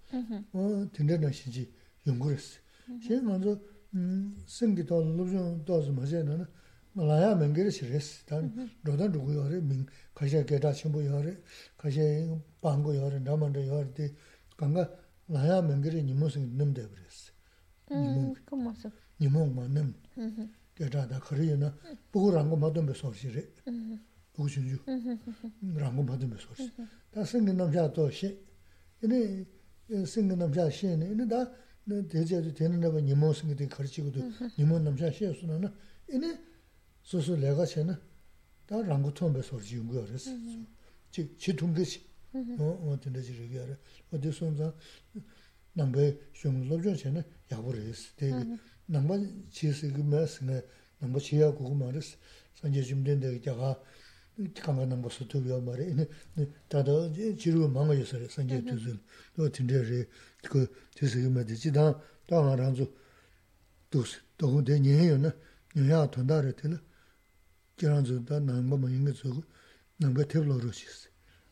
어 0.52 0.88
된다는 0.92 1.30
시지 1.30 1.72
연구했어. 2.04 2.58
제 3.06 3.20
먼저 3.20 3.56
음 3.94 4.36
생기도 4.46 5.00
럽정 5.16 5.64
도즈 5.64 5.90
맞아야 5.90 6.24
되나? 6.24 6.48
kaxia 11.77 12.41
pango 12.59 12.91
yore, 12.91 13.19
namanda 13.19 13.59
yore, 13.59 13.91
di 13.93 14.11
kanga 14.55 14.89
laya 15.27 15.61
mengiri 15.61 16.01
nimo 16.03 16.27
singi 16.27 16.55
nimde 16.55 16.87
bres. 16.87 17.31
Nimo 19.19 19.45
ma 19.45 19.67
nim. 19.67 19.93
Geta 20.73 21.05
da 21.05 21.19
kari 21.19 21.47
yana, 21.47 21.73
buku 22.11 22.31
rango 22.31 22.55
madumbe 22.55 22.93
sorsi 22.93 23.29
re. 23.29 23.53
Buku 24.33 24.49
chunju, 24.49 24.79
rango 25.75 26.01
madumbe 26.01 26.37
sorsi. 26.37 26.71
Da 27.11 27.23
singi 27.23 27.53
namsha 27.53 27.89
to 27.93 28.09
she, 28.09 28.37
ini 29.01 29.45
singi 30.03 30.35
namsha 30.35 30.69
she, 30.71 30.87
ini 30.87 31.25
da 31.27 31.49
deja 31.83 32.41
di 32.41 32.51
tena 32.51 32.75
naba 32.77 32.99
nimo 32.99 33.31
singi 33.33 33.53
di 33.53 33.67
kari 33.67 33.87
chigo 33.87 34.09
do, 34.09 34.21
nimo 34.55 34.79
namsha 34.79 35.11
she 35.11 35.31
suna 35.33 35.57
na, 35.57 35.71
ini 36.07 36.25
susu 36.25 36.25
lega 36.25 36.25
che 36.25 36.25
na, 36.25 36.25
다 36.27 36.47
랑고 36.47 36.50
톰베 39.13 39.41
소지 39.41 39.77
용거레스 39.77 40.37
지 41.11 41.35
지통게시 41.37 42.05
어 42.59 42.93
어떤 42.93 43.13
데지 43.13 43.33
얘기하래 43.41 43.77
어디 44.11 44.31
손자 44.31 44.73
남베 45.73 46.19
숑로 46.33 46.97
전에 46.97 47.23
야보레스 47.51 48.15
되게 48.15 48.33
남바 48.87 49.19
지스 49.49 49.91
그 49.93 50.01
말씀에 50.01 50.61
남바 50.99 51.19
지야 51.19 51.51
그거 51.51 51.73
말스 51.73 52.17
선제 52.55 52.81
좀 52.83 53.03
된데 53.03 53.39
제가 53.41 53.81
강가 54.55 54.85
남바 54.85 55.09
소토비어 55.09 55.61
말에 55.61 55.93
네 55.93 56.07
다도 56.67 57.13
지루 57.37 57.69
망어여서 57.69 58.27
선제 58.29 58.63
두줄 58.63 58.99
또 59.35 59.49
진짜리 59.51 60.05
그 60.43 60.67
지스 60.93 61.21
그 61.21 61.27
말이지 61.27 61.71
다 61.71 61.99
다만한조 62.27 62.91
도스 63.89 64.21
또 64.37 64.63
되냐요나 64.63 65.33
냐 65.75 66.09
돈다를 66.11 66.53
때는 66.53 66.79
kiranzu 67.82 68.26
da 68.26 68.38
nangba 68.38 68.76
ma 68.76 68.88
inga 68.88 69.12
tsugu 69.12 69.42
nangba 69.98 70.24
teblo 70.24 70.58
roshis. 70.58 71.08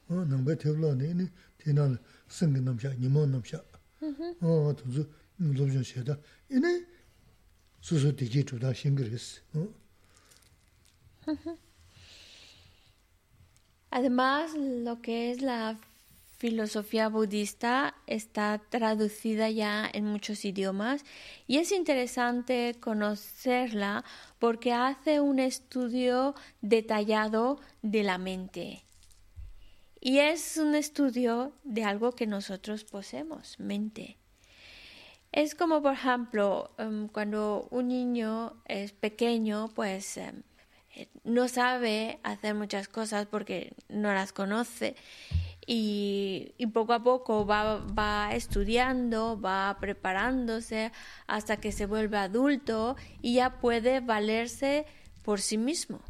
Nangba 0.09 0.57
teblo 0.57 0.95
ne 0.95 1.11
ini 1.11 1.31
tena 1.59 1.99
singa 2.29 2.61
namsha, 2.61 2.95
nimo 2.99 3.27
namsha. 3.27 3.65
Mm-hmm. 4.01 4.77
Tunzu 4.77 5.07
lobzhan 5.41 5.83
sheda. 5.83 6.19
Ini 6.49 6.87
susu 7.81 8.13
digi 8.13 8.45
chubda 8.45 8.75
shingiris. 8.75 9.41
Mm-hmm. 9.55 9.75
Además, 13.93 14.55
lo 14.55 15.03
que 15.03 15.33
es 15.33 15.43
la 15.43 15.77
filosofía 16.41 17.11
budista 17.11 17.95
está 18.07 18.63
traducida 18.71 19.51
ya 19.51 19.87
en 19.93 20.07
muchos 20.07 20.47
idiomas 20.47 21.05
y 21.47 21.59
es 21.59 21.71
interesante 21.71 22.77
conocerla 22.81 24.05
porque 24.39 24.73
hace 24.73 25.21
un 25.21 25.39
estudio 25.39 26.35
detallado 26.63 27.61
de 27.83 28.03
la 28.05 28.17
mente. 28.17 28.83
Y 30.01 30.21
es 30.21 30.57
un 30.57 30.75
estudio 30.75 31.53
de 31.63 31.85
algo 31.85 32.13
que 32.13 32.27
nosotros 32.27 32.85
poseemos, 32.85 33.61
mente. 33.61 34.17
Es 35.33 35.55
como, 35.55 35.83
por 35.83 35.93
ejemplo, 35.93 36.71
em, 36.79 37.09
cuando 37.09 37.69
un 37.71 37.89
niño 37.89 38.63
es 38.65 38.93
pequeño, 38.93 39.69
pues 39.75 40.17
em, 40.17 40.43
no 41.23 41.49
sabe 41.49 42.19
hacer 42.23 42.55
muchas 42.55 42.89
cosas 42.89 43.27
porque 43.27 43.75
no 43.91 44.13
las 44.15 44.33
conoce 44.33 44.97
y, 45.73 46.67
poco 46.75 46.93
a 46.95 47.03
poco 47.05 47.47
va, 47.47 47.79
va, 47.79 48.35
estudiando, 48.35 49.41
va 49.41 49.77
preparándose 49.79 50.91
hasta 51.29 51.59
que 51.59 51.71
se 51.71 51.87
vuelve 51.87 52.19
adulto 52.19 52.97
y 53.23 53.35
ya 53.35 53.61
puede 53.61 54.01
valerse 54.01 54.85
por 55.23 55.41
sí 55.41 55.59
mismo. 55.59 56.01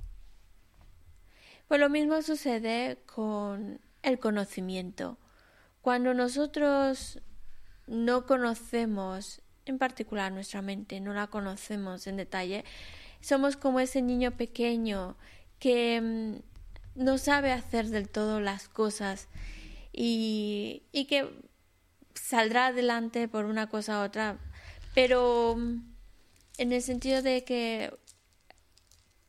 Pues 1.68 1.78
lo 1.78 1.90
mismo 1.90 2.22
sucede 2.22 3.02
con 3.04 3.82
el 4.02 4.18
conocimiento. 4.18 5.18
Cuando 5.82 6.14
nosotros 6.14 7.20
no 7.86 8.24
conocemos, 8.24 9.42
en 9.66 9.76
particular 9.76 10.32
nuestra 10.32 10.62
mente, 10.62 11.00
no 11.00 11.12
la 11.12 11.26
conocemos 11.26 12.06
en 12.06 12.16
detalle, 12.16 12.64
somos 13.20 13.58
como 13.58 13.78
ese 13.80 14.00
niño 14.00 14.30
pequeño 14.30 15.18
que 15.58 16.00
mm, 16.00 16.49
no 17.00 17.18
sabe 17.18 17.50
hacer 17.52 17.88
del 17.88 18.08
todo 18.08 18.40
las 18.40 18.68
cosas 18.68 19.28
y, 19.92 20.82
y 20.92 21.06
que 21.06 21.28
saldrá 22.14 22.66
adelante 22.66 23.26
por 23.26 23.46
una 23.46 23.68
cosa 23.68 24.00
u 24.00 24.04
otra, 24.04 24.38
pero 24.94 25.56
mm, 25.56 25.82
en 26.58 26.72
el 26.72 26.82
sentido 26.82 27.22
de 27.22 27.44
que 27.44 27.92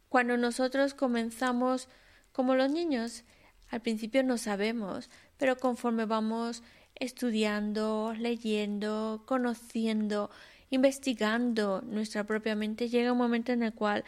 Cuando 0.09 0.35
nosotros 0.35 0.93
comenzamos 0.93 1.87
como 2.33 2.55
los 2.55 2.69
niños, 2.69 3.23
al 3.69 3.81
principio 3.81 4.23
no 4.23 4.37
sabemos, 4.37 5.09
pero 5.37 5.55
conforme 5.57 6.05
vamos 6.05 6.63
estudiando, 6.95 8.13
leyendo, 8.17 9.23
conociendo, 9.25 10.29
investigando 10.69 11.81
nuestra 11.81 12.25
propia 12.25 12.55
mente, 12.55 12.89
llega 12.89 13.13
un 13.13 13.17
momento 13.17 13.53
en 13.53 13.63
el 13.63 13.73
cual 13.73 14.03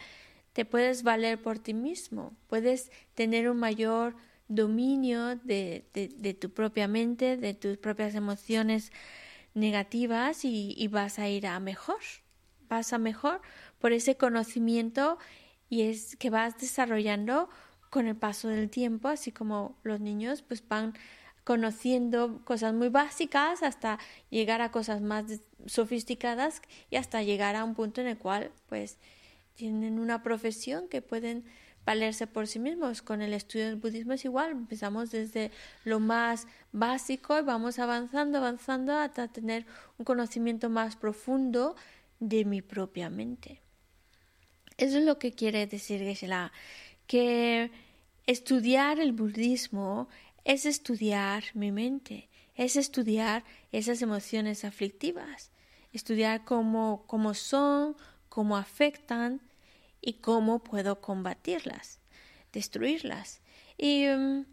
te 0.54 0.64
puedes 0.64 1.02
valer 1.02 1.42
por 1.42 1.58
ti 1.58 1.74
mismo, 1.74 2.32
puedes 2.48 2.90
tener 3.14 3.50
un 3.50 3.58
mayor 3.58 4.16
dominio 4.48 5.36
de, 5.36 5.84
de, 5.92 6.34
tu 6.34 6.50
propia 6.50 6.86
mente, 6.86 7.36
de 7.36 7.54
tus 7.54 7.76
propias 7.76 8.14
emociones 8.14 8.92
negativas 9.52 10.44
y, 10.44 10.74
y, 10.78 10.88
vas 10.88 11.18
a 11.18 11.28
ir 11.28 11.46
a 11.46 11.58
mejor, 11.60 12.00
vas 12.68 12.92
a 12.92 12.98
mejor 12.98 13.40
por 13.78 13.92
ese 13.92 14.16
conocimiento 14.16 15.18
y 15.68 15.82
es 15.82 16.16
que 16.16 16.30
vas 16.30 16.56
desarrollando 16.58 17.48
con 17.90 18.06
el 18.06 18.16
paso 18.16 18.48
del 18.48 18.70
tiempo, 18.70 19.08
así 19.08 19.32
como 19.32 19.76
los 19.82 20.00
niños 20.00 20.42
pues 20.42 20.66
van 20.66 20.94
conociendo 21.44 22.40
cosas 22.44 22.74
muy 22.74 22.88
básicas 22.88 23.62
hasta 23.62 23.98
llegar 24.30 24.62
a 24.62 24.70
cosas 24.70 25.00
más 25.02 25.24
sofisticadas 25.66 26.62
y 26.90 26.96
hasta 26.96 27.22
llegar 27.22 27.56
a 27.56 27.64
un 27.64 27.74
punto 27.74 28.00
en 28.00 28.06
el 28.06 28.18
cual 28.18 28.50
pues 28.68 28.98
tienen 29.54 29.98
una 29.98 30.22
profesión 30.22 30.88
que 30.88 31.02
pueden 31.02 31.44
valerse 31.84 32.26
por 32.26 32.46
sí 32.46 32.58
mismos. 32.58 33.02
Con 33.02 33.22
el 33.22 33.32
estudio 33.32 33.66
del 33.66 33.76
budismo 33.76 34.12
es 34.14 34.24
igual, 34.24 34.52
empezamos 34.52 35.10
desde 35.10 35.50
lo 35.84 36.00
más 36.00 36.46
básico 36.72 37.38
y 37.38 37.42
vamos 37.42 37.78
avanzando, 37.78 38.38
avanzando 38.38 38.94
hasta 38.94 39.28
tener 39.28 39.66
un 39.98 40.04
conocimiento 40.04 40.70
más 40.70 40.96
profundo 40.96 41.76
de 42.20 42.44
mi 42.44 42.62
propia 42.62 43.10
mente. 43.10 43.60
Eso 44.76 44.98
es 44.98 45.04
lo 45.04 45.18
que 45.18 45.32
quiere 45.32 45.66
decir 45.66 46.00
Geshe-la, 46.00 46.52
que 47.06 47.70
estudiar 48.26 48.98
el 48.98 49.12
budismo 49.12 50.08
es 50.44 50.66
estudiar 50.66 51.44
mi 51.54 51.70
mente, 51.70 52.28
es 52.54 52.76
estudiar 52.76 53.44
esas 53.72 54.02
emociones 54.02 54.64
aflictivas, 54.64 55.50
estudiar 55.92 56.44
cómo, 56.44 57.04
cómo 57.06 57.34
son, 57.34 57.96
cómo 58.34 58.56
afectan 58.56 59.40
y 60.00 60.14
cómo 60.14 60.64
puedo 60.64 61.00
combatirlas, 61.00 62.00
destruirlas. 62.52 63.40
Y 63.78 64.06
mm, 64.08 64.44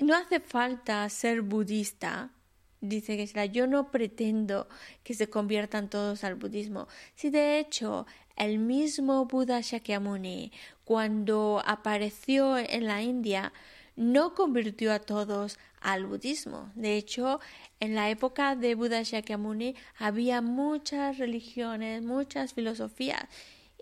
no 0.00 0.14
hace 0.16 0.40
falta 0.40 1.08
ser 1.08 1.42
budista. 1.42 2.32
Dice 2.80 3.16
que 3.16 3.48
yo 3.50 3.68
no 3.68 3.92
pretendo 3.92 4.68
que 5.04 5.14
se 5.14 5.30
conviertan 5.30 5.88
todos 5.88 6.24
al 6.24 6.34
budismo. 6.34 6.88
Si 7.14 7.30
de 7.30 7.60
hecho 7.60 8.06
el 8.34 8.58
mismo 8.58 9.24
Buda 9.26 9.60
Shakyamuni, 9.60 10.50
cuando 10.84 11.62
apareció 11.64 12.58
en 12.58 12.86
la 12.86 13.02
India, 13.02 13.52
no 13.96 14.34
convirtió 14.34 14.92
a 14.92 15.00
todos 15.00 15.58
al 15.80 16.06
budismo. 16.06 16.70
De 16.74 16.96
hecho, 16.96 17.40
en 17.80 17.94
la 17.94 18.10
época 18.10 18.54
de 18.56 18.74
Buda 18.74 19.02
Shakyamuni 19.02 19.74
había 19.98 20.42
muchas 20.42 21.18
religiones, 21.18 22.02
muchas 22.02 22.54
filosofías, 22.54 23.24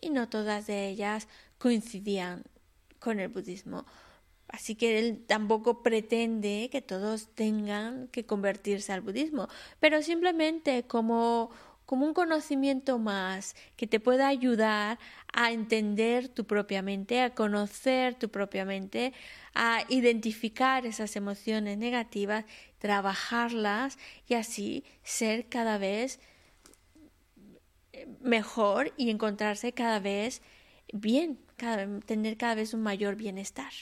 y 0.00 0.10
no 0.10 0.28
todas 0.28 0.66
de 0.66 0.88
ellas 0.88 1.28
coincidían 1.58 2.44
con 2.98 3.20
el 3.20 3.28
budismo. 3.28 3.84
Así 4.48 4.76
que 4.76 4.98
él 4.98 5.24
tampoco 5.26 5.82
pretende 5.82 6.68
que 6.70 6.80
todos 6.80 7.28
tengan 7.34 8.08
que 8.08 8.24
convertirse 8.24 8.92
al 8.92 9.00
budismo, 9.00 9.48
pero 9.80 10.00
simplemente 10.02 10.84
como 10.84 11.50
como 11.86 12.06
un 12.06 12.14
conocimiento 12.14 12.98
más 12.98 13.54
que 13.76 13.86
te 13.86 14.00
pueda 14.00 14.28
ayudar 14.28 14.98
a 15.32 15.52
entender 15.52 16.28
tu 16.28 16.46
propia 16.46 16.82
mente, 16.82 17.20
a 17.20 17.34
conocer 17.34 18.14
tu 18.14 18.30
propia 18.30 18.64
mente, 18.64 19.12
a 19.54 19.84
identificar 19.88 20.84
esas 20.84 21.16
emociones 21.16 21.78
negativas, 21.78 22.44
trabajarlas 22.78 23.98
y 24.28 24.34
así 24.34 24.84
ser 25.02 25.48
cada 25.48 25.78
vez 25.78 26.18
mejor 28.20 28.92
y 28.96 29.10
encontrarse 29.10 29.72
cada 29.72 30.00
vez 30.00 30.42
bien, 30.92 31.38
tener 32.06 32.36
cada 32.36 32.54
vez 32.54 32.74
un 32.74 32.82
mayor 32.82 33.16
bienestar. 33.16 33.72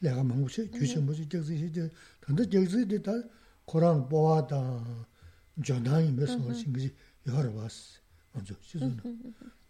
내가 0.00 0.24
망고시 0.24 0.70
규제 0.70 0.98
뭐지 0.98 1.28
저기 1.28 1.66
이제 1.66 1.88
근데 2.20 2.48
저기 2.48 3.00
다 3.02 3.12
코란 3.64 4.08
보아다. 4.08 5.06
전단이 5.64 6.10
무슨 6.12 6.40
무슨 6.40 6.72
그지. 6.72 6.94
여러 7.26 7.52
봤어. 7.52 8.00
먼저 8.32 8.54
시선 8.62 8.98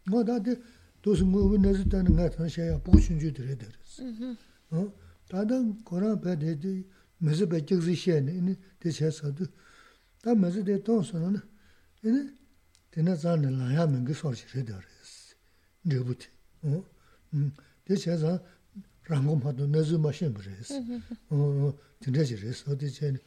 뭐 0.09 0.25
다들 0.25 0.63
도스 1.03 1.25
뭐 1.25 1.57
내졌다는 1.59 2.17
거 2.17 2.31
다시야 2.31 2.79
보신 2.79 3.19
줄 3.19 3.33
들어야 3.33 3.57
되겠어. 3.57 4.05
어? 4.71 4.93
다들 5.29 5.75
코란 5.85 6.21
배대지 6.21 6.87
무슨 7.19 7.49
배적지 7.49 7.95
시에는 7.95 8.57
대체서도 8.79 9.45
다 10.23 10.35
무슨 10.35 10.65
대통선은 10.65 11.41
이제 12.05 12.35
되나 12.91 13.17
잔을 13.17 13.57
나야 13.59 13.87
맹기 13.87 14.15
소리 14.15 14.37
들어.야 14.37 14.81
되겠어? 14.81 16.15
어 16.63 16.85
대체서 17.85 18.41
rāngu 19.09 19.37
mātō 19.41 19.67
nāzu 19.71 19.99
mā 20.01 20.13
shēmbu 20.15 20.43
rēs, 20.45 20.73
mm-hmm. 20.77 21.77
tīndrā 22.05 22.27
shī 22.29 22.39
rēs, 22.41 22.63
o 22.69 22.77
tī 22.79 22.91
chēni, 22.95 23.21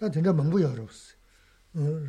tā 0.00 0.10
tīndrā 0.12 0.32
māngbū 0.36 0.62
yā 0.62 0.70
rōs, 0.76 1.00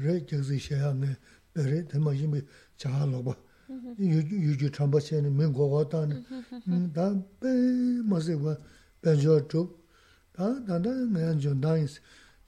rē 0.04 0.20
gyagzī 0.30 0.60
shēyā 0.62 0.93
ngē, 0.99 1.12
bē 1.54 1.66
rē 1.68 1.82
tī 1.91 2.01
mā 2.01 2.14
shīmbi 2.18 2.41
chāhā 2.80 3.06
lōba, 3.10 3.36
mm-hmm. 3.70 4.34
yu 4.47 4.56
jū 4.62 4.72
chāmbā 4.78 5.01
chēni, 5.04 5.30
mē 5.30 5.51
ngō 5.51 5.70
gō 5.74 5.84
tā 5.93 6.04
nē, 6.10 6.22
mm-hmm. 6.24 6.86
tā 6.95 7.10
bē 7.43 7.54
mā 8.10 8.22
sē 8.24 8.38
guā, 8.41 8.56
bē 9.04 9.16
njō 9.20 9.39
chū, 9.51 9.66
tā 10.38 10.49
tā 10.68 10.80
tā 10.80 10.95
ngā 11.14 11.28
yā 11.28 11.34
njō 11.38 11.56
nā 11.60 11.76
yīs, 11.82 11.99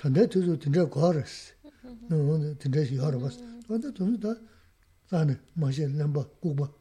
tā 0.01 0.09
ndē 0.13 0.29
tū 0.31 0.45
sū 0.47 0.57
tīndrā 0.65 0.87
gō 0.89 1.11
rēs, 1.19 1.35
tīndrā 2.63 2.87
shī 2.87 3.01
yā 3.01 3.11
rōs, 3.13 3.41
tā 3.67 3.81
tā 3.83 3.93
tū 3.93 4.09
sū 4.09 4.21
tā, 4.23 4.33
tā 5.11 5.25
nē, 5.29 5.37
mā 5.61 5.69
shē 5.69 5.91
lēmbā, 5.93 6.25
gūgbā, 6.41 6.71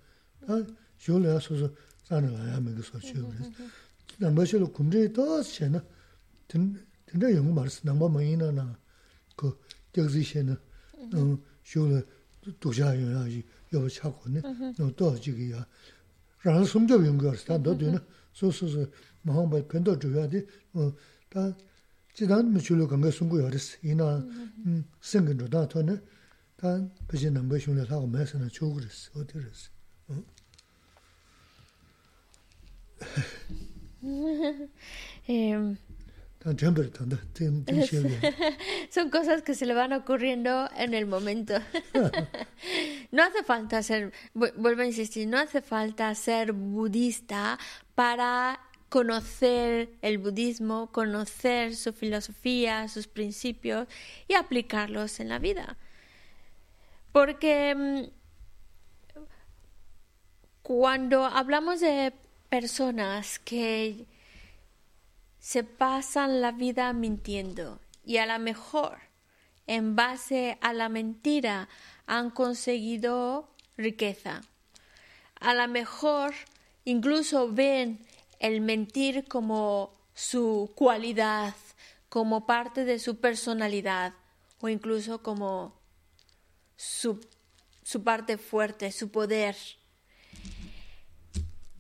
tā 0.47 0.63
shū 1.05 1.21
lē 1.21 1.37
yā 1.37 1.43
sū 1.45 1.61
sū, 1.61 1.75
zāna 2.09 2.29
lāyā 2.29 2.61
mēgī 2.61 2.85
sō 2.85 3.01
chīyō 3.01 3.31
rēs. 3.33 3.71
Nāmbā 4.21 4.45
shīlō 4.49 4.69
kumdhī 4.77 5.09
tōs 5.17 5.53
shē 5.57 5.71
na, 5.73 5.81
tīndā 6.53 7.31
yōngu 7.33 7.55
mā 7.57 7.65
rēs, 7.65 7.81
nāmbā 7.89 8.11
mā 8.13 8.25
yīnā 8.25 8.51
nā, 8.53 8.67
kō 9.41 9.53
tiak 9.95 10.11
zī 10.13 10.25
shē 10.29 10.45
na, 10.51 10.57
shō 11.65 11.85
lā 11.89 12.03
dōshā 12.61 12.93
yō 13.01 13.09
yā 13.15 13.23
yī, 13.33 13.41
yō 13.73 13.85
bā 13.85 13.93
chā 13.97 14.13
kō 14.13 14.35
nē, 14.37 14.45
nō 14.77 14.91
tō 15.01 15.13
jī 15.25 15.33
kī 15.39 15.49
yā. 15.55 15.65
Rāna 16.45 16.69
sōmchō 16.69 17.01
yōngu 17.09 17.33
rēs, 17.33 17.47
tā 17.49 17.57
dō 17.57 17.77
tū 17.81 17.93
na, 17.95 18.03
sō 18.37 18.53
sō 18.53 18.69
sō 18.75 18.87
mā 19.25 19.39
hōng 19.39 19.49
bā 19.55 19.63
pēntō 19.65 19.97
chū 19.97 20.13
yā 20.13 20.29
tī, 20.29 20.45
tā 21.33 21.49
jitān 22.19 22.53
mā 22.53 22.61
shīlō 22.61 22.85
kāngā 22.93 23.15
sōngu 23.17 23.41
yō 23.41 23.49
rēs, 23.49 23.71
yīnā 23.81 24.11
sēngi 25.01 25.41
rō 25.41 25.49
tā 25.57 25.65
tō 25.73 25.87
nē, 25.89 25.97
tā 26.61 26.77
pēshī 27.09 27.33
nāmbā 27.33 27.57
shīlō 27.65 27.89
tā 27.89 27.97
kō 27.97 28.13
mē 28.13 28.29
sā 28.29 28.45
na 28.45 28.53
chō 28.53 28.69
rēs, 28.77 29.71
shēgī. 37.87 38.33
Son 38.91 39.11
cosas 39.11 39.43
que 39.43 39.55
se 39.55 39.67
le 39.67 39.75
van 39.75 39.93
ocurriendo 39.93 40.69
en 40.77 40.95
el 40.95 41.07
momento. 41.07 41.55
no 43.13 43.23
hace 43.23 43.43
falta 43.45 43.83
ser, 43.83 44.13
vuelvo 44.35 44.83
a 44.83 44.87
insistir, 44.87 45.27
no 45.27 45.39
hace 45.39 45.63
falta 45.63 46.15
ser 46.15 46.53
budista 46.53 47.59
para 47.95 48.61
conocer 48.89 49.91
el 50.03 50.19
budismo, 50.19 50.93
conocer 50.93 51.75
su 51.75 51.93
filosofía, 51.93 52.89
sus 52.89 53.09
principios 53.09 53.89
y 54.29 54.35
aplicarlos 54.35 55.21
en 55.21 55.31
la 55.31 55.39
vida. 55.39 55.77
Porque 57.11 57.75
mm, 57.75 59.21
cuando 60.63 61.25
hablamos 61.25 61.81
de 61.81 62.13
personas 62.49 63.39
que 63.39 64.07
se 65.39 65.65
pasan 65.65 66.41
la 66.41 66.53
vida 66.53 66.93
mintiendo 66.93 67.81
y 68.05 68.19
a 68.19 68.27
lo 68.27 68.39
mejor 68.39 68.99
en 69.67 69.97
base 69.97 70.59
a 70.61 70.73
la 70.73 70.89
mentira 70.89 71.69
han 72.07 72.31
conseguido 72.31 73.49
riqueza, 73.77 74.43
a 75.41 75.55
lo 75.55 75.69
mejor 75.69 76.35
incluso 76.85 77.53
ven 77.53 77.99
el 78.39 78.61
mentir 78.61 79.27
como 79.27 79.93
su 80.15 80.71
cualidad, 80.75 81.55
como 82.09 82.47
parte 82.47 82.85
de 82.85 82.99
su 82.99 83.19
personalidad 83.19 84.15
o 84.61 84.69
incluso 84.69 85.23
como 85.23 85.75
su, 86.77 87.21
parte 88.05 88.39
fuerte, 88.39 88.93
su 88.93 89.11
poder. 89.11 89.57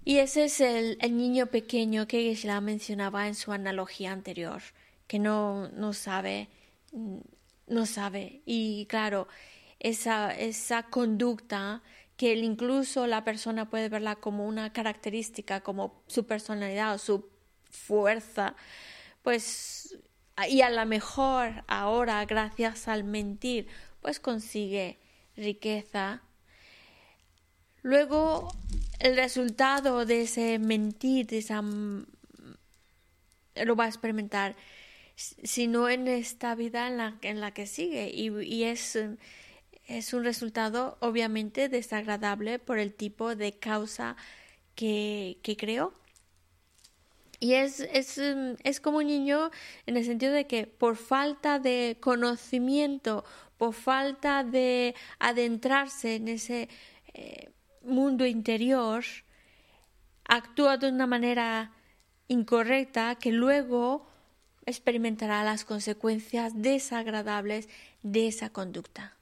Y 0.05 0.19
ese 0.19 0.45
es 0.45 0.61
el, 0.61 0.99
niño 1.17 1.47
pequeño 1.47 2.07
que 2.07 2.23
Geshe-la 2.23 2.61
mencionaba 2.61 3.27
en 3.27 3.35
su 3.35 3.53
analogía 3.53 4.13
anterior, 4.13 4.63
que 5.07 5.19
no, 5.19 5.69
no 5.71 5.93
sabe, 5.95 6.49
no 7.67 7.87
sabe. 7.87 8.43
Y 8.45 8.87
claro, 8.87 9.29
esa, 9.81 10.35
esa 10.35 10.85
conducta 10.85 11.83
que 12.17 12.35
incluso 12.35 13.07
la 13.07 13.25
persona 13.25 13.71
puede 13.71 13.89
verla 13.89 14.17
como 14.17 14.47
una 14.47 14.73
característica, 14.73 15.63
como 15.63 16.03
su 16.07 16.27
personalidad 16.27 16.95
o 16.95 16.99
su 16.99 17.29
fuerza, 17.71 18.55
pues 19.23 19.99
y 20.49 20.63
a 20.63 20.71
lo 20.71 20.85
mejor 20.87 21.65
ahora 21.69 22.25
gracias 22.25 22.89
al 22.89 23.05
mentir 23.05 23.69
pues 24.01 24.21
consigue 24.21 24.99
riqueza. 25.37 26.23
Luego 27.85 28.53
el 28.99 29.15
resultado 29.15 30.05
de 30.05 30.23
ese 30.23 30.59
mentir, 30.59 31.29
de 31.29 31.39
esa, 31.39 31.63
lo 31.63 32.07
va 33.77 33.85
a 33.85 33.89
experimentar, 33.89 34.57
sino 35.15 35.89
en 35.89 36.09
esta 36.09 36.57
vida 36.57 36.89
en 36.89 36.97
la, 36.97 37.19
en 37.23 37.41
la 37.41 37.53
que 37.53 37.67
sigue 37.67 38.11
y, 38.11 38.31
y 38.43 38.65
es 38.65 38.99
es 39.87 40.15
un 40.15 40.25
resultado 40.25 40.97
obviamente 41.01 41.69
desagradable 41.69 42.59
por 42.59 42.79
el 42.79 42.95
tipo 42.95 43.37
de 43.37 43.53
causa 43.53 44.17
que, 44.75 45.39
que 45.43 45.57
creó. 45.57 45.93
Y 47.41 47.55
es, 47.55 47.81
es, 47.81 48.19
es, 48.19 48.81
como 48.81 48.99
un 48.99 49.07
niño 49.07 49.51
en 49.87 49.97
el 49.97 50.05
sentido 50.05 50.33
de 50.33 50.47
que 50.47 50.67
por 50.67 50.97
falta 50.97 51.59
de 51.59 51.99
conocimiento, 52.01 53.25
por 53.59 53.75
falta 53.75 54.45
de 54.45 54.95
adentrarse 55.19 56.17
en 56.17 56.29
ese 56.29 56.69
eh, 57.13 57.51
mundo 57.87 58.27
interior, 58.27 59.05
actúa 60.25 60.77
de 60.77 60.89
una 60.89 61.07
manera 61.07 61.73
incorrecta 62.29 63.17
que 63.17 63.33
luego 63.33 64.07
experimentará 64.67 65.45
las 65.45 65.65
consecuencias 65.65 66.53
desagradables 66.57 67.69
de 68.03 68.29
esa 68.29 68.51
conducta. 68.51 69.17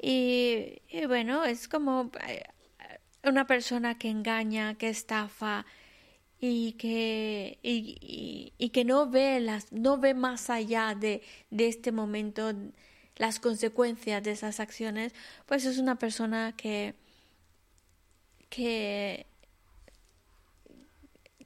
Y, 0.00 0.82
bueno, 1.06 1.44
es 1.44 1.66
como 1.66 2.10
eh, 2.28 2.44
una 3.24 3.46
persona 3.46 3.96
que 3.96 4.10
engaña, 4.10 4.74
que 4.74 4.90
estafa 4.90 5.64
y 6.38 6.72
que, 6.72 7.58
y, 7.62 8.68
que 8.68 8.84
no 8.84 9.08
ve, 9.08 9.40
las, 9.40 9.72
no 9.72 9.96
ve 9.96 10.12
más 10.12 10.50
allá 10.50 10.94
de, 10.94 11.22
de 11.50 11.68
este 11.68 11.90
momento 11.90 12.52
las 13.16 13.40
consecuencias 13.40 14.22
de 14.22 14.32
esas 14.32 14.60
acciones, 14.60 15.14
pues 15.46 15.64
es 15.64 15.78
una 15.78 15.98
persona 15.98 16.52
que, 16.56 16.94
que, 18.48 19.26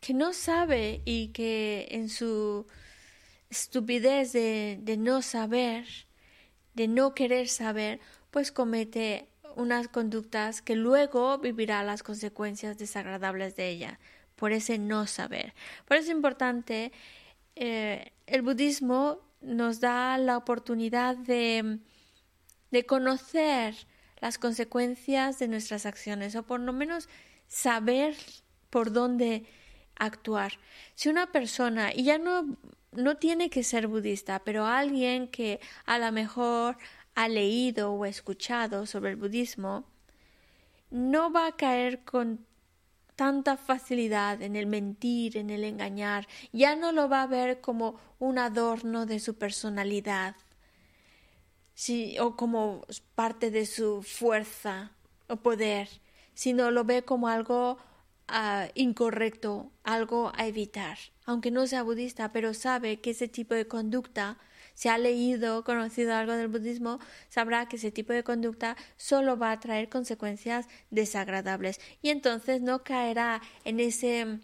que 0.01 0.15
no 0.15 0.33
sabe 0.33 1.03
y 1.05 1.29
que 1.29 1.89
en 1.91 2.09
su 2.09 2.67
estupidez 3.51 4.33
de, 4.33 4.79
de 4.83 4.97
no 4.97 5.23
saber, 5.23 5.87
de 6.75 6.89
no 6.89 7.15
querer 7.15 7.49
saber, 7.49 8.01
pues 8.31 8.53
comete 8.53 9.29
unas 9.57 9.89
conductas 9.89 10.63
que 10.63 10.77
luego 10.77 11.39
vivirá 11.39 11.83
las 11.83 12.03
consecuencias 12.03 12.79
desagradables 12.79 13.57
de 13.57 13.69
ella, 13.69 13.99
por 14.37 14.53
ese 14.53 14.79
no 14.79 15.07
saber. 15.07 15.55
Por 15.85 15.97
eso 15.97 16.11
es 16.11 16.17
importante, 16.17 16.93
eh, 17.57 18.13
el 18.27 18.43
budismo 18.43 19.21
nos 19.41 19.81
da 19.81 20.17
la 20.19 20.37
oportunidad 20.37 21.17
de, 21.17 21.79
de 22.71 22.87
conocer 22.87 23.75
las 24.21 24.39
consecuencias 24.39 25.39
de 25.39 25.49
nuestras 25.49 25.87
acciones 25.87 26.35
o 26.37 26.43
por 26.43 26.61
lo 26.61 26.73
menos 26.73 27.09
saber 27.47 28.17
por 28.71 28.93
dónde 28.93 29.45
actuar. 29.97 30.53
Si 30.95 31.09
una 31.09 31.33
persona, 31.33 31.93
y 31.95 32.05
ya 32.05 32.19
no, 32.19 32.57
no 32.93 33.17
tiene 33.17 33.51
que 33.51 33.65
ser 33.65 33.87
budista, 33.87 34.41
pero 34.41 34.67
alguien 34.67 35.29
que 35.29 35.61
a 35.85 35.99
lo 35.99 36.11
mejor 36.13 36.77
ha 37.15 37.29
leído 37.29 37.93
o 37.93 38.05
escuchado 38.05 38.87
sobre 38.87 39.11
el 39.11 39.17
budismo, 39.17 39.85
no 40.91 41.33
va 41.33 41.49
a 41.49 41.57
caer 41.57 42.05
con 42.05 42.47
tanta 43.17 43.57
facilidad 43.57 44.41
en 44.43 44.55
el 44.55 44.67
mentir, 44.67 45.37
en 45.37 45.51
el 45.51 45.65
engañar, 45.65 46.29
ya 46.53 46.77
no 46.77 46.93
lo 46.93 47.09
va 47.09 47.23
a 47.23 47.27
ver 47.27 47.61
como 47.61 47.99
un 48.21 48.39
adorno 48.39 49.07
de 49.07 49.19
su 49.19 49.37
personalidad, 49.37 50.37
o 52.21 52.37
como 52.37 52.85
parte 53.15 53.51
de 53.51 53.67
su 53.67 54.03
fuerza 54.03 54.93
o 55.29 55.37
poder, 55.37 55.89
sino 56.35 56.71
lo 56.71 56.85
ve 56.85 57.05
como 57.05 57.29
algo 57.29 57.79
ah, 58.27 58.69
incorrecto, 58.75 59.71
algo 59.85 60.33
a 60.35 60.47
evitar. 60.47 60.99
Aunque 61.25 61.51
no 61.51 61.67
sea 61.67 61.83
budista, 61.83 62.33
pero 62.33 62.55
sabe 62.55 63.01
que 63.01 63.11
ese 63.11 63.29
tipo 63.29 63.55
de 63.55 63.67
conducta 63.67 64.39
si 64.79 64.89
ha 64.89 64.97
leído, 64.97 65.65
conocido 65.65 66.15
algo 66.15 66.35
del 66.35 66.47
budismo, 66.47 67.01
sabrá 67.31 67.67
que 67.67 67.75
ese 67.75 67.91
tipo 67.91 68.13
de 68.13 68.23
conducta 68.23 68.77
solo 68.97 69.37
va 69.37 69.51
a 69.51 69.59
traer 69.59 69.89
consecuencias 69.89 70.69
desagradables 70.91 71.81
y 72.01 72.11
entonces 72.11 72.63
no 72.63 72.85
caerá 72.85 73.43
en 73.65 73.81
ese, 73.81 74.39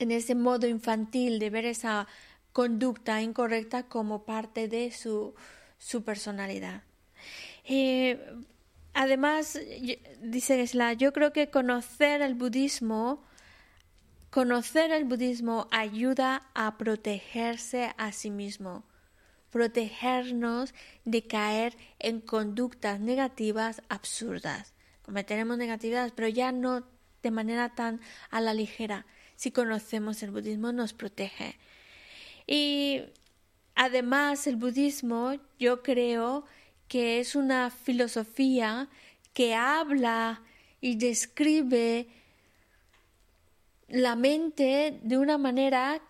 en 0.00 0.10
ese 0.10 0.34
modo 0.34 0.66
infantil 0.66 1.38
de 1.38 1.48
ver 1.48 1.64
esa 1.64 2.08
conducta 2.52 3.22
incorrecta 3.22 3.84
como 3.84 4.24
parte 4.24 4.66
de 4.66 4.90
su, 4.90 5.36
su 5.80 6.04
personalidad. 6.04 6.84
Eh, 7.64 8.24
además, 8.94 9.58
dice 10.22 10.56
Gesla, 10.58 10.92
yo 10.92 11.12
creo 11.12 11.32
que 11.32 11.50
conocer 11.50 12.22
el 12.22 12.34
budismo, 12.34 13.24
conocer 14.30 14.92
el 14.92 15.04
budismo 15.04 15.66
ayuda 15.72 16.48
a 16.54 16.78
protegerse 16.78 17.92
a 17.96 18.12
sí 18.12 18.30
mismo 18.30 18.84
protegernos 19.50 20.74
de 21.04 21.26
caer 21.26 21.76
en 21.98 22.20
conductas 22.20 23.00
negativas 23.00 23.82
absurdas. 23.88 24.74
Cometeremos 25.02 25.58
negatividades, 25.58 26.12
pero 26.12 26.28
ya 26.28 26.52
no 26.52 26.86
de 27.22 27.30
manera 27.30 27.74
tan 27.74 28.00
a 28.30 28.40
la 28.40 28.54
ligera. 28.54 29.06
Si 29.36 29.50
conocemos 29.50 30.22
el 30.22 30.30
budismo 30.30 30.72
nos 30.72 30.92
protege. 30.92 31.58
Y 32.46 33.02
además 33.74 34.46
el 34.46 34.56
budismo 34.56 35.34
yo 35.58 35.82
creo 35.82 36.44
que 36.88 37.20
es 37.20 37.34
una 37.34 37.70
filosofía 37.70 38.88
que 39.32 39.54
habla 39.54 40.42
y 40.80 40.96
describe 40.96 42.08
la 43.88 44.16
mente 44.16 44.98
de 45.02 45.18
una 45.18 45.38
manera 45.38 46.00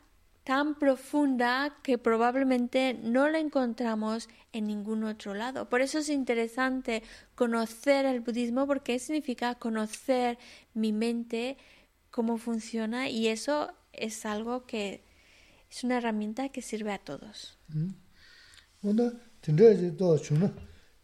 tan 0.44 0.74
profunda 0.74 1.76
que 1.82 1.98
probablemente 1.98 2.94
no 2.94 3.28
la 3.28 3.38
encontramos 3.38 4.28
en 4.52 4.66
ningún 4.66 5.04
otro 5.04 5.34
lado. 5.34 5.68
Por 5.68 5.80
eso 5.80 5.98
es 5.98 6.08
interesante 6.08 7.02
conocer 7.34 8.06
el 8.06 8.20
budismo 8.20 8.66
porque 8.66 8.98
significa 8.98 9.54
conocer 9.54 10.38
mi 10.74 10.92
mente, 10.92 11.56
cómo 12.10 12.38
funciona 12.38 13.08
y 13.08 13.28
eso 13.28 13.72
es 13.92 14.26
algo 14.26 14.66
que 14.66 15.04
es 15.70 15.84
una 15.84 15.98
herramienta 15.98 16.48
que 16.48 16.62
sirve 16.62 16.92
a 16.92 16.98
todos. 16.98 17.56
Hmm. 17.72 17.94
Onda 18.82 19.12
tendré 19.40 19.90
do 19.92 20.18
chuna 20.18 20.50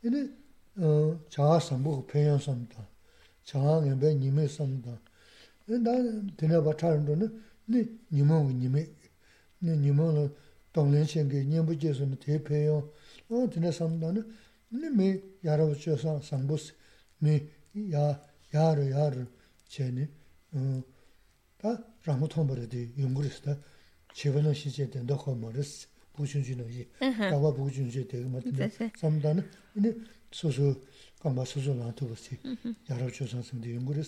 ene 0.03 0.31
uh, 0.77 1.15
chaga 1.29 1.61
sambu 1.61 2.07
pheyan 2.09 2.41
samta 2.41 2.89
chaga 3.45 3.81
ngbe 3.87 4.15
nime 4.15 4.49
samta 4.49 4.99
enda 5.69 5.93
tendré 6.37 6.61
ba 6.61 6.73
charin 6.75 7.05
do 7.05 7.15
ne 7.15 7.27
ne 7.69 7.81
nimo 8.11 8.43
nime 8.51 8.83
ne 9.61 9.77
nimo 9.77 10.11
no 10.11 10.31
tonglen 10.73 11.07
chen 11.07 11.29
ge 11.29 11.45
nyembu 11.45 11.73
je 11.75 11.95
so 11.95 12.05
ne 12.05 12.17
te 12.17 12.39
pheyo 12.39 12.93
o 13.29 13.47
tendré 13.49 13.73
samta 13.73 14.11
ne 14.11 14.23
ne 14.71 14.89
me 14.91 15.23
yaro 15.43 15.75
che 15.75 15.97
sa 15.97 16.21
sambu 16.21 16.57
me 17.19 17.35
ya 17.73 18.05
yaro 18.53 18.83
yaro 18.83 19.27
che 19.69 19.91
ne 19.91 20.09
uh, 20.53 20.83
ta 21.57 21.71
ramu 22.05 22.27
thombre 22.27 22.67
de 22.67 22.93
yungurista 22.97 23.57
제번은 24.17 24.55
시제 24.55 24.89
된다 24.89 25.15
허머스 25.15 25.89
부준준이 26.15 26.89
나와 27.31 27.53
부준주 27.53 28.09
되게 28.09 28.25
맞는데 28.25 28.71
삼단은 28.97 29.47
근데 29.75 29.95
소소 30.31 30.75
감바 31.21 31.45
소소 31.45 31.75
나한테 31.75 32.07
보시 32.07 32.39
여러 32.89 33.11
조선생들 33.11 33.75
연구를 33.75 34.03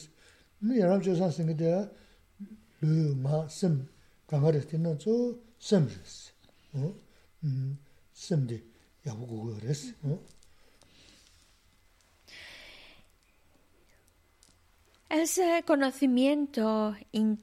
근데 0.59 0.81
여러 0.81 0.99
조선생들 0.99 1.93
르마슴 2.81 3.87
강화를 4.27 4.73
했는 4.73 4.99
저 4.99 5.37
셈스 5.59 6.33
어 6.73 6.95
셈데 8.15 8.63
야고 9.07 9.59
그랬어 9.59 9.93
어 10.05 10.25
Ese 15.11 15.63
conocimiento 15.67 16.95
in 17.15 17.39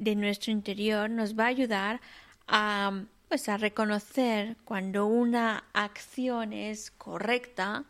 de 0.00 0.16
nuestro 0.16 0.50
interior 0.50 1.10
nos 1.10 1.38
va 1.38 1.44
a 1.44 1.48
ayudar 1.48 2.00
a, 2.48 3.04
pues, 3.28 3.48
a 3.48 3.58
reconocer 3.58 4.56
cuando 4.64 5.06
una 5.06 5.64
acción 5.74 6.52
es 6.52 6.90
correcta 6.90 7.84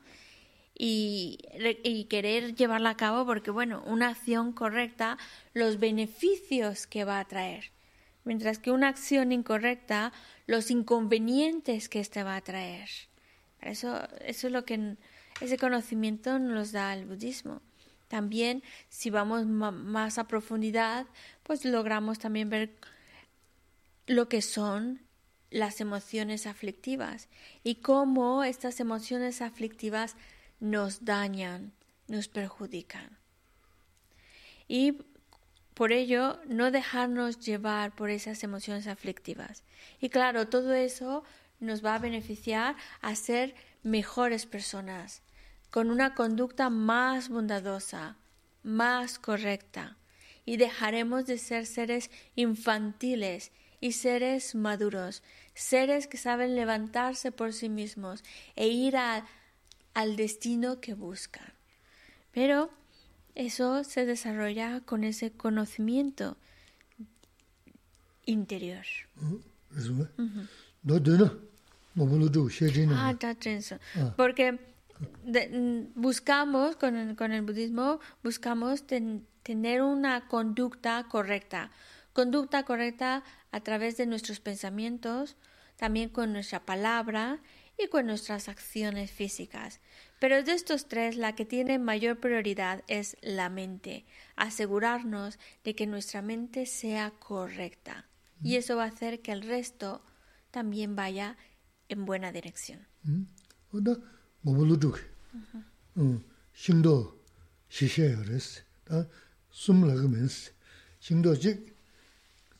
y, 0.76 1.38
y, 1.84 2.04
querer 2.04 2.54
llevarla 2.54 2.90
a 2.90 2.96
cabo 2.96 3.24
porque, 3.26 3.50
bueno, 3.50 3.82
una 3.86 4.08
acción 4.08 4.52
correcta, 4.52 5.18
los 5.54 5.78
beneficios 5.78 6.86
que 6.86 7.04
va 7.04 7.20
a 7.20 7.28
traer. 7.28 7.70
Mientras 8.24 8.58
que 8.58 8.70
una 8.70 8.88
acción 8.88 9.30
incorrecta, 9.30 10.12
los 10.46 10.70
inconvenientes 10.70 11.88
que 11.88 12.00
éste 12.00 12.22
va 12.22 12.36
a 12.36 12.40
traer. 12.40 12.88
Eso, 13.60 14.00
eso 14.24 14.46
es 14.46 14.52
lo 14.52 14.64
que 14.64 14.96
ese 15.40 15.58
conocimiento 15.58 16.38
nos 16.38 16.72
da 16.72 16.94
el 16.94 17.06
budismo. 17.06 17.60
También, 18.10 18.64
si 18.88 19.08
vamos 19.08 19.46
más 19.46 20.18
a 20.18 20.26
profundidad, 20.26 21.06
pues 21.50 21.64
logramos 21.64 22.20
también 22.20 22.48
ver 22.48 22.76
lo 24.06 24.28
que 24.28 24.40
son 24.40 25.00
las 25.50 25.80
emociones 25.80 26.46
aflictivas 26.46 27.28
y 27.64 27.80
cómo 27.82 28.44
estas 28.44 28.78
emociones 28.78 29.42
aflictivas 29.42 30.14
nos 30.60 31.04
dañan, 31.04 31.72
nos 32.06 32.28
perjudican. 32.28 33.18
Y 34.68 34.98
por 35.74 35.90
ello, 35.90 36.38
no 36.46 36.70
dejarnos 36.70 37.40
llevar 37.40 37.96
por 37.96 38.10
esas 38.10 38.44
emociones 38.44 38.86
aflictivas. 38.86 39.64
Y 40.00 40.08
claro, 40.08 40.46
todo 40.46 40.72
eso 40.72 41.24
nos 41.58 41.84
va 41.84 41.96
a 41.96 41.98
beneficiar 41.98 42.76
a 43.00 43.16
ser 43.16 43.56
mejores 43.82 44.46
personas, 44.46 45.22
con 45.72 45.90
una 45.90 46.14
conducta 46.14 46.70
más 46.70 47.28
bondadosa, 47.28 48.18
más 48.62 49.18
correcta, 49.18 49.96
y 50.50 50.56
dejaremos 50.56 51.26
de 51.26 51.38
ser 51.38 51.64
seres 51.64 52.10
infantiles 52.34 53.52
y 53.80 53.92
seres 53.92 54.56
maduros, 54.56 55.22
seres 55.54 56.08
que 56.08 56.16
saben 56.16 56.56
levantarse 56.56 57.30
por 57.30 57.52
sí 57.52 57.68
mismos 57.68 58.24
e 58.56 58.66
ir 58.66 58.96
al 58.96 60.16
destino 60.16 60.80
que 60.80 60.94
buscan. 60.94 61.52
Pero 62.32 62.68
eso 63.36 63.84
se 63.84 64.06
desarrolla 64.06 64.80
con 64.80 65.04
ese 65.04 65.30
conocimiento 65.30 66.36
interior. 68.26 68.86
Ah, 72.96 73.14
Porque 74.16 74.58
buscamos, 75.94 76.74
con 76.74 76.96
el, 76.96 77.14
con 77.14 77.30
el 77.30 77.42
budismo, 77.42 78.00
buscamos 78.24 78.82
tener 79.42 79.82
una 79.82 80.28
conducta 80.28 81.02
correcta. 81.08 81.70
Conducta 82.12 82.64
correcta 82.64 83.22
a 83.52 83.60
través 83.60 83.96
de 83.96 84.06
nuestros 84.06 84.40
pensamientos, 84.40 85.36
también 85.76 86.08
con 86.08 86.32
nuestra 86.32 86.64
palabra 86.66 87.40
y 87.78 87.88
con 87.88 88.06
nuestras 88.06 88.48
acciones 88.48 89.10
físicas. 89.10 89.80
Pero 90.18 90.42
de 90.42 90.52
estos 90.52 90.86
tres, 90.88 91.16
la 91.16 91.34
que 91.34 91.46
tiene 91.46 91.78
mayor 91.78 92.20
prioridad 92.20 92.84
es 92.88 93.16
la 93.22 93.48
mente, 93.48 94.04
asegurarnos 94.36 95.38
de 95.64 95.74
que 95.74 95.86
nuestra 95.86 96.20
mente 96.20 96.66
sea 96.66 97.12
correcta. 97.12 98.06
Y 98.42 98.56
eso 98.56 98.76
va 98.76 98.84
a 98.84 98.88
hacer 98.88 99.20
que 99.20 99.32
el 99.32 99.42
resto 99.42 100.02
también 100.50 100.96
vaya 100.96 101.36
en 101.88 102.04
buena 102.04 102.32
dirección. 102.32 102.86
숨을 109.50 109.90
하면서 109.98 110.50
신도직 111.00 111.76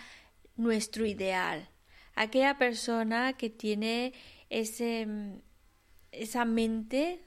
nuestro 0.55 1.05
ideal, 1.05 1.69
aquella 2.15 2.57
persona 2.57 3.33
que 3.33 3.49
tiene 3.49 4.13
ese, 4.49 5.07
esa 6.11 6.45
mente 6.45 7.23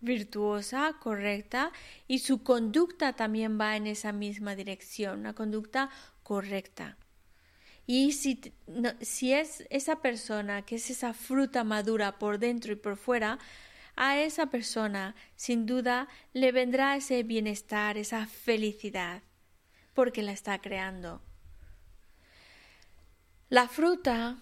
virtuosa, 0.00 0.96
correcta, 1.00 1.72
y 2.08 2.20
su 2.20 2.42
conducta 2.42 3.12
también 3.14 3.60
va 3.60 3.76
en 3.76 3.86
esa 3.86 4.12
misma 4.12 4.54
dirección, 4.54 5.20
una 5.20 5.34
conducta 5.34 5.90
correcta. 6.22 6.96
Y 7.92 8.12
si, 8.12 8.54
si 9.00 9.32
es 9.32 9.66
esa 9.68 10.00
persona 10.00 10.62
que 10.62 10.76
es 10.76 10.90
esa 10.90 11.12
fruta 11.12 11.64
madura 11.64 12.20
por 12.20 12.38
dentro 12.38 12.72
y 12.72 12.76
por 12.76 12.96
fuera, 12.96 13.40
a 13.96 14.16
esa 14.16 14.46
persona 14.46 15.16
sin 15.34 15.66
duda 15.66 16.06
le 16.32 16.52
vendrá 16.52 16.94
ese 16.94 17.24
bienestar, 17.24 17.98
esa 17.98 18.28
felicidad, 18.28 19.24
porque 19.92 20.22
la 20.22 20.30
está 20.30 20.60
creando. 20.60 21.20
La 23.48 23.66
fruta 23.66 24.38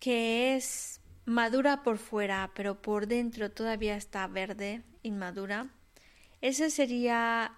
que 0.00 0.56
es 0.56 1.00
madura 1.24 1.84
por 1.84 1.98
fuera, 1.98 2.50
pero 2.56 2.82
por 2.82 3.06
dentro 3.06 3.52
todavía 3.52 3.94
está 3.94 4.26
verde, 4.26 4.82
inmadura, 5.04 5.68
ese 6.40 6.68
sería 6.68 7.57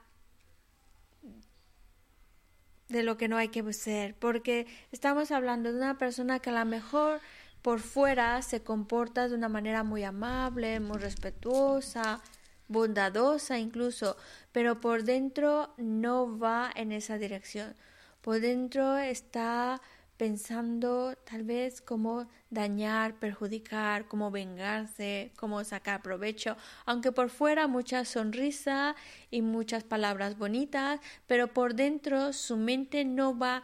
de 2.91 3.03
lo 3.03 3.17
que 3.17 3.29
no 3.29 3.37
hay 3.37 3.49
que 3.49 3.73
ser, 3.73 4.15
porque 4.15 4.67
estamos 4.93 5.31
hablando 5.31 5.73
de 5.73 5.79
una 5.79 5.97
persona 5.97 6.41
que 6.41 6.51
a 6.51 6.59
lo 6.59 6.65
mejor 6.65 7.21
por 7.63 7.81
fuera 7.81 8.43
se 8.43 8.63
comporta 8.63 9.29
de 9.29 9.35
una 9.35 9.49
manera 9.49 9.83
muy 9.85 10.03
amable, 10.03 10.81
muy 10.81 10.99
respetuosa, 10.99 12.21
bondadosa 12.69 13.59
incluso, 13.59 14.17
pero 14.53 14.81
por 14.81 15.05
dentro 15.05 15.75
no 15.77 16.39
va 16.39 16.71
en 16.75 16.93
esa 16.93 17.19
dirección. 17.19 17.75
Por 18.23 18.41
dentro 18.41 18.99
está 18.99 19.81
pensando 20.21 21.17
tal 21.25 21.45
vez 21.45 21.81
cómo 21.81 22.29
dañar, 22.51 23.19
perjudicar, 23.19 24.07
cómo 24.07 24.31
vengarse, 24.31 25.33
cómo 25.35 25.65
sacar 25.65 26.03
provecho, 26.03 26.59
aunque 26.85 27.11
por 27.11 27.31
fuera 27.31 27.67
mucha 27.69 28.05
sonrisa 28.05 28.97
y 29.31 29.41
muchas 29.41 29.83
palabras 29.83 30.37
bonitas, 30.37 31.01
pero 31.27 31.55
por 31.55 31.75
dentro 31.75 32.35
su 32.35 32.59
mente 32.59 33.07
no 33.07 33.39
va, 33.39 33.63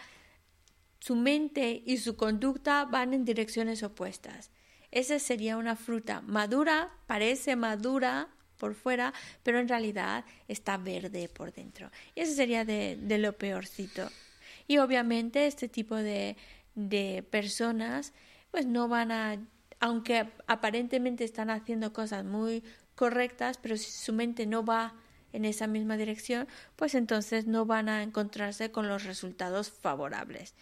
su 0.98 1.14
mente 1.14 1.82
y 1.84 1.98
su 1.98 2.16
conducta 2.16 2.86
van 2.86 3.12
en 3.12 3.26
direcciones 3.26 3.82
opuestas. 3.82 4.50
Esa 4.90 5.18
sería 5.18 5.58
una 5.58 5.76
fruta 5.76 6.22
madura, 6.22 6.90
parece 7.06 7.54
madura 7.54 8.30
por 8.56 8.74
fuera, 8.74 9.12
pero 9.42 9.58
en 9.58 9.68
realidad 9.68 10.24
está 10.48 10.78
verde 10.78 11.28
por 11.28 11.52
dentro. 11.52 11.90
Y 12.14 12.20
eso 12.20 12.32
sería 12.34 12.64
de, 12.64 12.96
de 12.98 13.18
lo 13.18 13.34
peorcito. 13.34 14.08
Y 14.66 14.78
obviamente 14.78 15.46
este 15.46 15.68
tipo 15.68 15.96
de, 15.96 16.36
de 16.74 17.24
personas 17.30 18.12
pues 18.50 18.66
no 18.66 18.88
van 18.88 19.12
a, 19.12 19.38
aunque 19.80 20.28
aparentemente 20.46 21.24
están 21.24 21.50
haciendo 21.50 21.92
cosas 21.92 22.24
muy 22.24 22.64
correctas, 22.94 23.58
pero 23.58 23.76
si 23.76 23.90
su 23.90 24.12
mente 24.12 24.46
no 24.46 24.64
va 24.64 24.94
en 25.32 25.44
esa 25.44 25.66
misma 25.66 25.96
dirección, 25.96 26.48
pues 26.76 26.94
entonces 26.94 27.46
no 27.46 27.66
van 27.66 27.88
a 27.88 28.02
encontrarse 28.02 28.70
con 28.70 28.88
los 28.88 29.04
resultados 29.04 29.70
favorables. 29.70 30.54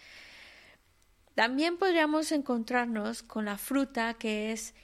También 1.35 1.79
podríamos 1.79 2.33
encontrarnos 2.33 3.23
con 3.23 3.45
la 3.45 3.59
fruta 3.59 4.15
que 4.15 4.53
es 4.53 4.75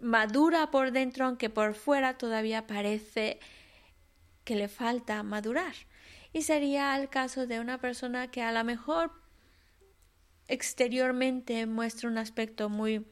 madura 0.00 0.70
por 0.70 0.92
dentro, 0.92 1.26
aunque 1.26 1.50
por 1.50 1.74
fuera 1.74 2.18
todavía 2.18 2.66
parece 2.66 3.40
que 4.44 4.54
le 4.54 4.68
falta 4.68 5.22
madurar. 5.22 5.74
Y 6.32 6.42
sería 6.42 6.96
el 6.98 7.08
caso 7.08 7.46
de 7.46 7.60
una 7.60 7.78
persona 7.78 8.30
que 8.30 8.42
a 8.42 8.52
lo 8.52 8.62
mejor 8.64 9.12
exteriormente 10.46 11.66
muestra 11.66 12.08
un 12.08 12.18
aspecto 12.18 12.68
muy 12.68 13.06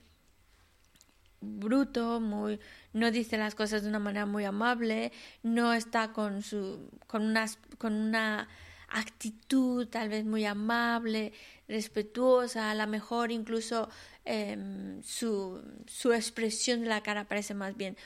bruto, 1.41 2.21
muy 2.21 2.61
no 2.93 3.11
dice 3.11 3.37
las 3.37 3.55
cosas 3.55 3.83
de 3.83 3.89
una 3.89 3.99
manera 3.99 4.27
muy 4.27 4.45
amable, 4.45 5.13
no 5.43 5.73
está 5.73 6.13
con 6.13 6.43
su 6.43 6.91
con 7.07 7.23
una 7.23 7.47
con 7.79 7.93
una 7.95 8.49
actitud 8.89 9.89
tal 9.89 10.09
vez 10.09 10.25
muy 10.25 10.45
amable, 10.45 11.33
respetuosa, 11.69 12.71
a 12.71 12.75
lo 12.75 12.87
mejor 12.87 13.33
incluso 13.33 13.89
em, 14.25 15.03
su, 15.03 15.63
su 15.87 16.13
expresión 16.13 16.83
de 16.83 16.87
la 16.89 17.03
cara 17.03 17.25
parece 17.25 17.55
más 17.55 17.77
bien 17.77 17.97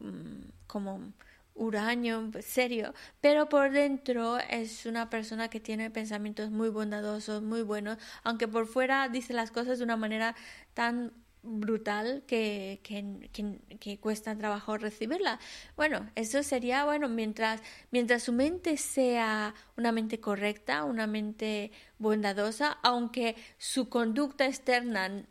mm, 0.00 0.48
como 0.66 1.12
huraño, 1.54 2.30
serio, 2.40 2.94
pero 3.20 3.48
por 3.48 3.70
dentro 3.70 4.38
es 4.38 4.86
una 4.86 5.08
persona 5.10 5.48
que 5.48 5.60
tiene 5.60 5.90
pensamientos 5.90 6.50
muy 6.50 6.68
bondadosos, 6.68 7.42
muy 7.42 7.62
buenos, 7.62 7.98
aunque 8.24 8.48
por 8.48 8.66
fuera 8.66 9.08
dice 9.08 9.32
las 9.34 9.50
cosas 9.50 9.78
de 9.78 9.84
una 9.84 9.96
manera 9.96 10.34
tan 10.74 11.12
brutal 11.44 12.24
que, 12.26 12.80
que, 12.82 13.20
que, 13.78 13.98
cuesta 13.98 14.36
trabajo 14.36 14.78
recibirla. 14.78 15.38
Bueno, 15.76 16.10
eso 16.14 16.42
sería, 16.42 16.84
bueno, 16.84 17.08
mientras, 17.08 17.60
mientras 17.90 18.22
su 18.22 18.32
mente 18.32 18.76
sea 18.78 19.54
una 19.76 19.92
mente 19.92 20.20
correcta, 20.20 20.84
una 20.84 21.06
mente 21.06 21.70
bondadosa, 21.98 22.78
aunque 22.82 23.36
su 23.58 23.88
conducta 23.88 24.46
externa 24.46 25.26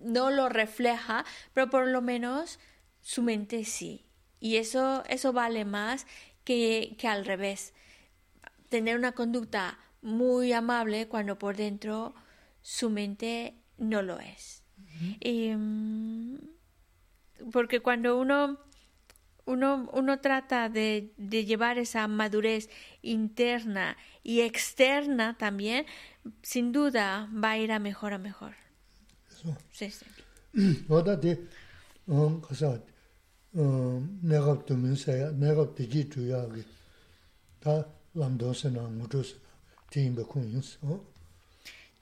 no 0.00 0.30
lo 0.30 0.48
refleja, 0.48 1.24
pero 1.52 1.70
por 1.70 1.86
lo 1.88 2.00
menos 2.02 2.58
su 3.02 3.22
mente 3.22 3.64
sí. 3.64 4.06
Y 4.44 4.58
eso, 4.58 5.02
eso 5.08 5.32
vale 5.32 5.64
más 5.64 6.06
que, 6.44 6.96
que 6.98 7.08
al 7.08 7.24
revés. 7.24 7.72
Tener 8.68 8.98
una 8.98 9.12
conducta 9.12 9.78
muy 10.02 10.52
amable 10.52 11.08
cuando 11.08 11.38
por 11.38 11.56
dentro 11.56 12.14
su 12.60 12.90
mente 12.90 13.54
no 13.78 14.02
lo 14.02 14.20
es. 14.20 14.62
Mm, 15.24 16.34
porque 17.52 17.80
cuando 17.80 18.18
uno, 18.18 18.58
uno, 19.46 19.88
uno 19.94 20.20
trata 20.20 20.68
de, 20.68 21.14
de, 21.16 21.46
llevar 21.46 21.78
esa 21.78 22.06
madurez 22.06 22.68
interna 23.00 23.96
y 24.22 24.42
externa 24.42 25.38
también, 25.38 25.86
sin 26.42 26.70
duda 26.70 27.30
va 27.32 27.52
a 27.52 27.58
ir 27.58 27.72
a 27.72 27.78
mejor 27.78 28.12
a 28.12 28.18
mejor. 28.18 28.52
Sí, 29.72 29.90
sí. 29.90 30.04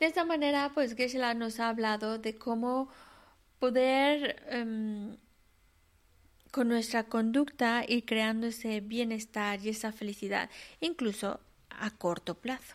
De 0.01 0.07
esta 0.07 0.25
manera, 0.25 0.71
pues 0.75 0.97
Geshe-la 0.97 1.35
nos 1.35 1.61
ha 1.61 1.69
hablado 1.69 2.19
de 2.19 2.37
cómo 2.37 2.89
poder 3.59 4.43
um, 4.53 5.17
con 6.51 6.69
nuestra 6.69 7.05
conducta 7.05 7.85
ir 7.87 8.05
creando 8.05 8.49
ese 8.49 8.81
bienestar 8.81 9.61
y 9.65 9.69
esa 9.69 9.93
felicidad, 9.93 10.51
incluso 10.81 11.39
a 11.71 11.91
corto 11.91 12.35
plazo. 12.35 12.75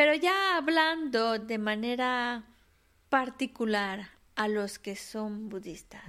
Pero 0.00 0.14
ya 0.14 0.56
hablando 0.56 1.38
de 1.38 1.58
manera 1.58 2.46
particular 3.10 4.08
a 4.34 4.48
los 4.48 4.78
que 4.78 4.96
son 4.96 5.50
budistas. 5.50 6.00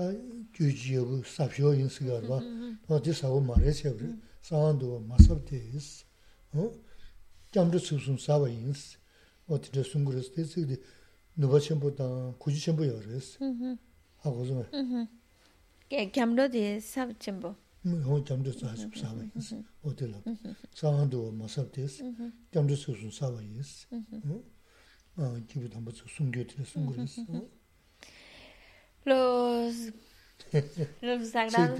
다 0.00 0.10
규지하고 0.54 1.22
삽쇼 1.22 1.74
인스가 1.74 2.22
봐. 2.22 2.40
어디 2.88 3.12
사고 3.12 3.38
말해서 3.38 3.94
그래. 3.94 4.16
상한도 4.40 5.00
마섭대 5.00 5.58
있어. 5.74 6.06
어? 6.52 6.72
잠도 7.52 7.78
수순 7.78 8.16
사바 8.16 8.48
인스. 8.48 8.96
어디서 9.46 9.82
숨그랬을 9.82 10.32
때 10.34 10.44
쓰기 10.44 10.76
누가 11.36 11.60
첨보다 11.60 12.32
굳이 12.38 12.64
첨보 12.64 12.86
열었어. 12.86 13.38
하고 14.16 14.46
좀. 14.46 14.64
게 15.90 16.10
잠도디 16.10 16.80
삽 16.80 17.20
첨보. 17.20 17.54
뭐 17.82 18.24
잠도 18.24 18.50
사십 18.52 18.96
사바 18.96 19.22
인스. 19.34 19.62
어디라. 19.82 20.22
상한도 20.74 21.30
마섭대 21.32 21.84
있어. 21.84 22.04
잠도 22.50 22.74
수순 22.74 23.10
사바 23.10 23.42
인스. 23.42 23.86
어? 23.92 24.42
어, 25.16 25.36
기분 25.46 25.70
한번 25.74 25.92
숨겨 25.94 26.42
드렸어. 26.46 26.86
그랬어. 26.86 27.22
Los... 29.04 29.92
Los 31.00 31.28
sagrados... 31.28 31.78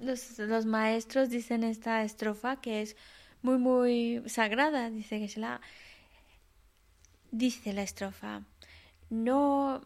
Los, 0.00 0.38
los 0.38 0.66
maestros 0.66 1.30
dicen 1.30 1.64
esta 1.64 2.04
estrofa 2.04 2.60
que 2.60 2.82
es 2.82 2.96
muy, 3.42 3.58
muy 3.58 4.22
sagrada. 4.26 4.90
Dice 4.90 5.18
que 5.18 5.28
se 5.28 5.40
la... 5.40 5.60
Dice 7.32 7.72
la 7.72 7.82
estrofa, 7.82 8.44
no, 9.10 9.82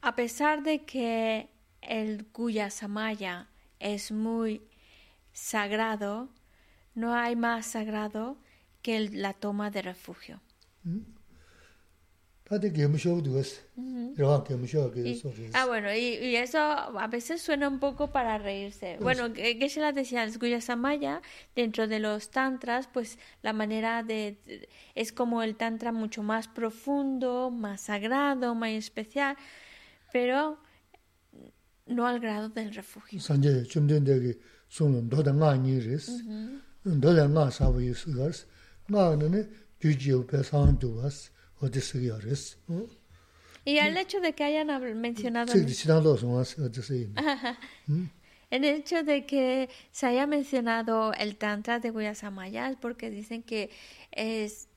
a 0.00 0.16
pesar 0.16 0.62
de 0.62 0.84
que 0.84 1.50
el 1.82 2.26
Guya 2.32 2.70
Samaya 2.70 3.48
es 3.78 4.10
muy 4.12 4.62
sagrado, 5.32 6.30
no 6.94 7.14
hay 7.14 7.36
más 7.36 7.66
sagrado 7.66 8.38
que 8.82 9.08
la 9.10 9.34
toma 9.34 9.70
de 9.70 9.82
refugio. 9.82 10.40
¿Mm? 10.84 11.19
Ah, 15.54 15.66
bueno, 15.66 15.94
y, 15.94 16.34
eso 16.34 16.58
a 16.58 17.06
veces 17.06 17.40
suena 17.40 17.68
un 17.68 17.78
poco 17.78 18.10
para 18.10 18.38
reírse. 18.38 18.96
Pues 18.98 19.18
bueno, 19.18 19.32
¿qué 19.32 19.68
se 19.68 19.80
la 19.80 19.92
decía? 19.92 20.24
El 20.24 20.62
Samaya, 20.62 21.22
dentro 21.54 21.86
de 21.86 22.00
los 22.00 22.30
tantras, 22.30 22.88
pues 22.88 23.18
la 23.42 23.52
manera 23.52 24.02
de... 24.02 24.68
es 24.96 25.12
como 25.12 25.44
el 25.44 25.54
tantra 25.54 25.92
mucho 25.92 26.24
más 26.24 26.48
profundo, 26.48 27.50
más 27.52 27.82
sagrado, 27.82 28.56
más 28.56 28.70
especial, 28.70 29.36
pero 30.12 30.58
no 31.86 32.08
al 32.08 32.18
grado 32.18 32.48
del 32.48 32.74
refugio. 32.74 33.20
Y 43.64 43.76
el 43.78 43.96
hecho 43.96 44.20
de 44.20 44.32
que 44.34 44.44
hayan 44.44 44.68
mencionado... 45.00 45.52
El 48.50 48.64
hecho 48.64 49.04
de 49.04 49.26
que 49.26 49.68
se 49.92 50.06
haya 50.06 50.26
mencionado 50.26 51.12
el 51.14 51.36
Tantra 51.36 51.78
de 51.78 51.90
Guyasamaya 51.90 52.68
es 52.68 52.76
porque 52.76 53.08
dicen 53.08 53.44
que 53.44 53.70
es, 54.10 54.68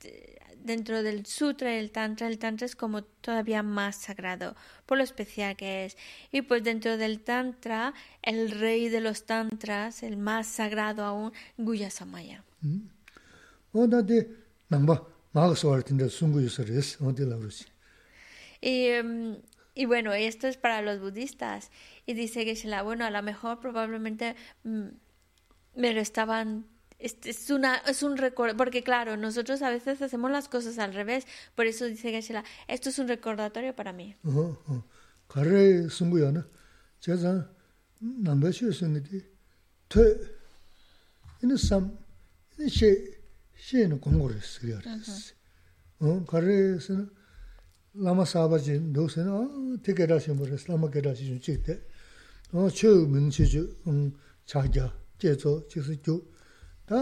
dentro 0.64 1.02
del 1.02 1.26
Sutra 1.26 1.74
y 1.74 1.80
el 1.80 1.90
Tantra, 1.90 2.28
el 2.28 2.38
Tantra 2.38 2.66
es 2.68 2.76
como 2.76 3.04
todavía 3.04 3.64
más 3.64 3.96
sagrado, 3.96 4.56
por 4.86 5.00
lo 5.00 5.04
especial 5.04 5.56
que 5.56 5.86
es. 5.86 5.98
Y 6.32 6.44
pues 6.44 6.64
dentro 6.64 6.98
del 6.98 7.22
Tantra, 7.22 7.96
el 8.22 8.52
rey 8.52 8.90
de 8.90 9.02
los 9.02 9.26
Tantras, 9.26 10.04
el 10.04 10.18
más 10.18 10.46
sagrado 10.46 11.04
aún, 11.04 11.34
Guyasamaya. 11.58 12.44
Mm. 12.62 12.82
Y, 18.62 18.88
em, 18.88 19.38
y 19.76 19.86
bueno, 19.86 20.14
esto 20.14 20.48
es 20.48 20.58
para 20.58 20.82
los 20.82 21.00
budistas. 21.00 21.72
Y 22.06 22.14
dice 22.14 22.46
que 22.46 22.68
la 22.68 22.84
bueno, 22.84 23.06
a 23.06 23.12
lo 23.12 23.22
mejor 23.24 23.60
probablemente 23.60 24.36
mm, 24.64 24.88
me 25.76 25.94
lo 25.94 26.00
estaban 26.00 26.66
es, 27.04 27.50
una, 27.50 27.78
es 27.78 28.02
un 28.02 28.18
recuerdo, 28.18 28.56
porque 28.56 28.82
claro, 28.82 29.18
nosotros 29.18 29.62
a 29.62 29.70
veces 29.70 30.02
hacemos 30.02 30.32
las 30.32 30.48
cosas 30.48 30.80
al 30.80 30.94
revés, 30.94 31.26
por 31.54 31.66
eso 31.66 31.86
dice 31.86 32.12
que 32.12 32.44
esto 32.68 32.90
es 32.90 33.00
un 33.00 33.08
recordatorio 33.08 33.76
para 33.76 33.92
mí. 33.92 34.16
시에는 43.58 44.00
공고를 44.02 44.40
쓰려 44.42 44.80
그랬어. 44.80 45.34
어, 46.00 46.26
그래서 46.28 47.06
라마 47.94 48.26
사바지 48.26 48.80
노세는 48.80 49.82
되게 49.84 50.08
다시 50.08 50.32
뭐를 50.32 50.58
라마 50.68 50.90
게다시 50.90 51.28
좀 51.28 51.40
찍대. 51.40 51.82
어, 52.52 52.70
최 52.70 52.88
민치주 52.88 53.78
음 53.88 54.14
자기야. 54.46 55.04
제조 55.24 55.66
직수교 55.70 56.22
다 56.86 56.96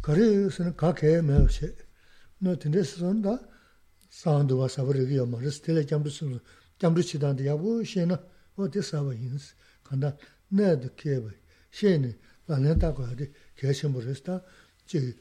그래서는 0.00 0.76
각해 0.76 1.20
매시 1.22 1.74
너 2.38 2.56
된데서는다 2.56 3.40
사운드와 4.10 4.68
사버리기요 4.68 5.26
말스 5.26 5.62
텔레 5.62 5.86
잠부스 5.86 6.38
잠부치단데 6.78 7.48
야고 7.48 7.82
시에는 7.82 8.14
어디 8.54 8.80
사바인스 8.80 9.54
간다 9.82 10.16
내도 10.48 10.94
케베 10.94 11.26
시에는 11.72 12.16
나는 12.46 12.78
다고 12.78 13.02
하디 13.04 13.32
개심으로스다 13.56 14.44
지 14.86 15.18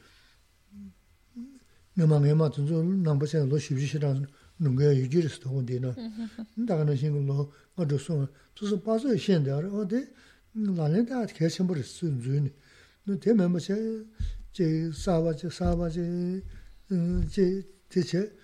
ngama 1.98 2.20
ngama 2.20 2.50
tsunzu 2.50 2.84
nangpa 2.84 3.26
sen 3.26 3.50
lo 3.50 3.58
shibshi 3.58 3.88
shirang 3.88 4.28
nunga 4.60 4.92
yujiris 4.92 5.40
togo 5.40 5.62
di 5.62 5.80
na. 5.80 5.94
Daga 6.56 6.84
na 6.84 6.96
shingu 6.96 7.26
lo 7.26 7.54
nga 7.76 7.86
dhusung, 7.86 8.28
tsusu 8.54 8.82
paso 8.82 9.08
yu 9.10 9.18
shen 9.18 9.44
dara, 9.44 9.68
o 9.70 9.84
de 9.86 10.12
lalin 10.54 11.06
da 11.06 11.26
kaya 11.26 11.50
chenpuri 11.50 11.82
tsunzu 11.82 12.40
ni. 12.42 12.54
Te 13.20 13.34
memba 13.34 13.60
che, 13.60 14.06
che 14.52 14.92
saba 14.92 15.34
che, 15.34 15.50
saba 15.50 15.90
che, 15.90 16.44
che, 17.30 17.68
te 17.88 18.02
che, 18.02 18.36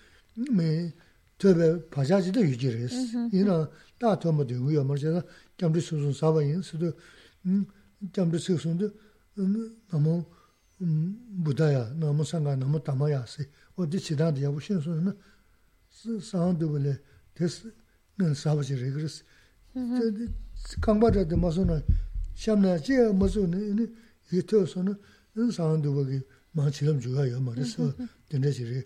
me 0.52 0.94
tobe 1.36 1.80
pachaji 1.90 2.32
da 2.32 2.40
yujiris. 2.40 3.18
Ina 3.32 3.70
da 3.98 4.16
tomba 4.16 4.44
di 4.44 4.54
nguyo 4.54 4.84
mar 4.84 4.98
che 4.98 5.10
na, 5.10 5.26
kiamri 5.56 5.82
susun 5.82 6.14
saba 6.14 6.42
yin, 6.42 6.62
sido, 6.62 6.96
kiamri 8.12 8.40
susun 8.40 8.78
di, 8.78 8.88
namo, 9.90 10.28
부다야 11.44 11.94
너무 11.94 12.24
상가 12.24 12.56
너무 12.56 12.84
담아야세 12.84 13.50
어디 13.76 14.00
지단데 14.00 14.44
야고 14.44 14.60
신수는 14.60 15.18
사운드블에 16.22 16.98
데스 17.34 17.72
는 18.18 18.34
사버지 18.34 18.76
레그스 18.76 19.24
강바자데 20.82 21.36
마소나 21.36 21.82
샴나지 22.36 22.98
마소는 23.14 23.96
유토소는 24.34 24.96
는 25.36 25.52
사운드블이 25.52 26.22
마치름 26.52 27.00
주가요 27.00 27.40
말했어 27.40 27.94
된데지리 28.28 28.84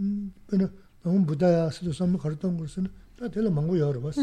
음 0.00 0.32
그는 0.46 0.68
너무 1.02 1.24
부다야 1.24 1.70
수도 1.70 1.92
섬 1.92 2.18
가르던 2.18 2.56
것은 2.56 2.88
다 3.22 3.28
될 3.28 3.50
망고 3.50 3.78
여러 3.78 4.00
봤어 4.00 4.22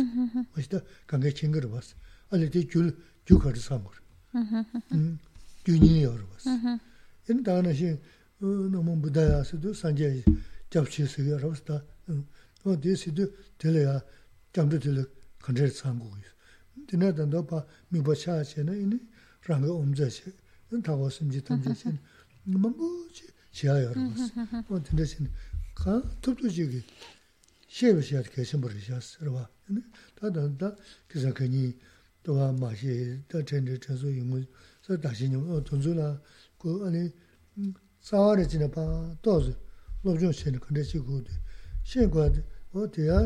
멋있다 0.56 0.80
관계 1.08 1.34
친구를 1.34 1.70
봤어 1.70 1.96
알리티 2.30 2.68
줄줄 2.68 3.40
거르 3.40 3.60
삼고 3.60 3.92
음 4.94 5.20
균이 5.66 6.04
여러 6.04 6.26
봤어 6.28 6.50
인 7.30 7.44
다나시 7.44 8.00
어 8.42 8.46
너무 8.46 9.02
부다야 9.02 9.44
수도 9.44 9.74
산제 9.74 10.24
잡치스 10.70 11.30
여러 11.30 11.50
봤다 11.50 11.84
어 12.64 12.80
디시도 12.80 13.28
될야 13.58 14.02
잠도 14.54 14.80
될 14.80 15.06
컨트롤 15.40 15.70
삼고 15.70 16.06
있어 16.18 16.36
dina 16.88 17.12
danda 17.12 17.42
pa 17.44 17.66
mipa 17.92 18.14
chaa 18.14 18.44
che 18.44 18.64
na 18.64 18.74
ini 18.74 19.00
ranga 19.48 19.72
omza 19.72 20.08
che, 20.08 20.34
tawa 20.82 21.10
simji 21.10 21.42
tamja 21.42 21.74
che, 21.74 21.98
mambu 22.44 23.08
che, 23.12 23.34
chiya 23.52 23.80
yaro 23.80 24.00
mas. 24.00 24.32
O 24.68 24.80
dina 24.80 25.04
che, 25.04 25.30
ka 25.74 26.02
tuptu 26.20 26.48
chigi, 26.48 26.84
xewe 27.71 28.03
xeat 28.03 28.27
ke 28.33 28.43
shimbori 28.45 28.81
xas 28.81 29.17
rwa. 29.23 29.49
Ta 30.17 30.31
ta 30.31 30.43
ta 30.59 30.77
kisa 31.09 31.31
kanyi 31.33 31.79
tawa 32.23 32.53
ma 32.53 32.73
xe, 32.75 33.23
ta 33.29 33.39
chenri 33.43 33.79
chenso 33.79 34.09
yungu, 34.09 34.45
sa 34.81 34.97
dashi 34.97 35.29
nyungu, 35.29 35.63
tunzu 35.63 35.95
la 35.95 36.21
ku 36.59 36.83
ane 36.85 37.13
sawa 38.01 38.35
re 38.35 38.45
zina 38.49 38.69
pa 38.69 39.17
tozi 39.23 39.55
lobzhung 40.03 40.33
xe 40.33 40.51
ni 40.51 40.59
kanda 40.59 40.83
xe 40.83 40.99
ku 40.99 41.23
di. 41.23 41.31
Xe 41.85 42.09
kwa 42.09 42.29
di, 42.29 42.43
o 42.73 42.89
tiya 42.89 43.19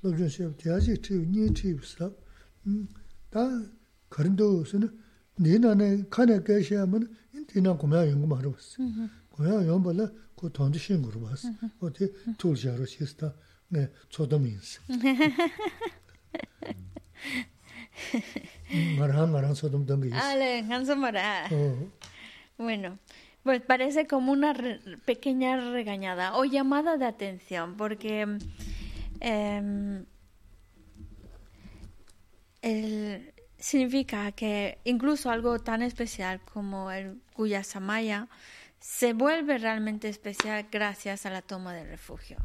lobzhung 0.00 0.30
xe, 0.30 0.54
tiya 0.56 0.80
xe 0.80 0.96
chiyu, 0.98 1.22
nyi 1.24 1.52
chiyu 1.52 1.78
sab. 1.82 2.12
Ta 3.28 3.42
karindu 4.08 4.64
sina, 4.64 4.90
ni 5.36 5.58
na 5.58 5.74
ne 5.74 6.08
kane 6.08 6.40
kaya 6.42 6.62
xe 6.62 6.76
amana, 6.76 7.06
in 7.32 7.44
ti 7.44 7.60
na 7.60 7.74
kumya 7.76 8.04
yungu 8.04 8.26
ma 8.26 8.40
rwa. 8.40 8.56
Kumya 9.28 9.60
yungu 9.62 9.92
la 9.92 10.10
ku 10.34 10.48
tonzi 10.50 10.78
xe 10.78 10.96
ngu 10.96 11.10
rwa. 11.10 11.36
O 11.80 11.90
ti 11.90 12.10
tul 12.38 12.56
xe 12.56 12.74
rwa 12.74 12.86
xe 12.86 13.04
sta. 13.04 13.36
도 13.71 14.27
신 14.29 14.29
거로 14.29 14.39
봤어. 14.39 14.39
어디 14.39 14.39
툴자로 14.39 14.59
시스타 14.61 14.79
네 14.79 14.79
초도민스. 14.79 14.81
말한 18.97 19.31
말한 19.31 19.53
소돔 19.53 19.85
던게 19.85 20.09
있어. 20.09 20.17
Ale, 20.17 20.61
ganso 20.63 20.95
mara. 20.95 21.47
Bueno, 22.57 22.97
pues 23.43 23.61
parece 23.61 24.05
como 24.07 24.31
una 24.31 24.53
re 24.53 24.79
pequeña 25.05 25.57
regañada 25.71 26.35
o 26.35 26.45
llamada 26.45 26.97
de 26.97 27.05
atención 27.05 27.75
porque 27.77 28.37
eh, 29.21 30.03
el, 32.61 33.33
significa 33.57 34.31
que 34.31 34.79
incluso 34.83 35.29
algo 35.31 35.59
tan 35.59 35.81
especial 35.81 36.41
como 36.41 36.91
el 36.91 37.19
Samaya 37.63 38.27
se 38.79 39.13
vuelve 39.13 39.57
realmente 39.57 40.07
especial 40.09 40.67
gracias 40.71 41.25
a 41.25 41.29
la 41.29 41.41
toma 41.41 41.73
del 41.73 41.87
refugio, 41.87 42.37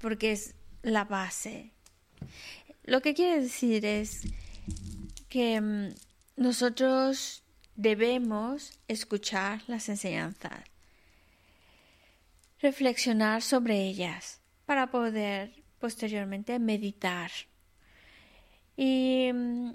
porque 0.00 0.32
es 0.32 0.54
la 0.82 1.04
base. 1.04 1.72
Lo 2.84 3.02
que 3.02 3.14
quiere 3.14 3.40
decir 3.40 3.84
es 3.84 4.22
que 5.28 5.60
mm, 5.60 5.94
nosotros 6.36 7.42
debemos 7.74 8.78
escuchar 8.88 9.62
las 9.66 9.88
enseñanzas, 9.88 10.64
reflexionar 12.60 13.42
sobre 13.42 13.82
ellas 13.82 14.40
para 14.64 14.90
poder 14.90 15.52
posteriormente 15.78 16.58
meditar 16.58 17.30
y 18.76 19.30
mm, 19.32 19.72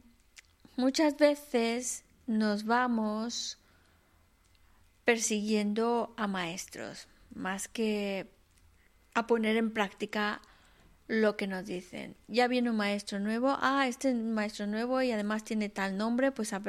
muchas 0.77 1.18
veces 1.18 2.03
nos 2.27 2.65
vamos 2.65 3.57
persiguiendo 5.03 6.14
a 6.18 6.27
maestros, 6.27 7.07
más 7.34 7.68
que 7.68 8.31
a 9.13 9.27
poner 9.27 9.57
en 9.57 9.71
práctica 9.71 10.41
lo 11.11 11.35
que 11.35 11.45
nos 11.45 11.65
dicen. 11.65 12.15
Ya 12.29 12.47
viene 12.47 12.69
un 12.69 12.77
maestro 12.77 13.19
nuevo, 13.19 13.57
ah, 13.59 13.85
este 13.85 14.09
es 14.09 14.15
un 14.15 14.33
maestro 14.33 14.65
nuevo 14.65 15.01
y 15.01 15.11
además 15.11 15.43
tiene 15.43 15.67
tal 15.67 15.97
nombre, 15.97 16.31
pues 16.31 16.53
a, 16.53 16.61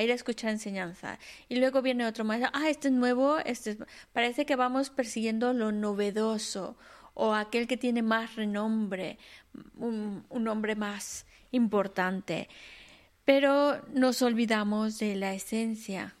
ir 0.00 0.10
a 0.10 0.14
escuchar 0.14 0.50
enseñanza. 0.50 1.18
Y 1.50 1.56
luego 1.56 1.82
viene 1.82 2.06
otro 2.06 2.24
maestro, 2.24 2.50
ah, 2.54 2.70
este 2.70 2.88
es 2.88 2.94
nuevo, 2.94 3.38
este 3.40 3.76
parece 4.14 4.46
que 4.46 4.56
vamos 4.56 4.88
persiguiendo 4.88 5.52
lo 5.52 5.70
novedoso 5.70 6.78
o 7.12 7.34
aquel 7.34 7.66
que 7.66 7.76
tiene 7.76 8.00
más 8.00 8.36
renombre, 8.36 9.18
un, 9.76 10.24
un 10.30 10.44
nombre 10.44 10.74
más 10.74 11.26
importante, 11.50 12.48
pero 13.26 13.84
nos 13.92 14.22
olvidamos 14.22 14.98
de 14.98 15.14
la 15.14 15.34
esencia. 15.34 16.14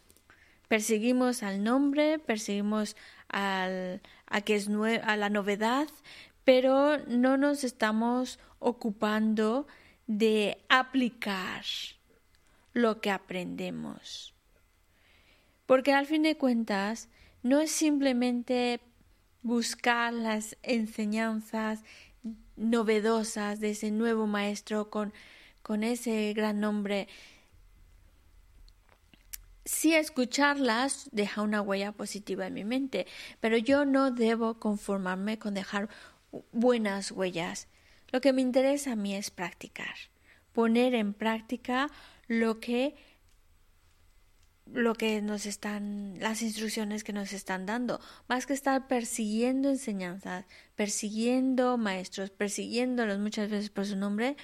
Perseguimos 0.68 1.42
al 1.42 1.64
nombre, 1.64 2.18
perseguimos 2.18 2.94
al, 3.28 4.02
a, 4.30 5.16
la 5.16 5.30
novedad, 5.30 5.88
pero 6.44 6.98
no 7.06 7.36
nos 7.36 7.64
estamos 7.64 8.38
ocupando 8.58 9.66
de 10.06 10.58
aplicar 10.68 11.64
lo 12.72 13.00
que 13.00 13.10
aprendemos. 13.10 14.34
Porque 15.66 15.92
al 15.92 16.06
fin 16.06 16.22
de 16.22 16.36
cuentas 16.36 17.08
no 17.42 17.60
es 17.60 17.70
simplemente 17.70 18.80
buscar 19.42 20.12
las 20.12 20.56
enseñanzas 20.62 21.82
novedosas 22.56 23.60
de 23.60 23.70
ese 23.70 23.90
nuevo 23.90 24.26
maestro 24.26 24.90
con, 24.90 25.12
con 25.62 25.84
ese 25.84 26.32
gran 26.34 26.60
nombre. 26.60 27.08
Sí, 29.68 29.92
escucharlas 29.94 31.10
deja 31.12 31.42
una 31.42 31.60
huella 31.60 31.92
positiva 31.92 32.46
en 32.46 32.54
mi 32.54 32.64
mente, 32.64 33.06
pero 33.38 33.58
yo 33.58 33.84
no 33.84 34.10
debo 34.10 34.58
conformarme 34.58 35.38
con 35.38 35.52
dejar 35.52 35.90
buenas 36.52 37.12
huellas. 37.12 37.68
Lo 38.10 38.22
que 38.22 38.32
me 38.32 38.40
interesa 38.40 38.92
a 38.92 38.96
mí 38.96 39.14
es 39.14 39.30
practicar, 39.30 39.94
poner 40.54 40.94
en 40.94 41.12
práctica 41.12 41.90
lo 42.28 42.60
que 42.60 42.94
lo 44.64 44.94
que 44.94 45.20
nos 45.20 45.44
están, 45.44 46.18
las 46.18 46.40
instrucciones 46.40 47.04
que 47.04 47.12
nos 47.12 47.34
están 47.34 47.66
dando, 47.66 48.00
más 48.26 48.46
que 48.46 48.54
estar 48.54 48.88
persiguiendo 48.88 49.68
enseñanzas, 49.68 50.46
persiguiendo 50.76 51.76
maestros, 51.76 52.30
persiguiéndolos 52.30 53.18
muchas 53.18 53.50
veces 53.50 53.68
por 53.68 53.84
su 53.84 53.96
nombre, 53.96 54.38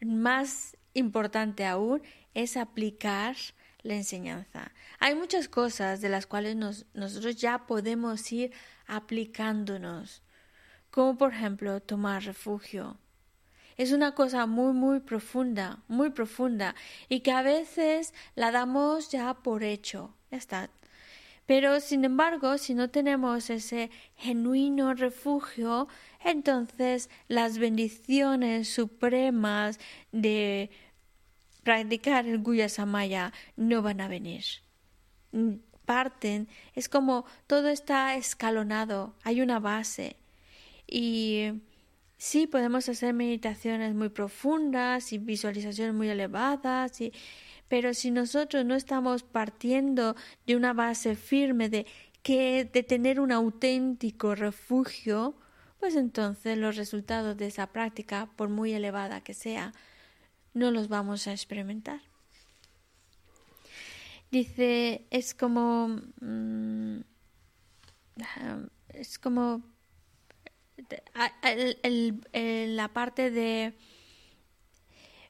más 0.00 0.76
importante 0.92 1.64
aún 1.64 2.02
es 2.34 2.56
aplicar 2.56 3.36
la 3.84 3.94
enseñanza. 3.94 4.72
Hay 4.98 5.14
muchas 5.14 5.48
cosas 5.48 6.00
de 6.00 6.08
las 6.08 6.26
cuales 6.26 6.56
nosotros 6.56 7.36
ya 7.36 7.66
podemos 7.66 8.32
ir 8.32 8.52
aplicándonos, 8.86 10.22
como 10.90 11.16
por 11.16 11.32
ejemplo 11.32 11.80
tomar 11.80 12.24
refugio. 12.24 12.98
Es 13.76 13.92
una 13.92 14.14
cosa 14.14 14.46
muy, 14.46 14.72
muy 14.72 15.00
profunda, 15.00 15.82
muy 15.88 16.10
profunda, 16.10 16.74
y 17.08 17.20
que 17.20 17.32
a 17.32 17.42
veces 17.42 18.14
la 18.34 18.50
damos 18.50 19.10
ya 19.10 19.34
por 19.34 19.62
hecho. 19.62 20.14
Ya 20.30 20.38
está. 20.38 20.70
Pero, 21.46 21.80
sin 21.80 22.04
embargo, 22.04 22.56
si 22.56 22.72
no 22.72 22.88
tenemos 22.88 23.50
ese 23.50 23.90
genuino 24.16 24.94
refugio, 24.94 25.88
entonces 26.24 27.10
las 27.28 27.58
bendiciones 27.58 28.68
supremas 28.70 29.78
de 30.10 30.70
practicar 31.64 32.26
el 32.26 32.38
Guya 32.38 32.68
Samaya 32.68 33.32
no 33.56 33.82
van 33.82 34.00
a 34.00 34.08
venir. 34.08 34.44
Parten, 35.84 36.48
es 36.74 36.88
como 36.88 37.24
todo 37.46 37.68
está 37.68 38.14
escalonado, 38.14 39.14
hay 39.24 39.40
una 39.40 39.58
base. 39.58 40.16
Y 40.86 41.62
sí, 42.16 42.46
podemos 42.46 42.88
hacer 42.88 43.14
meditaciones 43.14 43.94
muy 43.94 44.10
profundas 44.10 45.12
y 45.12 45.18
visualizaciones 45.18 45.94
muy 45.94 46.08
elevadas, 46.08 47.00
y, 47.00 47.12
pero 47.68 47.92
si 47.94 48.10
nosotros 48.10 48.64
no 48.64 48.74
estamos 48.74 49.22
partiendo 49.22 50.14
de 50.46 50.56
una 50.56 50.72
base 50.72 51.16
firme 51.16 51.68
de 51.68 51.86
que 52.22 52.64
de 52.72 52.82
tener 52.82 53.20
un 53.20 53.32
auténtico 53.32 54.34
refugio, 54.34 55.34
pues 55.80 55.96
entonces 55.96 56.56
los 56.56 56.76
resultados 56.76 57.36
de 57.36 57.46
esa 57.48 57.66
práctica, 57.66 58.30
por 58.36 58.48
muy 58.48 58.72
elevada 58.72 59.22
que 59.22 59.34
sea, 59.34 59.74
no 60.54 60.70
los 60.70 60.88
vamos 60.88 61.26
a 61.26 61.32
experimentar. 61.32 62.00
Dice, 64.30 65.06
es 65.10 65.34
como, 65.34 66.00
mm, 66.20 67.00
es 68.88 69.18
como 69.18 69.62
la 72.32 72.88
parte 72.92 73.30
de, 73.30 73.74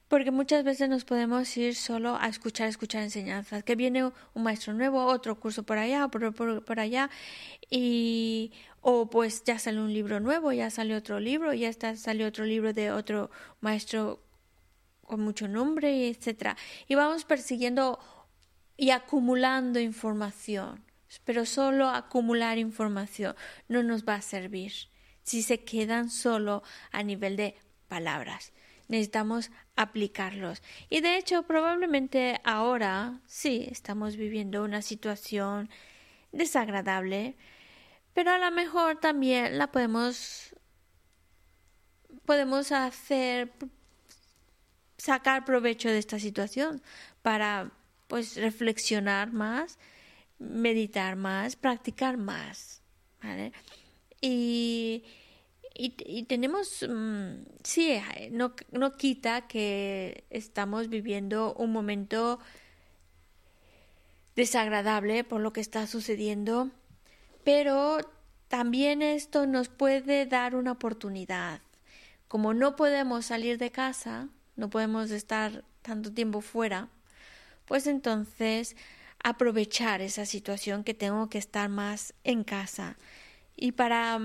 porque 0.07 0.31
muchas 0.31 0.63
veces 0.63 0.89
nos 0.89 1.05
podemos 1.05 1.55
ir 1.57 1.75
solo 1.75 2.15
a 2.19 2.27
escuchar, 2.27 2.67
escuchar 2.67 3.03
enseñanzas, 3.03 3.63
que 3.63 3.75
viene 3.75 4.05
un 4.05 4.43
maestro 4.43 4.73
nuevo, 4.73 5.05
otro 5.05 5.39
curso 5.39 5.63
por 5.63 5.77
allá, 5.77 6.07
por, 6.07 6.33
por, 6.33 6.79
allá, 6.79 7.09
y 7.69 8.51
o 8.81 9.09
pues 9.09 9.43
ya 9.43 9.59
sale 9.59 9.79
un 9.79 9.93
libro 9.93 10.19
nuevo, 10.19 10.51
ya 10.51 10.69
sale 10.69 10.95
otro 10.95 11.19
libro, 11.19 11.53
ya 11.53 11.69
está, 11.69 11.95
sale 11.95 12.25
otro 12.25 12.45
libro 12.45 12.73
de 12.73 12.91
otro 12.91 13.31
maestro 13.61 14.24
con 15.05 15.21
mucho 15.21 15.47
nombre, 15.47 16.09
etcétera. 16.09 16.57
Y 16.87 16.95
vamos 16.95 17.25
persiguiendo 17.25 17.99
y 18.77 18.89
acumulando 18.89 19.79
información. 19.79 20.83
Pero 21.23 21.45
solo 21.45 21.87
acumular 21.89 22.57
información 22.57 23.35
no 23.67 23.83
nos 23.83 24.03
va 24.03 24.15
a 24.15 24.21
servir 24.21 24.73
si 25.23 25.41
se 25.41 25.63
quedan 25.63 26.09
solo 26.09 26.61
a 26.91 27.03
nivel 27.03 27.37
de 27.37 27.55
palabras. 27.87 28.51
Necesitamos 28.87 29.49
aplicarlos. 29.75 30.61
Y 30.89 31.01
de 31.01 31.17
hecho, 31.17 31.43
probablemente 31.43 32.41
ahora 32.43 33.21
sí 33.25 33.67
estamos 33.71 34.17
viviendo 34.17 34.63
una 34.63 34.81
situación 34.81 35.69
desagradable, 36.31 37.35
pero 38.13 38.31
a 38.31 38.37
lo 38.37 38.51
mejor 38.51 38.99
también 38.99 39.57
la 39.57 39.71
podemos 39.71 40.55
podemos 42.25 42.71
hacer 42.71 43.51
sacar 45.05 45.45
provecho 45.45 45.89
de 45.89 45.99
esta 45.99 46.17
situación 46.19 46.81
para 47.21 47.71
pues 48.07 48.37
reflexionar 48.37 49.31
más, 49.31 49.77
meditar 50.39 51.15
más, 51.15 51.55
practicar 51.55 52.17
más, 52.17 52.81
¿vale? 53.21 53.53
Y, 54.19 55.03
y, 55.75 56.23
tenemos, 56.23 56.83
mm, 56.89 57.33
sí, 57.63 58.01
no, 58.31 58.55
no 58.71 58.97
quita 58.97 59.47
que 59.47 60.23
estamos 60.31 60.89
viviendo 60.89 61.53
un 61.53 61.71
momento 61.71 62.39
desagradable 64.35 65.23
por 65.23 65.41
lo 65.41 65.53
que 65.53 65.61
está 65.61 65.85
sucediendo, 65.85 66.71
pero 67.43 67.99
también 68.47 69.03
esto 69.03 69.45
nos 69.45 69.69
puede 69.69 70.25
dar 70.25 70.55
una 70.55 70.71
oportunidad. 70.71 71.61
Como 72.27 72.55
no 72.55 72.75
podemos 72.75 73.27
salir 73.27 73.59
de 73.59 73.69
casa, 73.69 74.29
no 74.55 74.69
podemos 74.69 75.11
estar 75.11 75.63
tanto 75.81 76.11
tiempo 76.11 76.41
fuera, 76.41 76.89
pues 77.65 77.87
entonces 77.87 78.75
aprovechar 79.23 80.01
esa 80.01 80.25
situación 80.25 80.83
que 80.83 80.93
tengo 80.93 81.29
que 81.29 81.37
estar 81.37 81.69
más 81.69 82.13
en 82.23 82.43
casa. 82.43 82.97
Y 83.55 83.71
para, 83.71 84.19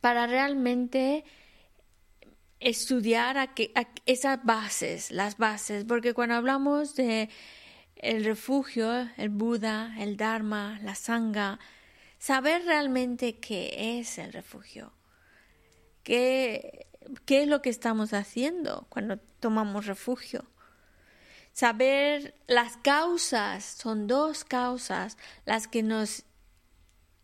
para 0.00 0.26
realmente 0.26 1.24
estudiar 2.60 3.38
a 3.38 3.52
esas 4.06 4.44
bases, 4.44 5.10
las 5.10 5.38
bases, 5.38 5.84
porque 5.84 6.14
cuando 6.14 6.34
hablamos 6.34 6.94
de 6.94 7.28
el 7.96 8.24
refugio, 8.24 9.08
el 9.16 9.30
Buda, 9.30 9.94
el 9.98 10.16
Dharma, 10.16 10.78
la 10.82 10.94
Sangha, 10.94 11.58
saber 12.18 12.64
realmente 12.64 13.38
qué 13.38 13.98
es 13.98 14.18
el 14.18 14.32
refugio, 14.32 14.92
qué 16.02 16.86
qué 17.24 17.42
es 17.42 17.48
lo 17.48 17.62
que 17.62 17.70
estamos 17.70 18.12
haciendo 18.12 18.86
cuando 18.88 19.18
tomamos 19.40 19.86
refugio. 19.86 20.44
Saber 21.52 22.34
las 22.46 22.76
causas, 22.78 23.64
son 23.64 24.06
dos 24.06 24.44
causas 24.44 25.16
las 25.44 25.66
que 25.66 25.82
nos, 25.82 26.24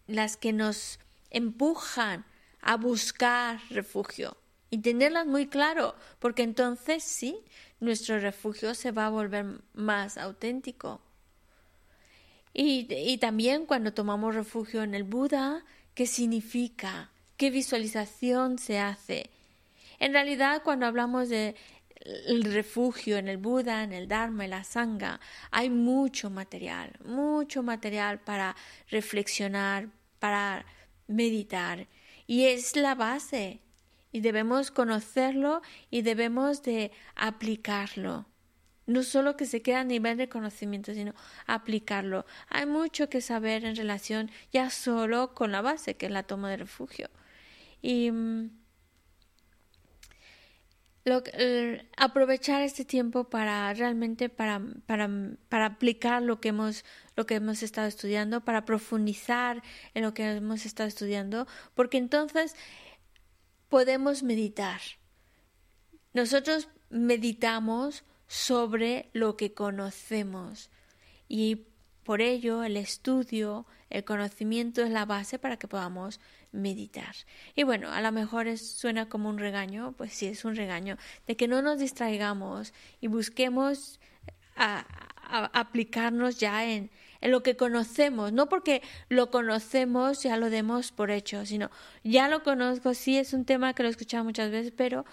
las 0.07 0.36
que 0.36 0.53
nos 0.53 0.98
empujan 1.31 2.24
a 2.61 2.77
buscar 2.77 3.61
refugio 3.70 4.36
y 4.70 4.78
tenerlas 4.78 5.27
muy 5.27 5.47
claro, 5.47 5.94
porque 6.19 6.43
entonces 6.43 7.05
sí, 7.05 7.39
nuestro 7.78 8.19
refugio 8.19 8.74
se 8.74 8.90
va 8.90 9.07
a 9.07 9.11
volver 9.11 9.61
más 9.74 10.19
auténtico. 10.19 11.01
Y, 12.53 12.89
y 12.90 13.19
también 13.19 13.66
cuando 13.66 13.93
tomamos 13.93 14.35
refugio 14.35 14.82
en 14.82 14.94
el 14.94 15.05
Buda, 15.05 15.65
¿qué 15.94 16.07
significa? 16.07 17.11
¿Qué 17.36 17.51
visualización 17.51 18.59
se 18.59 18.78
hace? 18.78 19.31
En 19.98 20.12
realidad, 20.12 20.62
cuando 20.62 20.86
hablamos 20.86 21.28
de 21.28 21.55
refugio 22.43 23.16
en 23.16 23.28
el 23.28 23.39
Buda, 23.39 23.82
en 23.82 23.93
el 23.93 24.09
Dharma, 24.09 24.44
en 24.44 24.51
la 24.51 24.64
Sangha, 24.64 25.20
hay 25.51 25.70
mucho 25.70 26.31
material, 26.31 26.93
mucho 27.05 27.62
material 27.62 28.20
para 28.20 28.55
reflexionar, 28.90 29.89
para 30.18 30.64
meditar. 31.06 31.89
Y 32.27 32.44
es 32.44 32.77
la 32.77 32.94
base. 32.94 33.60
Y 34.12 34.20
debemos 34.20 34.70
conocerlo 34.70 35.60
y 35.90 36.02
debemos 36.02 36.62
de 36.62 36.90
aplicarlo. 37.16 38.27
No 38.86 39.02
solo 39.02 39.36
que 39.36 39.47
se 39.47 39.62
quede 39.62 39.77
a 39.77 39.85
nivel 39.85 40.16
de 40.16 40.28
conocimiento, 40.28 40.94
sino 40.94 41.12
aplicarlo. 41.47 42.24
Hay 42.48 42.66
mucho 42.66 43.09
que 43.10 43.20
saber 43.20 43.64
en 43.64 43.77
relación 43.77 44.31
ya 44.52 44.70
solo 44.70 45.35
con 45.35 45.52
la 45.52 45.60
base, 45.60 45.97
que 45.97 46.06
es 46.06 46.12
la 46.12 46.23
toma 46.23 46.51
de 46.51 46.56
refugio. 46.56 47.10
Y 47.82 48.10
mm, 51.06 51.86
aprovechar 51.96 52.62
este 52.62 52.84
tiempo 52.84 53.24
para 53.24 53.72
realmente 53.74 54.28
para, 54.28 54.60
para, 54.86 55.08
para, 55.48 55.66
aplicar 55.66 56.22
lo 56.22 56.40
que 56.40 56.48
hemos 56.48 56.84
lo 57.14 57.26
que 57.26 57.36
hemos 57.36 57.62
estado 57.62 57.86
estudiando 57.86 58.44
para 58.44 58.64
profundizar 58.64 59.62
en 59.94 60.02
lo 60.02 60.14
que 60.14 60.24
hemos 60.30 60.66
estado 60.66 60.88
estudiando 60.88 61.46
porque 61.74 61.98
entonces 61.98 62.54
podemos 63.68 64.22
meditar. 64.22 64.80
Nosotros 66.12 66.68
meditamos 66.90 68.04
sobre 68.26 69.10
lo 69.12 69.36
que 69.36 69.54
conocemos 69.54 70.70
y 71.28 71.66
por 72.06 72.20
ello 72.22 72.62
el 72.62 72.76
estudio 72.76 73.66
el 73.90 74.04
conocimiento 74.04 74.82
es 74.82 74.90
la 74.90 75.04
base 75.04 75.38
para 75.38 75.56
que 75.56 75.68
podamos 75.68 76.20
meditar. 76.52 77.14
Y 77.54 77.64
bueno, 77.64 77.92
a 77.92 78.00
lo 78.00 78.12
mejor 78.12 78.56
suena 78.58 79.08
como 79.08 79.28
un 79.28 79.38
regaño, 79.38 79.94
pues 79.96 80.12
sí, 80.12 80.26
es 80.26 80.44
un 80.44 80.56
regaño, 80.56 80.96
de 81.26 81.36
que 81.36 81.48
no 81.48 81.62
nos 81.62 81.78
distraigamos 81.78 82.72
y 83.00 83.08
busquemos 83.08 84.00
aplicarnos 85.52 86.38
ya 86.38 86.64
en, 86.64 86.90
en 87.20 87.30
lo 87.30 87.42
que 87.42 87.56
conocemos, 87.56 88.32
no 88.32 88.48
porque 88.48 88.82
lo 89.08 89.30
conocemos 89.30 90.22
ya 90.22 90.36
lo 90.36 90.48
demos 90.48 90.92
por 90.92 91.10
hecho, 91.10 91.44
sino 91.44 91.70
ya 92.04 92.28
lo 92.28 92.42
conozco, 92.42 92.94
sí 92.94 93.18
es 93.18 93.32
un 93.32 93.44
tema 93.44 93.74
que 93.74 93.82
lo 93.82 93.88
he 93.88 93.90
escuchado 93.90 94.24
muchas 94.24 94.50
veces, 94.50 94.72
pero 94.74 95.04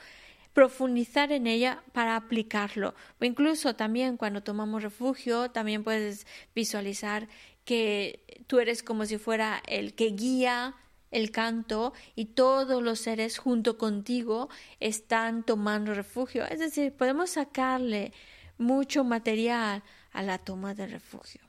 profundizar 0.53 1.31
en 1.31 1.47
ella 1.47 1.83
para 1.91 2.15
aplicarlo. 2.15 2.93
O 3.19 3.25
incluso 3.25 3.75
también 3.75 4.17
cuando 4.17 4.43
tomamos 4.43 4.83
refugio, 4.83 5.51
también 5.51 5.83
puedes 5.83 6.27
visualizar 6.55 7.27
que 7.65 8.43
tú 8.47 8.59
eres 8.59 8.83
como 8.83 9.05
si 9.05 9.17
fuera 9.17 9.61
el 9.67 9.93
que 9.93 10.07
guía 10.11 10.75
el 11.11 11.31
canto 11.31 11.93
y 12.15 12.25
todos 12.25 12.81
los 12.81 12.99
seres 12.99 13.37
junto 13.37 13.77
contigo 13.77 14.49
están 14.79 15.43
tomando 15.43 15.93
refugio. 15.93 16.45
Es 16.45 16.59
decir, 16.59 16.91
podemos 16.93 17.31
sacarle 17.31 18.11
mucho 18.57 19.03
material 19.03 19.83
a 20.11 20.23
la 20.23 20.37
toma 20.39 20.73
de 20.73 20.87
refugio. 20.87 21.41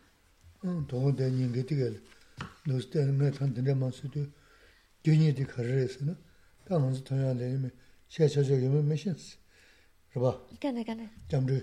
xie 8.15 8.27
xie 8.33 8.43
xie 8.49 8.57
yume 8.65 8.81
me 8.83 8.97
xin 8.97 9.17
si. 9.25 9.37
Raba? 10.15 10.33
Gane, 10.63 10.83
gane. 10.89 11.07
Jamri, 11.31 11.61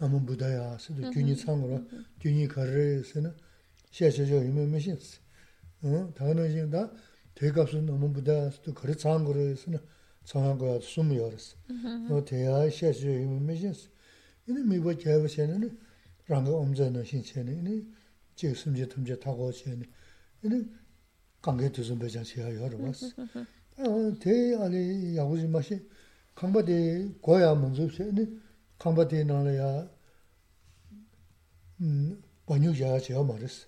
namun 0.00 0.26
budaya 0.28 0.78
si, 0.78 0.92
gyuni 1.14 1.34
tsangura, 1.34 1.78
gyuni 2.20 2.46
kari 2.46 3.02
si 3.04 3.20
na, 3.20 3.30
xie 3.90 4.08
xie 4.14 4.24
xie 4.28 4.38
yume 4.46 4.64
me 4.66 4.78
mm-hmm. 4.78 4.84
xin 4.84 4.98
si. 5.00 5.18
Tagana 6.16 6.44
xin 6.54 6.70
da, 6.70 6.90
대갑수 7.38 7.82
너무 7.82 8.12
부다스도 8.12 8.74
거리 8.74 8.96
장거리에서는 8.96 9.78
정한 10.24 10.58
거 10.58 10.80
숨이어스. 10.80 11.54
어 12.10 12.24
대야 12.24 12.68
셰시 12.68 13.06
의미미스. 13.06 13.90
이는 14.48 14.68
미버 14.68 14.98
제버세는 14.98 15.78
랑가 16.26 16.50
엄전의 16.50 17.06
신체는 17.06 17.58
이니 17.58 17.86
지금 18.34 18.54
숨제 18.54 18.88
탐제 18.88 19.20
타고 19.20 19.52
시에는 19.52 19.86
이는 20.42 20.74
관계 21.40 21.70
두선 21.70 22.00
배장 22.00 22.24
제가 22.24 22.52
여러 22.56 22.76
봤어. 22.76 23.06
tē 23.78 24.34
āni 24.58 25.14
yāguzi 25.14 25.46
māshī 25.46 25.78
kāmbā 26.38 26.64
tē 26.66 26.78
guāyā 27.22 27.54
māngzūp 27.54 27.92
sē, 27.94 28.26
kāmbā 28.82 29.06
tē 29.06 29.22
nāla 29.26 29.52
yā 29.54 29.70
bānyū 32.48 32.74
yā 32.74 32.98
chayā 32.98 33.22
mā 33.22 33.38
rīs. 33.38 33.66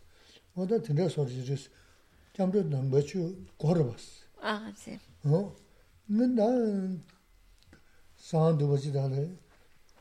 Wādā 0.56 0.80
tēndā 0.82 1.06
sōr 1.10 1.30
jī 1.30 1.44
rīs, 1.46 1.68
kiamchō 2.34 2.64
nāngbā 2.66 3.04
chū 3.06 3.22
guāra 3.60 3.86
bās. 3.86 4.08
Ā, 4.42 4.72
sē. 4.74 4.98
Nā 6.10 6.26
nā 6.26 6.48
sāng 8.18 8.58
dūpa 8.58 8.80
chī 8.82 8.90
tāla 8.96 9.28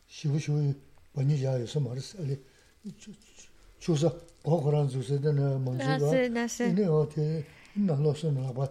shivu 0.10 0.42
shivu 0.42 0.74
bānyū 1.14 1.38
yā 1.38 1.60
yā 1.62 1.70
sā 1.70 1.84
mā 1.86 1.94
rīs, 1.94 2.16
āli 2.18 2.40
chūsā 3.78 4.10
guā 4.42 4.58
khurān 4.58 4.90
zū 4.90 5.06
sē 5.06 5.22
tā 5.22 5.38
nā 5.38 5.54
māngzūp 5.62 6.02
wā, 6.02 6.02
nā 6.02 6.14
sē, 6.18 6.28
nā 6.34 6.50
sē. 6.50 6.74
Nā 7.80 7.96
lō 8.02 8.12
sō 8.18 8.34
nā 8.34 8.50
bā 8.58 8.66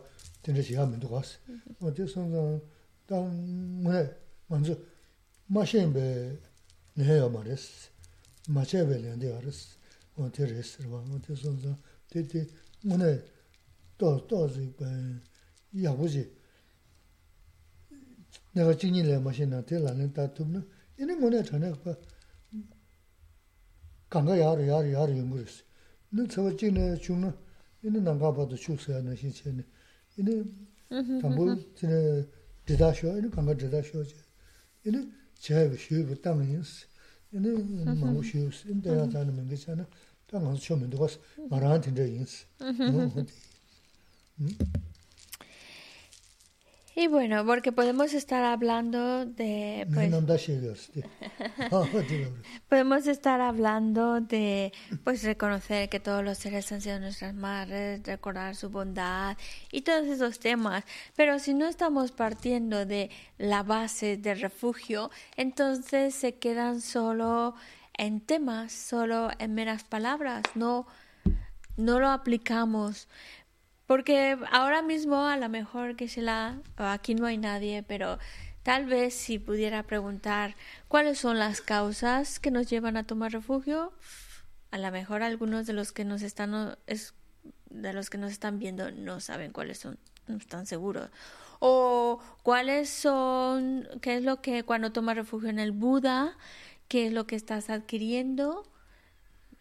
진짜 0.49 0.63
제가 0.63 0.87
먼저 0.87 1.07
갔어. 1.11 1.37
어제 1.81 2.07
선상 2.07 2.59
당 3.07 3.83
뭐래 3.83 4.11
먼저 4.47 4.75
마셴베 5.47 6.39
내야 6.95 7.29
말했어. 7.29 7.91
마셴베는데 8.49 9.37
알았어. 9.37 9.77
어제 10.17 10.47
레스로 10.47 10.91
와. 10.91 11.05
어제 11.13 11.35
선상 11.35 11.77
되게 12.09 12.47
뭐래 12.83 13.23
또 13.99 14.27
또지 14.27 14.73
배 14.75 14.87
야부지 15.85 16.35
내가 18.53 18.75
진일에 18.75 19.19
마셴한테 19.19 19.81
라는 19.81 20.15
다툼은 20.15 20.67
얘네 20.99 21.15
뭐냐 21.17 21.43
전에 21.43 21.73
봐. 21.83 21.95
강가 24.09 24.41
야르 24.41 24.67
야르 24.67 24.95
야르 24.95 25.19
연구했어. 25.19 25.63
너 26.09 26.27
저거 26.27 26.57
진에 26.57 26.97
죽는 26.97 27.37
얘는 27.85 28.09
안 28.09 28.19
가봐도 28.19 28.57
죽어야 28.57 28.97
하는 28.97 29.15
신체는 29.15 29.77
이네 30.19 30.45
담보 31.21 31.55
진짜 31.75 31.89
디다쇼 32.67 33.19
이거 33.19 33.31
강가 33.31 33.57
디다쇼지 33.57 34.15
이네 34.85 35.09
제가 35.39 35.77
쉬고 35.77 36.15
담는스 36.21 36.87
이네 37.33 37.51
뭐 37.95 38.23
쉬우스 38.23 38.69
인데야 38.69 39.09
자는 39.09 39.47
게 39.49 39.55
있잖아 39.55 39.87
당 40.27 40.45
가서 40.45 40.57
쉬면 40.59 40.91
되고 40.91 41.07
말한테 41.49 41.91
인스 42.17 42.47
음 44.41 44.51
Y 46.99 47.07
bueno, 47.07 47.47
porque 47.47 47.71
podemos 47.71 48.13
estar 48.13 48.43
hablando 48.43 49.25
de... 49.25 49.87
Pues, 49.95 50.11
podemos 52.69 53.07
estar 53.07 53.41
hablando 53.41 54.21
de 54.21 54.73
pues 55.05 55.23
reconocer 55.23 55.89
que 55.91 56.01
todos 56.01 56.25
los 56.25 56.39
seres 56.39 56.73
han 56.73 56.81
sido 56.81 56.99
nuestras 56.99 57.35
madres, 57.35 58.03
recordar 58.05 58.57
su 58.57 58.71
bondad 58.71 59.37
y 59.71 59.83
todos 59.83 60.09
esos 60.09 60.41
temas. 60.41 60.83
Pero 61.15 61.39
si 61.39 61.55
no 61.55 61.69
estamos 61.69 62.11
partiendo 62.11 62.85
de 62.85 63.11
la 63.39 63.63
base 63.63 64.17
del 64.17 64.41
refugio, 64.41 65.13
entonces 65.37 66.17
se 66.17 66.35
quedan 66.35 66.81
solo 66.81 67.55
en 67.97 68.21
temas, 68.21 68.73
solo 68.73 69.31
en 69.39 69.55
meras 69.55 69.85
palabras, 69.85 70.43
no, 70.57 70.89
no 71.77 72.01
lo 72.01 72.09
aplicamos. 72.09 73.07
Porque 73.89 74.37
ahora 74.53 74.83
mismo 74.83 75.25
a 75.25 75.39
lo 75.39 75.49
mejor 75.49 75.97
que 75.97 76.09
se 76.09 76.21
la 76.21 76.61
aquí 76.77 77.15
no 77.15 77.25
hay 77.25 77.39
nadie, 77.39 77.83
pero 77.83 78.19
tal 78.63 78.85
vez 78.85 79.15
si 79.15 79.39
pudiera 79.39 79.83
preguntar 79.83 80.57
cuáles 80.89 81.19
son 81.19 81.39
las 81.39 81.63
causas 81.63 82.39
que 82.39 82.51
nos 82.51 82.69
llevan 82.69 82.99
a 82.99 83.05
tomar 83.05 83.33
refugio, 83.33 83.95
a 84.71 84.77
lo 84.77 84.91
mejor 84.93 85.23
algunos 85.23 85.67
de 85.67 85.73
los 85.73 85.93
que 85.93 86.05
nos 86.05 86.21
están 86.21 86.77
es, 86.87 87.15
de 87.71 87.95
los 87.95 88.11
que 88.11 88.19
nos 88.19 88.31
están 88.31 88.59
viendo 88.59 88.91
no 88.91 89.21
saben 89.21 89.53
cuáles 89.53 89.79
son, 89.79 89.99
no 90.27 90.37
están 90.37 90.67
seguros. 90.67 91.09
O 91.59 92.21
cuáles 92.43 92.91
son, 92.91 93.89
qué 94.03 94.19
es 94.19 94.23
lo 94.23 94.43
que 94.43 94.65
cuando 94.65 94.93
tomas 94.93 95.17
refugio 95.17 95.49
en 95.49 95.59
el 95.59 95.73
Buda, 95.73 96.37
qué 96.89 97.07
es 97.07 97.13
lo 97.15 97.27
que 97.27 97.37
estás 97.37 97.71
adquiriendo. 97.71 98.71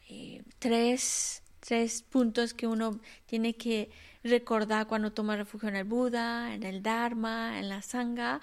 Eh, 0.09 0.43
tres, 0.59 1.43
tres 1.61 2.01
puntos 2.01 2.53
que 2.53 2.67
uno 2.67 2.99
tiene 3.25 3.55
que 3.55 3.89
recordar 4.27 4.87
cuando 4.87 5.11
toma 5.11 5.35
refugio 5.35 5.69
en 5.69 5.75
el 5.75 5.83
Buda, 5.83 6.53
en 6.53 6.63
el 6.63 6.83
Dharma, 6.83 7.59
en 7.59 7.69
la 7.69 7.81
Sangha. 7.81 8.39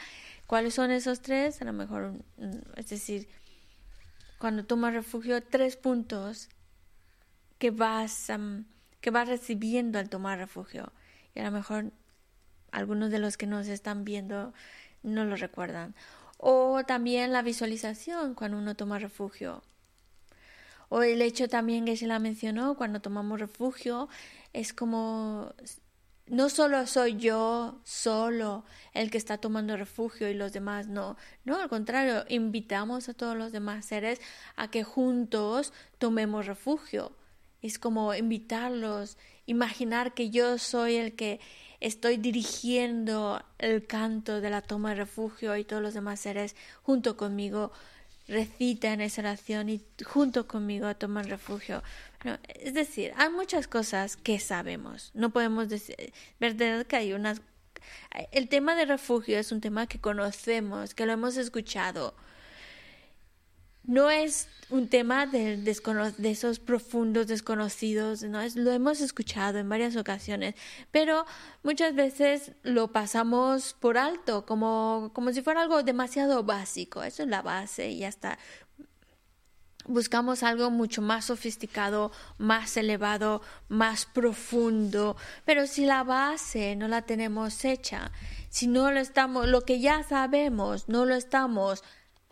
¿Cuáles 0.46 0.74
son 0.74 0.90
esos 0.90 1.20
tres? 1.20 1.62
A 1.62 1.64
lo 1.64 1.72
mejor, 1.72 2.12
mm, 2.36 2.58
es 2.76 2.88
decir, 2.88 3.28
cuando 4.38 4.64
toma 4.64 4.90
refugio, 4.90 5.42
tres 5.42 5.76
puntos 5.76 6.48
que 7.58 7.70
vas, 7.70 8.28
que 9.00 9.10
vas 9.10 9.28
recibiendo 9.28 9.98
al 9.98 10.08
tomar 10.10 10.38
refugio. 10.38 10.92
Y 11.34 11.40
a 11.40 11.44
lo 11.44 11.50
mejor 11.50 11.92
algunos 12.72 13.10
de 13.10 13.18
los 13.18 13.36
que 13.36 13.46
nos 13.46 13.68
están 13.68 14.04
viendo 14.04 14.52
no 15.02 15.24
lo 15.24 15.36
recuerdan. 15.36 15.94
O 16.38 16.82
también 16.84 17.32
la 17.32 17.42
visualización 17.42 18.34
cuando 18.34 18.58
uno 18.58 18.74
toma 18.74 18.98
refugio. 18.98 19.62
O 20.88 21.02
el 21.02 21.22
hecho 21.22 21.48
también 21.48 21.86
que 21.86 21.96
se 21.96 22.06
la 22.06 22.18
mencionó, 22.18 22.76
cuando 22.76 23.00
tomamos 23.00 23.40
refugio, 23.40 24.08
es 24.54 24.72
como 24.72 25.52
no 26.26 26.48
solo 26.48 26.86
soy 26.86 27.16
yo 27.16 27.80
solo 27.84 28.64
el 28.94 29.10
que 29.10 29.18
está 29.18 29.36
tomando 29.36 29.76
refugio 29.76 30.30
y 30.30 30.34
los 30.34 30.52
demás 30.52 30.86
no. 30.86 31.16
No, 31.44 31.60
al 31.60 31.68
contrario, 31.68 32.24
invitamos 32.28 33.08
a 33.08 33.14
todos 33.14 33.36
los 33.36 33.52
demás 33.52 33.84
seres 33.84 34.20
a 34.56 34.70
que 34.70 34.84
juntos 34.84 35.72
tomemos 35.98 36.46
refugio. 36.46 37.12
Es 37.60 37.78
como 37.78 38.14
invitarlos, 38.14 39.18
imaginar 39.46 40.14
que 40.14 40.30
yo 40.30 40.58
soy 40.58 40.96
el 40.96 41.14
que 41.14 41.40
estoy 41.80 42.16
dirigiendo 42.16 43.42
el 43.58 43.86
canto 43.86 44.40
de 44.40 44.50
la 44.50 44.62
toma 44.62 44.90
de 44.90 44.96
refugio 44.96 45.56
y 45.56 45.64
todos 45.64 45.82
los 45.82 45.92
demás 45.92 46.20
seres 46.20 46.56
junto 46.82 47.16
conmigo 47.18 47.70
recitan 48.28 49.00
esa 49.00 49.22
oración 49.22 49.68
y 49.68 49.82
junto 50.04 50.46
conmigo 50.46 50.94
toman 50.96 51.28
refugio. 51.28 51.82
es 52.48 52.74
decir, 52.74 53.12
hay 53.16 53.30
muchas 53.30 53.68
cosas 53.68 54.16
que 54.16 54.38
sabemos. 54.38 55.10
No 55.14 55.30
podemos 55.30 55.68
decir, 55.68 56.12
verdad 56.40 56.86
que 56.86 56.96
hay 56.96 57.12
unas... 57.12 57.42
El 58.32 58.48
tema 58.48 58.74
de 58.74 58.86
refugio 58.86 59.38
es 59.38 59.52
un 59.52 59.60
tema 59.60 59.86
que 59.86 60.00
conocemos, 60.00 60.94
que 60.94 61.04
lo 61.04 61.12
hemos 61.12 61.36
escuchado, 61.36 62.14
no 63.86 64.10
es 64.10 64.48
un 64.70 64.88
tema 64.88 65.26
de, 65.26 65.56
de, 65.58 66.30
esos 66.30 66.58
profundos 66.58 67.26
desconocidos, 67.26 68.22
¿no? 68.22 68.40
Es, 68.40 68.56
lo 68.56 68.72
hemos 68.72 69.00
escuchado 69.00 69.58
en 69.58 69.68
varias 69.68 69.96
ocasiones, 69.96 70.54
pero 70.90 71.26
muchas 71.62 71.94
veces 71.94 72.52
lo 72.62 72.88
pasamos 72.92 73.74
por 73.78 73.98
alto, 73.98 74.46
como, 74.46 75.10
como 75.12 75.32
si 75.32 75.42
fuera 75.42 75.62
algo 75.62 75.82
demasiado 75.82 76.44
básico. 76.44 77.02
Eso 77.02 77.22
es 77.22 77.28
la 77.28 77.42
base 77.42 77.90
y 77.90 77.98
ya 77.98 78.08
está. 78.08 78.38
Buscamos 79.86 80.42
algo 80.42 80.70
mucho 80.70 81.02
más 81.02 81.26
sofisticado, 81.26 82.10
más 82.38 82.78
elevado, 82.78 83.42
más 83.68 84.06
profundo, 84.06 85.14
pero 85.44 85.66
si 85.66 85.84
la 85.84 86.02
base 86.04 86.74
no 86.74 86.88
la 86.88 87.02
tenemos 87.02 87.66
hecha, 87.66 88.10
si 88.48 88.66
no 88.66 88.90
lo 88.90 88.98
estamos, 88.98 89.46
lo 89.46 89.60
que 89.60 89.80
ya 89.80 90.02
sabemos, 90.02 90.88
no 90.88 91.04
lo 91.04 91.14
estamos 91.14 91.84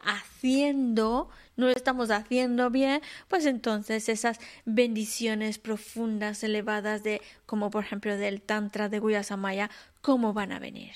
haciendo, 0.02 1.30
no 1.56 1.66
lo 1.66 1.72
estamos 1.72 2.10
haciendo 2.10 2.70
bien, 2.70 3.00
pues 3.28 3.46
entonces 3.46 4.08
esas 4.08 4.38
bendiciones 4.64 5.58
profundas, 5.58 6.42
elevadas 6.44 7.02
de, 7.02 7.22
como 7.46 7.70
por 7.70 7.84
ejemplo 7.84 8.16
del 8.16 8.42
Tantra 8.42 8.88
de 8.88 8.98
Guyasamaya, 8.98 9.70
¿cómo 10.00 10.32
van 10.32 10.52
a 10.52 10.58
venir? 10.58 10.94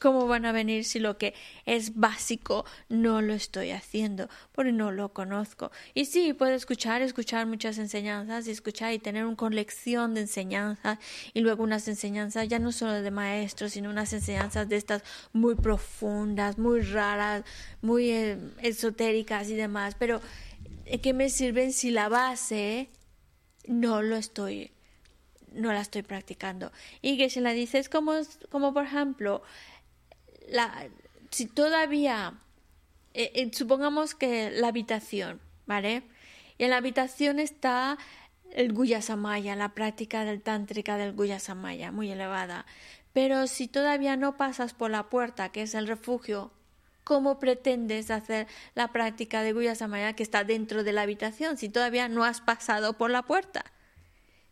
¿Cómo 0.00 0.26
van 0.26 0.46
a 0.46 0.52
venir 0.52 0.86
si 0.86 0.98
lo 0.98 1.18
que 1.18 1.34
es 1.66 1.96
básico 1.96 2.64
no 2.88 3.20
lo 3.20 3.34
estoy 3.34 3.70
haciendo? 3.70 4.30
Porque 4.52 4.72
no 4.72 4.92
lo 4.92 5.12
conozco. 5.12 5.70
Y 5.92 6.06
sí, 6.06 6.32
puedo 6.32 6.54
escuchar, 6.54 7.02
escuchar 7.02 7.46
muchas 7.46 7.76
enseñanzas 7.76 8.48
y 8.48 8.50
escuchar 8.50 8.94
y 8.94 8.98
tener 8.98 9.26
una 9.26 9.36
colección 9.36 10.14
de 10.14 10.22
enseñanzas 10.22 10.98
y 11.34 11.40
luego 11.40 11.64
unas 11.64 11.86
enseñanzas 11.86 12.48
ya 12.48 12.58
no 12.58 12.72
solo 12.72 13.02
de 13.02 13.10
maestros, 13.10 13.72
sino 13.72 13.90
unas 13.90 14.10
enseñanzas 14.14 14.70
de 14.70 14.76
estas 14.76 15.02
muy 15.34 15.54
profundas, 15.54 16.56
muy 16.56 16.80
raras, 16.80 17.44
muy 17.82 18.08
eh, 18.08 18.38
esotéricas 18.62 19.50
y 19.50 19.54
demás. 19.54 19.96
Pero 19.98 20.22
¿de 20.86 20.98
qué 21.02 21.12
me 21.12 21.28
sirven 21.28 21.74
si 21.74 21.90
la 21.90 22.08
base 22.08 22.88
no 23.66 24.00
lo 24.00 24.16
estoy, 24.16 24.70
no 25.52 25.74
la 25.74 25.82
estoy 25.82 26.00
practicando? 26.04 26.72
Y 27.02 27.18
que 27.18 27.28
se 27.28 27.42
la 27.42 27.52
dice, 27.52 27.78
es 27.78 27.90
como, 27.90 28.14
como 28.48 28.72
por 28.72 28.86
ejemplo, 28.86 29.42
la, 30.50 30.88
si 31.30 31.46
todavía, 31.46 32.34
eh, 33.14 33.32
eh, 33.34 33.50
supongamos 33.52 34.14
que 34.14 34.50
la 34.50 34.68
habitación, 34.68 35.40
¿vale? 35.66 36.02
Y 36.58 36.64
en 36.64 36.70
la 36.70 36.76
habitación 36.76 37.38
está 37.38 37.98
el 38.52 38.72
Guya 38.72 39.00
Samaya, 39.00 39.56
la 39.56 39.74
práctica 39.74 40.24
del 40.24 40.42
tántrica 40.42 40.96
del 40.96 41.12
Guya 41.12 41.38
Samaya, 41.38 41.92
muy 41.92 42.10
elevada. 42.10 42.66
Pero 43.12 43.46
si 43.46 43.68
todavía 43.68 44.16
no 44.16 44.36
pasas 44.36 44.74
por 44.74 44.90
la 44.90 45.08
puerta, 45.08 45.50
que 45.50 45.62
es 45.62 45.74
el 45.74 45.86
refugio, 45.86 46.50
¿cómo 47.04 47.38
pretendes 47.38 48.10
hacer 48.10 48.46
la 48.74 48.88
práctica 48.88 49.42
de 49.42 49.52
Guya 49.52 49.74
Samaya 49.74 50.14
que 50.14 50.22
está 50.22 50.44
dentro 50.44 50.84
de 50.84 50.92
la 50.92 51.02
habitación 51.02 51.56
si 51.56 51.68
todavía 51.68 52.08
no 52.08 52.24
has 52.24 52.40
pasado 52.40 52.94
por 52.94 53.10
la 53.10 53.22
puerta? 53.22 53.64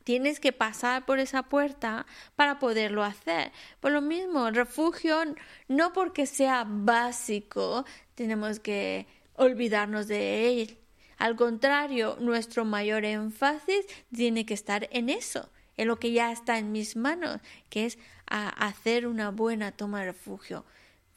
Tienes 0.09 0.41
que 0.41 0.55
pasar 0.55 1.05
por 1.05 1.19
esa 1.19 1.43
puerta 1.43 2.07
para 2.35 2.59
poderlo 2.59 3.05
hacer. 3.05 3.53
Por 3.79 3.93
lo 3.93 4.01
mismo, 4.01 4.51
refugio, 4.51 5.23
no 5.69 5.93
porque 5.93 6.25
sea 6.25 6.65
básico, 6.67 7.85
tenemos 8.15 8.59
que 8.59 9.07
olvidarnos 9.35 10.09
de 10.09 10.63
él. 10.63 10.79
Al 11.19 11.37
contrario, 11.37 12.17
nuestro 12.21 12.65
mayor 12.65 13.05
énfasis 13.05 13.85
tiene 14.11 14.47
que 14.47 14.55
estar 14.55 14.89
en 14.93 15.11
eso, 15.11 15.51
en 15.77 15.89
lo 15.89 15.99
que 15.99 16.11
ya 16.11 16.33
está 16.33 16.57
en 16.57 16.73
mis 16.73 16.97
manos, 16.97 17.39
que 17.69 17.85
es 17.85 17.99
hacer 18.25 19.07
una 19.07 19.31
buena 19.31 19.73
toma 19.73 20.01
de 20.01 20.07
refugio 20.07 20.65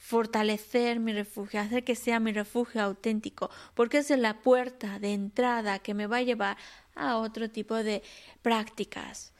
fortalecer 0.02 1.00
mi 1.00 1.14
refugio, 1.14 1.62
hacer 1.62 1.84
que 1.84 1.96
sea 1.96 2.20
mi 2.20 2.34
refugio 2.34 2.82
auténtico, 2.82 3.52
porque 3.76 4.00
es 4.00 4.10
la 4.10 4.42
puerta 4.42 4.98
de 4.98 5.14
entrada 5.14 5.78
que 5.78 5.94
me 5.94 6.08
va 6.08 6.18
a 6.18 6.22
llevar 6.24 6.58
a 6.96 7.18
otro 7.18 7.50
tipo 7.50 7.76
de 7.76 8.04
prácticas. 8.42 9.34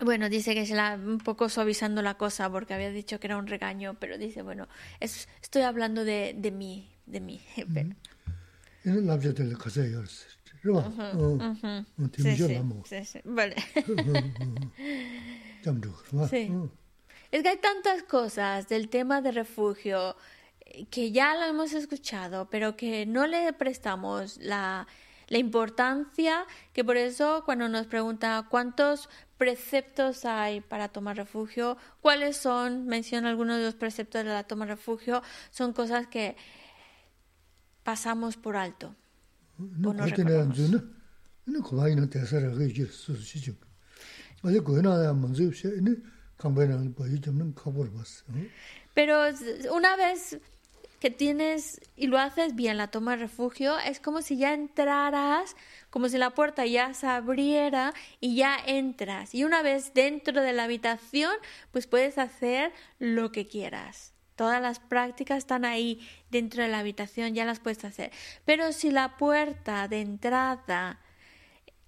Bueno, 0.00 0.28
dice 0.28 0.54
que 0.54 0.66
se 0.66 0.74
la 0.74 0.94
un 0.94 1.18
poco 1.18 1.48
suavizando 1.48 2.02
la 2.02 2.14
cosa 2.14 2.50
porque 2.50 2.74
había 2.74 2.90
dicho 2.90 3.20
que 3.20 3.28
era 3.28 3.36
un 3.36 3.46
regaño, 3.46 3.94
pero 4.00 4.18
dice, 4.18 4.42
bueno, 4.42 4.68
es, 4.98 5.28
estoy 5.40 5.62
hablando 5.62 6.04
de, 6.04 6.34
de 6.36 6.50
mí, 6.50 6.90
de 7.06 7.20
mí. 7.20 7.40
Es 17.30 17.42
que 17.42 17.48
hay 17.48 17.58
tantas 17.58 18.02
cosas 18.02 18.68
del 18.68 18.88
tema 18.88 19.22
de 19.22 19.32
refugio 19.32 20.16
que 20.90 21.12
ya 21.12 21.34
lo 21.34 21.44
hemos 21.44 21.72
escuchado, 21.72 22.48
pero 22.50 22.76
que 22.76 23.06
no 23.06 23.26
le 23.26 23.52
prestamos 23.52 24.38
la 24.38 24.86
la 25.32 25.38
importancia 25.38 26.44
que 26.74 26.84
por 26.84 26.98
eso 26.98 27.42
cuando 27.46 27.66
nos 27.66 27.86
pregunta 27.86 28.46
cuántos 28.50 29.08
preceptos 29.38 30.26
hay 30.26 30.60
para 30.60 30.88
tomar 30.88 31.16
refugio, 31.16 31.78
cuáles 32.02 32.36
son, 32.36 32.84
menciona 32.84 33.30
algunos 33.30 33.56
de 33.56 33.64
los 33.64 33.74
preceptos 33.74 34.24
de 34.24 34.28
la 34.28 34.44
toma 34.44 34.66
refugio, 34.66 35.22
son 35.50 35.72
cosas 35.72 36.06
que 36.06 36.36
pasamos 37.82 38.36
por 38.36 38.56
alto. 38.56 38.94
No 39.56 39.94
Pero 48.92 49.16
una 49.72 49.96
vez 49.96 50.38
que 51.02 51.10
tienes 51.10 51.80
y 51.96 52.06
lo 52.06 52.16
haces 52.16 52.54
bien, 52.54 52.76
la 52.76 52.92
toma 52.92 53.16
de 53.16 53.24
refugio, 53.24 53.76
es 53.80 53.98
como 53.98 54.22
si 54.22 54.36
ya 54.36 54.54
entraras, 54.54 55.56
como 55.90 56.08
si 56.08 56.16
la 56.16 56.30
puerta 56.30 56.64
ya 56.64 56.94
se 56.94 57.08
abriera 57.08 57.92
y 58.20 58.36
ya 58.36 58.56
entras. 58.64 59.34
Y 59.34 59.42
una 59.42 59.62
vez 59.62 59.94
dentro 59.94 60.40
de 60.40 60.52
la 60.52 60.62
habitación, 60.62 61.32
pues 61.72 61.88
puedes 61.88 62.18
hacer 62.18 62.72
lo 63.00 63.32
que 63.32 63.48
quieras. 63.48 64.14
Todas 64.36 64.62
las 64.62 64.78
prácticas 64.78 65.38
están 65.38 65.64
ahí 65.64 66.08
dentro 66.30 66.62
de 66.62 66.68
la 66.68 66.78
habitación, 66.78 67.34
ya 67.34 67.44
las 67.44 67.58
puedes 67.58 67.84
hacer. 67.84 68.12
Pero 68.44 68.70
si 68.70 68.92
la 68.92 69.16
puerta 69.16 69.88
de 69.88 70.02
entrada 70.02 71.00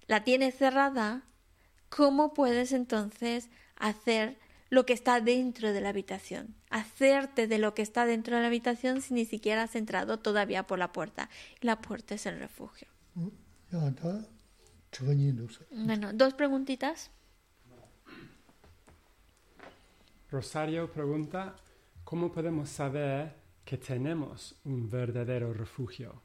la 0.07 0.25
tienes 0.25 0.57
cerrada, 0.57 1.23
¿cómo 1.87 2.33
puedes 2.33 2.73
entonces 2.73 3.49
hacer 3.77 4.37
lo 4.69 4.85
que 4.85 4.93
está 4.93 5.21
dentro 5.21 5.73
de 5.73 5.81
la 5.81 5.89
habitación, 5.89 6.55
hacerte 6.69 7.47
de 7.47 7.59
lo 7.59 7.73
que 7.73 7.81
está 7.81 8.05
dentro 8.05 8.35
de 8.35 8.41
la 8.41 8.47
habitación 8.47 9.01
si 9.01 9.13
ni 9.13 9.25
siquiera 9.25 9.63
has 9.63 9.75
entrado 9.75 10.19
todavía 10.19 10.67
por 10.67 10.79
la 10.79 10.91
puerta. 10.91 11.29
la 11.61 11.81
puerta 11.81 12.15
es 12.15 12.25
el 12.25 12.39
refugio. 12.39 12.87
Bueno, 15.71 16.13
dos 16.13 16.33
preguntitas. 16.33 17.11
Rosario 20.31 20.91
pregunta, 20.91 21.55
¿cómo 22.03 22.31
podemos 22.31 22.69
saber 22.69 23.35
que 23.63 23.77
tenemos 23.77 24.55
un 24.63 24.89
verdadero 24.89 25.53
refugio? 25.53 26.21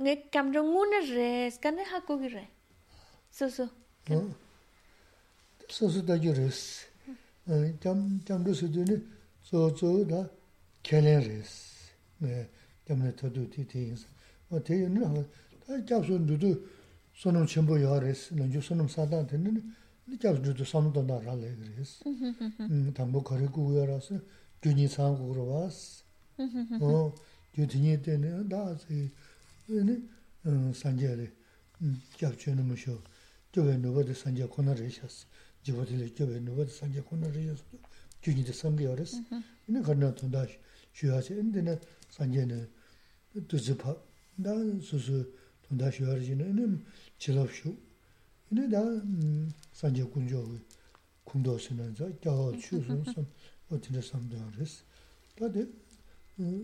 nge 0.00 0.30
kam 0.32 0.52
jong 0.52 0.74
un 0.82 0.92
re 1.14 1.50
skan 1.50 1.74
ne 1.76 1.84
ha 1.90 2.00
ko 2.06 2.18
gi 2.20 2.28
re 2.28 2.44
so 3.30 3.48
so 3.48 3.68
so 5.68 5.88
so 5.90 6.00
da 6.02 6.14
ju 6.16 6.32
res 6.32 6.86
tam 7.80 8.20
tam 8.26 8.44
du 8.44 8.54
su 8.54 8.68
du 8.68 8.84
ne 8.84 8.96
so 9.42 9.74
so 9.76 10.04
da 10.04 10.20
kele 10.82 11.18
res 11.28 11.52
ne 12.20 12.48
tam 12.84 12.98
ne 13.04 13.12
to 13.12 13.28
du 13.28 13.48
ti 13.48 13.64
ti 13.64 13.92
o 14.50 14.60
te 14.60 14.74
ne 14.88 15.04
ha 15.04 15.24
ta 15.66 15.78
ja 15.88 16.02
so 16.02 16.18
du 16.18 16.36
du 16.36 16.50
so 17.14 17.30
no 17.30 17.44
chen 17.44 17.66
bo 17.66 17.76
ya 17.76 17.98
res 17.98 18.30
ne 18.30 18.48
ju 18.48 18.60
so 18.60 18.74
no 18.74 18.86
sa 18.86 19.04
da 19.04 19.22
ne 19.22 19.50
ne 19.50 19.62
ja 20.22 20.32
du 20.32 20.52
du 20.52 20.64
so 20.64 20.80
no 20.80 20.90
da 20.90 21.18
ra 21.26 21.34
le 21.34 21.50
res 21.76 21.92
tam 22.94 23.10
bo 23.12 23.20
kare 23.22 23.48
ku 23.54 23.72
ya 23.72 23.84
ras 23.84 24.12
ju 24.62 24.70
ni 24.74 24.86
sang 24.88 25.16
gu 25.16 25.34
ro 25.34 25.44
was 25.52 26.04
o 26.80 27.12
ju 27.54 27.66
ti 27.66 27.78
ni 27.78 28.00
te 28.00 28.16
ne 28.16 28.30
da 28.46 28.62
se 28.78 29.10
sanje 30.72 31.14
re, 31.16 31.32
kyab 32.16 32.36
chwe 32.36 32.54
nama 32.54 32.74
shio, 32.76 33.02
kyobe 33.52 33.76
nubo 33.76 34.02
de 34.02 34.14
sanje 34.14 34.46
kona 34.48 34.74
re 34.74 34.88
shas, 34.90 35.26
jibo 35.62 35.84
tili 35.84 36.10
kyobe 36.12 36.40
nubo 36.40 36.64
de 36.64 36.70
sanje 36.70 37.02
kona 37.02 37.28
re 37.28 37.42
shas, 37.48 37.62
kyuni 38.22 38.42
de 38.44 38.52
sambi 38.52 38.84
ya 38.84 38.94
res, 38.94 39.14
ina 39.68 39.82
karna 39.82 40.12
tonda 40.12 40.46
shio 40.92 41.12
ya 41.14 41.20
se, 41.22 41.34
ina 41.34 41.50
dina 41.52 41.78
sanje 42.08 42.44
ne 42.46 42.68
duzi 43.32 43.74
pa, 43.74 43.94
da 44.36 44.54
susu 44.80 45.26
tonda 45.68 45.90
shio 45.90 46.06
ya 46.08 46.14
re 46.14 46.24
shina, 46.24 46.44
ina 46.46 46.78
chilab 47.18 47.50
shio, 47.50 47.76
ina 48.50 48.66
da 48.66 48.82
sanje 49.72 50.04
kunjo 50.04 50.42
hui, 50.44 50.60
kumdo 51.24 51.58
sina, 51.58 51.92
za 51.94 52.08
kyawa 52.20 52.56
chio 52.56 52.82
sun 52.82 53.04
sam, 53.04 53.26
o 53.70 53.76
tili 53.78 54.00
sambi 54.02 54.34
ya 54.34 54.50
res, 54.58 54.82
da 55.36 55.48
de 55.48 55.68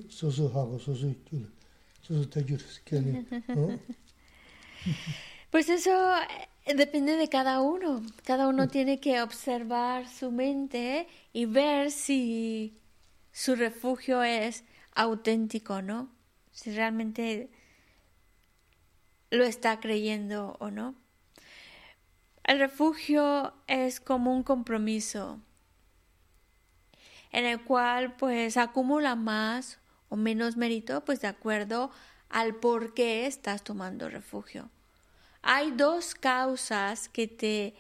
susu 0.09 0.49
hago, 0.49 0.79
susu 0.79 1.15
kyuli, 1.25 1.47
Pues 5.51 5.69
eso 5.69 6.17
eh, 6.65 6.75
depende 6.75 7.17
de 7.17 7.29
cada 7.29 7.61
uno. 7.61 8.03
Cada 8.25 8.49
uno 8.49 8.67
tiene 8.67 8.99
que 8.99 9.23
observar 9.23 10.09
su 10.09 10.33
mente 10.33 11.07
y 11.33 11.47
ver 11.47 11.93
si 11.93 12.77
su 13.31 13.55
refugio 13.55 14.25
es 14.25 14.65
auténtico, 14.97 15.81
¿no? 15.81 16.09
Si 16.51 16.73
realmente 16.73 17.51
lo 19.31 19.45
está 19.45 19.79
creyendo 19.79 20.57
o 20.59 20.73
no. 20.73 20.97
El 22.43 22.59
refugio 22.59 23.55
es 23.67 24.01
como 24.01 24.35
un 24.35 24.43
compromiso 24.43 25.41
en 27.33 27.45
el 27.45 27.63
cual 27.63 28.17
pues 28.17 28.57
acumula 28.57 29.17
más 29.17 29.79
menos 30.17 30.57
mérito, 30.57 31.05
pues 31.05 31.21
de 31.21 31.29
acuerdo 31.29 31.91
al 32.29 32.57
por 32.57 32.95
qué 32.95 33.27
estás 33.27 33.63
tomando 33.63 34.09
refugio. 34.09 34.71
Hay 35.43 35.71
dos 35.73 36.15
causas 36.15 37.09
que 37.09 37.29
te, 37.29 37.75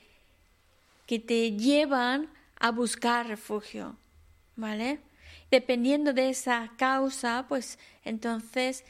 que 1.06 1.18
te 1.18 1.52
llevan 1.52 2.28
a 2.60 2.70
buscar 2.70 3.26
refugio, 3.26 3.96
¿vale? 4.56 5.00
Dependiendo 5.50 6.12
de 6.12 6.30
esa 6.30 6.72
causa, 6.76 7.46
pues 7.48 7.78
entonces 8.04 8.84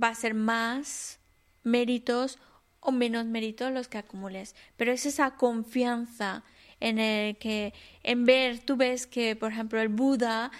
va 0.00 0.08
a 0.08 0.14
ser 0.14 0.34
más 0.34 1.18
méritos 1.62 2.38
o 2.80 2.92
menos 2.92 3.24
méritos 3.24 3.72
los 3.72 3.88
que 3.88 3.98
acumules. 3.98 4.54
Pero 4.76 4.92
es 4.92 5.06
esa 5.06 5.36
confianza 5.36 6.44
en 6.80 6.98
el 6.98 7.36
que, 7.38 7.72
en 8.02 8.24
ver, 8.26 8.58
tú 8.60 8.76
ves 8.76 9.06
que, 9.06 9.36
por 9.36 9.52
ejemplo, 9.52 9.80
el 9.80 9.88
Buda 9.88 10.50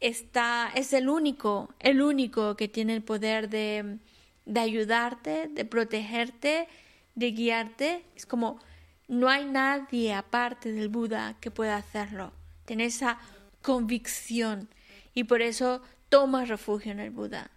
está, 0.00 0.70
es 0.74 0.92
el 0.92 1.08
único, 1.08 1.74
el 1.80 2.02
único 2.02 2.56
que 2.56 2.68
tiene 2.68 2.94
el 2.94 3.02
poder 3.02 3.48
de, 3.48 3.98
de 4.46 4.60
ayudarte, 4.60 5.48
de 5.48 5.64
protegerte, 5.64 6.68
de 7.14 7.30
guiarte. 7.32 8.04
Es 8.16 8.26
como 8.26 8.60
no 9.08 9.28
hay 9.28 9.46
nadie 9.46 10.12
aparte 10.12 10.72
del 10.72 10.88
Buda 10.88 11.36
que 11.40 11.50
pueda 11.50 11.76
hacerlo. 11.76 12.32
Tener 12.64 12.88
esa 12.88 13.18
convicción 13.62 14.68
y 15.14 15.24
por 15.24 15.42
eso 15.42 15.82
tomas 16.08 16.48
refugio 16.48 16.92
en 16.92 17.00
el 17.00 17.10
Buda. 17.10 17.50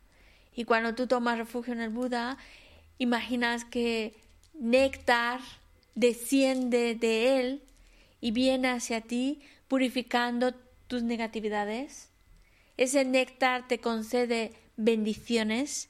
Y 0.55 0.63
cuando 0.65 0.95
tú 0.95 1.07
tomas 1.07 1.37
refugio 1.37 1.73
en 1.73 1.81
el 1.81 1.89
Buda, 1.89 2.37
imaginas 2.97 3.65
que 3.65 4.15
néctar 4.53 5.39
desciende 5.95 6.95
de 6.95 7.39
él 7.39 7.63
y 8.21 8.31
viene 8.31 8.69
hacia 8.69 9.01
ti 9.01 9.41
purificando 9.67 10.53
tus 10.87 11.03
negatividades. 11.03 12.10
Ese 12.77 13.05
néctar 13.05 13.67
te 13.67 13.79
concede 13.79 14.53
bendiciones 14.77 15.89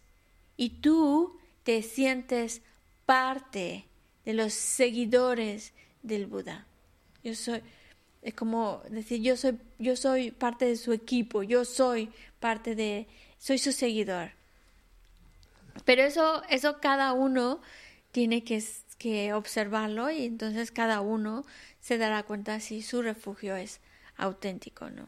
y 0.57 0.81
tú 0.81 1.37
te 1.63 1.81
sientes 1.81 2.61
parte 3.05 3.85
de 4.25 4.33
los 4.33 4.53
seguidores 4.53 5.73
del 6.03 6.27
Buda. 6.27 6.65
Yo 7.23 7.35
soy, 7.35 7.61
es 8.21 8.33
como 8.33 8.81
decir, 8.89 9.21
yo 9.21 9.37
soy, 9.37 9.57
yo 9.79 9.95
soy 9.95 10.31
parte 10.31 10.65
de 10.65 10.75
su 10.75 10.93
equipo, 10.93 11.43
yo 11.43 11.65
soy 11.65 12.09
parte 12.39 12.75
de, 12.75 13.07
soy 13.37 13.57
su 13.57 13.71
seguidor. 13.71 14.31
Pero 15.85 16.03
eso, 16.03 16.43
eso 16.49 16.79
cada 16.81 17.13
uno 17.13 17.61
tiene 18.11 18.43
que, 18.43 18.63
que 18.97 19.33
observarlo 19.33 20.11
y 20.11 20.25
entonces 20.25 20.71
cada 20.71 21.01
uno 21.01 21.45
se 21.79 21.97
dará 21.97 22.23
cuenta 22.23 22.59
si 22.59 22.81
su 22.81 23.01
refugio 23.01 23.55
es 23.55 23.79
auténtico, 24.17 24.89
¿no? 24.89 25.07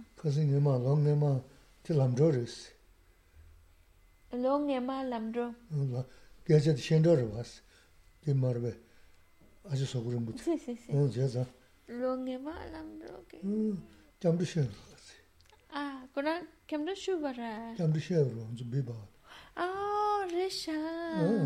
Long 4.34 4.70
ema 4.70 5.04
lamdro. 5.04 5.54
Gyaja 6.48 6.78
shendor 6.78 7.20
was. 7.32 7.62
Di 8.26 8.34
marbe. 8.34 8.74
Aja 9.70 9.86
sogurum 9.86 10.26
but. 10.26 10.40
Sí, 10.40 10.58
sí, 10.58 10.76
sí. 10.76 10.92
Oh, 10.94 11.08
jaza. 11.08 11.46
Long 11.88 12.28
ema 12.28 12.54
lamdro 12.72 13.26
ke. 13.28 13.40
Jamdu 14.22 14.46
shen. 14.46 14.70
Ah, 15.74 16.08
kona 16.16 16.42
kemdo 16.68 16.96
shubara. 16.96 17.76
Jamdu 17.78 18.00
shen 18.00 18.30
ro, 18.36 18.48
zo 18.58 18.66
biba. 18.66 18.96
Ah. 19.56 20.04
Oh, 20.26 20.26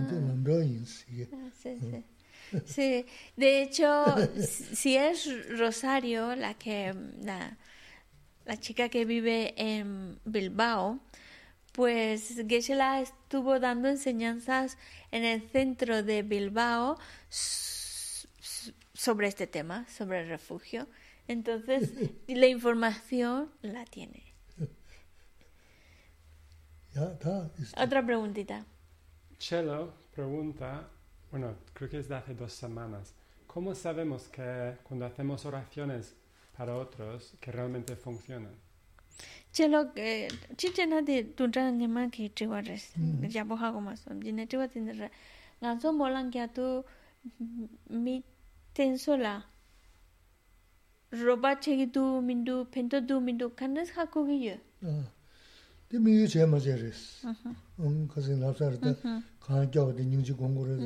de 0.10 0.16
lamdro 0.16 0.62
ins. 0.62 1.06
Sí, 1.62 1.78
sí. 1.82 2.04
Sí, 2.66 3.06
de 3.36 3.62
hecho, 3.62 4.06
si 4.74 4.96
es 4.96 5.28
Rosario, 5.58 6.36
la 6.36 6.54
que 6.54 6.94
la, 7.22 7.58
la 8.48 8.58
chica 8.58 8.88
que 8.88 9.04
vive 9.04 9.54
en 9.58 10.20
Bilbao, 10.24 11.00
pues 11.74 12.42
Geshe-la 12.48 13.02
estuvo 13.02 13.60
dando 13.60 13.90
enseñanzas 13.90 14.78
en 15.12 15.26
el 15.26 15.42
centro 15.42 16.02
de 16.02 16.24
Bilbao 16.24 16.98
sobre 18.94 19.28
este 19.28 19.48
tema, 19.48 19.86
sobre 19.90 20.22
el 20.22 20.30
refugio. 20.30 20.88
Entonces, 21.28 21.92
la 22.28 22.48
información 22.48 23.52
la 23.62 23.84
tiene. 23.84 24.24
Otra 27.78 28.06
preguntita. 28.06 28.66
Chelo 29.38 29.94
pregunta, 30.16 30.90
bueno, 31.30 31.54
creo 31.74 31.90
que 31.90 32.00
es 32.00 32.08
de 32.08 32.16
hace 32.16 32.34
dos 32.34 32.54
semanas. 32.54 33.14
¿Cómo 33.46 33.76
sabemos 33.76 34.30
que 34.30 34.78
cuando 34.84 35.06
hacemos 35.06 35.46
oraciones 35.46 36.16
para 36.58 36.76
otros 36.76 37.36
que 37.40 37.52
realmente 37.52 37.96
funcionan. 37.96 38.52
Chelo, 39.52 39.92
eh, 39.96 40.28
chiche 40.58 40.86
na 40.88 41.02
de 41.02 41.24
tuntra 41.24 41.72
nyama 41.72 42.10
ki 42.10 42.32
chiwa 42.36 42.62
res, 42.62 42.94
jabo 43.30 43.56
hago 43.56 43.80
maso, 43.82 44.12
jine 44.20 44.48
chiwa 44.48 44.68
tindra. 44.68 45.10
Nganso 45.62 45.94
molang 45.94 46.32
kya 46.32 46.48
tu 46.54 46.84
mi 47.90 48.24
tenso 48.74 49.16
la, 49.18 49.44
roba 51.12 51.56
chegi 51.56 51.88
du 51.92 52.22
mindu, 52.22 52.66
pento 52.70 53.02
du 53.02 53.20
mindu, 53.20 53.50
kandas 53.56 53.90
hako 53.96 54.26
ki 54.26 54.46
yo. 54.46 54.58
Di 55.90 55.98
mi 55.98 56.12
yu 56.12 56.28
che 56.28 56.46
ma 56.46 56.60
che 56.60 56.76
res. 56.76 57.26
Kasi 58.14 58.36
napsar 58.36 58.78
da 58.78 58.94
kaan 59.40 59.70
kya 59.70 59.86
wadi 59.86 60.04
nyingji 60.04 60.34
gongo 60.36 60.66
res, 60.66 60.80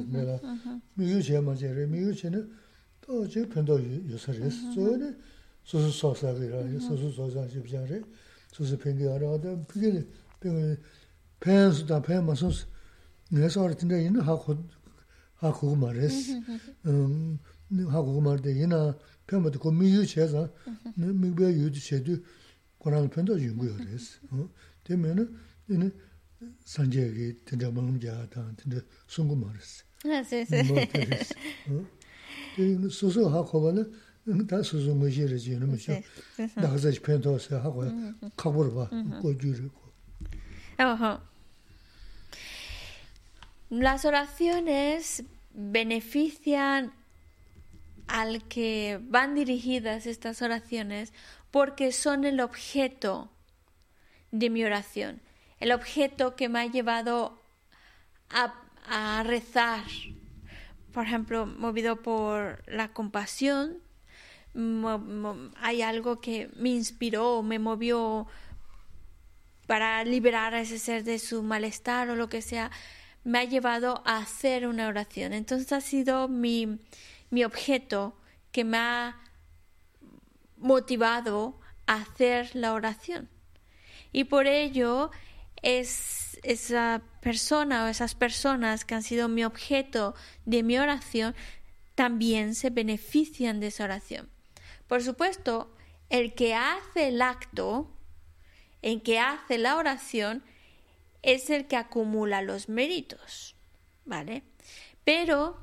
mi 0.95 1.05
yu 1.09 1.19
che 1.21 1.39
ma 1.41 1.53
che 1.53 1.73
res, 1.73 1.89
mi 1.89 1.99
yu 1.99 2.13
che 2.13 2.29
ne, 2.29 2.47
to 3.01 3.25
che 3.27 3.45
pento 3.47 3.77
yu 3.77 4.17
sa 4.17 4.31
res. 4.31 4.55
So 4.73 4.95
ne, 4.95 5.15
so 5.64 5.78
so 5.80 5.90
so 5.90 6.14
sa 6.14 6.32
ge 6.34 6.48
ra 6.48 6.62
so 6.80 6.96
so 6.96 7.10
so 7.10 7.30
sa 7.30 7.46
ji 7.46 7.60
bi 7.60 7.70
ja 7.70 7.82
re 7.84 8.02
소스 8.52 8.78
팽게 8.78 9.04
알아다 9.08 9.66
피게 9.68 10.06
팽 10.40 10.76
팽스다 11.40 12.00
팽마소스 12.00 12.66
내가 13.30 13.62
어린데 13.62 14.04
있는 14.06 14.20
하고 14.22 14.56
하고 15.34 15.76
말했어 15.76 16.40
음 16.86 17.38
하고 17.90 18.20
말데 18.20 18.52
이나 18.56 18.96
팽마도 19.26 19.58
그 19.58 19.68
미유 19.68 20.06
제가 20.06 20.48
미베 20.96 21.52
유지 21.60 21.80
제도 21.84 22.16
고난 22.78 23.10
편도 23.10 23.36
연구를 23.36 23.88
했어 23.88 24.20
어 24.30 24.48
되면은 24.84 25.36
이는 25.68 25.92
산재기 26.64 27.44
진짜 27.44 27.70
먹음자다 27.70 28.54
근데 28.56 28.80
송구 29.08 29.36
말했어 29.36 29.84
아 30.06 30.22
세세 30.22 30.62
어 31.68 31.96
그 32.56 32.88
소소 32.88 33.28
하고 33.28 33.60
말은 33.60 33.92
다 34.48 34.62
소소 34.62 34.94
뭐지를 34.94 35.38
지는 35.38 35.68
뭐죠. 35.68 35.92
나가서 36.56 36.90
편도서 37.02 37.60
하고 37.60 37.84
각오를 38.36 38.74
봐. 38.74 38.88
고주르고. 39.20 39.86
Ojo. 40.78 41.20
Las 43.70 44.04
oraciones 44.04 45.24
benefician 45.52 46.92
al 48.06 48.44
que 48.44 49.00
van 49.02 49.34
dirigidas 49.34 50.06
estas 50.06 50.42
oraciones 50.42 51.12
porque 51.50 51.92
son 51.92 52.24
el 52.24 52.40
objeto 52.40 53.30
de 54.30 54.50
mi 54.50 54.64
oración, 54.64 55.20
el 55.58 55.72
objeto 55.72 56.36
que 56.36 56.48
me 56.48 56.60
ha 56.60 56.66
llevado 56.66 57.40
a, 58.28 58.54
a 58.88 59.22
rezar, 59.22 59.84
por 60.92 61.06
ejemplo, 61.06 61.46
movido 61.46 62.02
por 62.02 62.62
la 62.66 62.92
compasión, 62.92 63.78
hay 64.53 65.81
algo 65.81 66.19
que 66.19 66.49
me 66.55 66.69
inspiró, 66.69 67.41
me 67.41 67.59
movió 67.59 68.27
para 69.67 70.03
liberar 70.03 70.53
a 70.53 70.61
ese 70.61 70.79
ser 70.79 71.03
de 71.03 71.19
su 71.19 71.43
malestar 71.43 72.09
o 72.09 72.15
lo 72.15 72.27
que 72.27 72.41
sea, 72.41 72.71
me 73.23 73.39
ha 73.39 73.43
llevado 73.45 74.01
a 74.05 74.17
hacer 74.17 74.67
una 74.67 74.87
oración. 74.87 75.31
Entonces 75.31 75.71
ha 75.71 75.81
sido 75.81 76.27
mi, 76.27 76.79
mi 77.29 77.43
objeto 77.43 78.17
que 78.51 78.63
me 78.63 78.77
ha 78.77 79.17
motivado 80.57 81.59
a 81.87 81.95
hacer 81.95 82.53
la 82.55 82.73
oración. 82.73 83.29
Y 84.11 84.25
por 84.25 84.47
ello 84.47 85.11
es 85.61 86.39
esa 86.43 87.01
persona 87.21 87.85
o 87.85 87.87
esas 87.87 88.15
personas 88.15 88.83
que 88.83 88.95
han 88.95 89.03
sido 89.03 89.29
mi 89.29 89.43
objeto 89.43 90.15
de 90.45 90.63
mi 90.63 90.77
oración 90.77 91.35
también 91.95 92.55
se 92.55 92.69
benefician 92.71 93.59
de 93.59 93.67
esa 93.67 93.83
oración. 93.83 94.29
Por 94.91 95.01
supuesto, 95.01 95.71
el 96.09 96.35
que 96.35 96.53
hace 96.53 97.07
el 97.07 97.21
acto, 97.21 97.89
el 98.81 99.01
que 99.01 99.19
hace 99.19 99.57
la 99.57 99.77
oración, 99.77 100.43
es 101.21 101.49
el 101.49 101.65
que 101.65 101.77
acumula 101.77 102.41
los 102.41 102.67
méritos, 102.67 103.55
¿vale? 104.03 104.43
Pero 105.05 105.57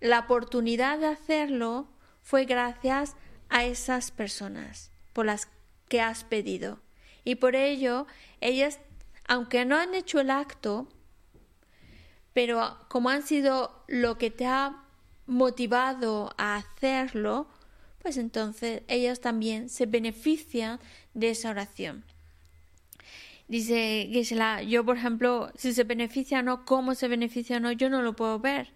la 0.00 0.18
oportunidad 0.18 0.98
de 0.98 1.06
hacerlo 1.06 1.88
fue 2.20 2.44
gracias 2.44 3.16
a 3.48 3.64
esas 3.64 4.10
personas 4.10 4.90
por 5.14 5.24
las 5.24 5.48
que 5.88 6.02
has 6.02 6.22
pedido. 6.22 6.78
Y 7.24 7.36
por 7.36 7.56
ello, 7.56 8.06
ellas, 8.42 8.80
aunque 9.26 9.64
no 9.64 9.78
han 9.78 9.94
hecho 9.94 10.20
el 10.20 10.30
acto, 10.30 10.88
pero 12.34 12.76
como 12.90 13.08
han 13.08 13.22
sido 13.22 13.82
lo 13.88 14.18
que 14.18 14.30
te 14.30 14.44
ha 14.44 14.84
motivado 15.24 16.34
a 16.36 16.56
hacerlo, 16.56 17.48
pues 18.02 18.16
entonces 18.16 18.82
ellos 18.88 19.20
también 19.20 19.68
se 19.68 19.86
benefician 19.86 20.80
de 21.14 21.30
esa 21.30 21.50
oración. 21.50 22.04
Dice 23.48 24.08
Gisela, 24.10 24.62
yo 24.62 24.84
por 24.84 24.96
ejemplo, 24.96 25.52
si 25.56 25.72
se 25.72 25.84
beneficia 25.84 26.40
o 26.40 26.42
no, 26.42 26.64
cómo 26.64 26.94
se 26.94 27.08
beneficia 27.08 27.58
o 27.58 27.60
no, 27.60 27.70
yo 27.70 27.88
no 27.90 28.02
lo 28.02 28.14
puedo 28.14 28.38
ver. 28.38 28.72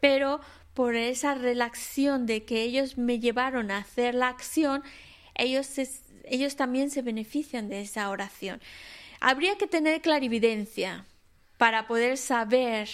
Pero 0.00 0.40
por 0.74 0.96
esa 0.96 1.34
relación 1.34 2.26
de 2.26 2.44
que 2.44 2.62
ellos 2.62 2.98
me 2.98 3.20
llevaron 3.20 3.70
a 3.70 3.78
hacer 3.78 4.14
la 4.14 4.28
acción, 4.28 4.82
ellos, 5.34 5.70
ellos 6.24 6.56
también 6.56 6.90
se 6.90 7.02
benefician 7.02 7.68
de 7.68 7.80
esa 7.80 8.10
oración. 8.10 8.60
Habría 9.20 9.56
que 9.56 9.66
tener 9.66 10.00
clarividencia 10.02 11.06
para 11.56 11.86
poder 11.86 12.16
saber 12.16 12.88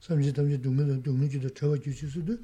심지 0.00 0.32
담제 0.32 0.60
동네도 0.62 1.02
동네지도 1.02 1.50
저거 1.54 1.76
주시수도 1.78 2.38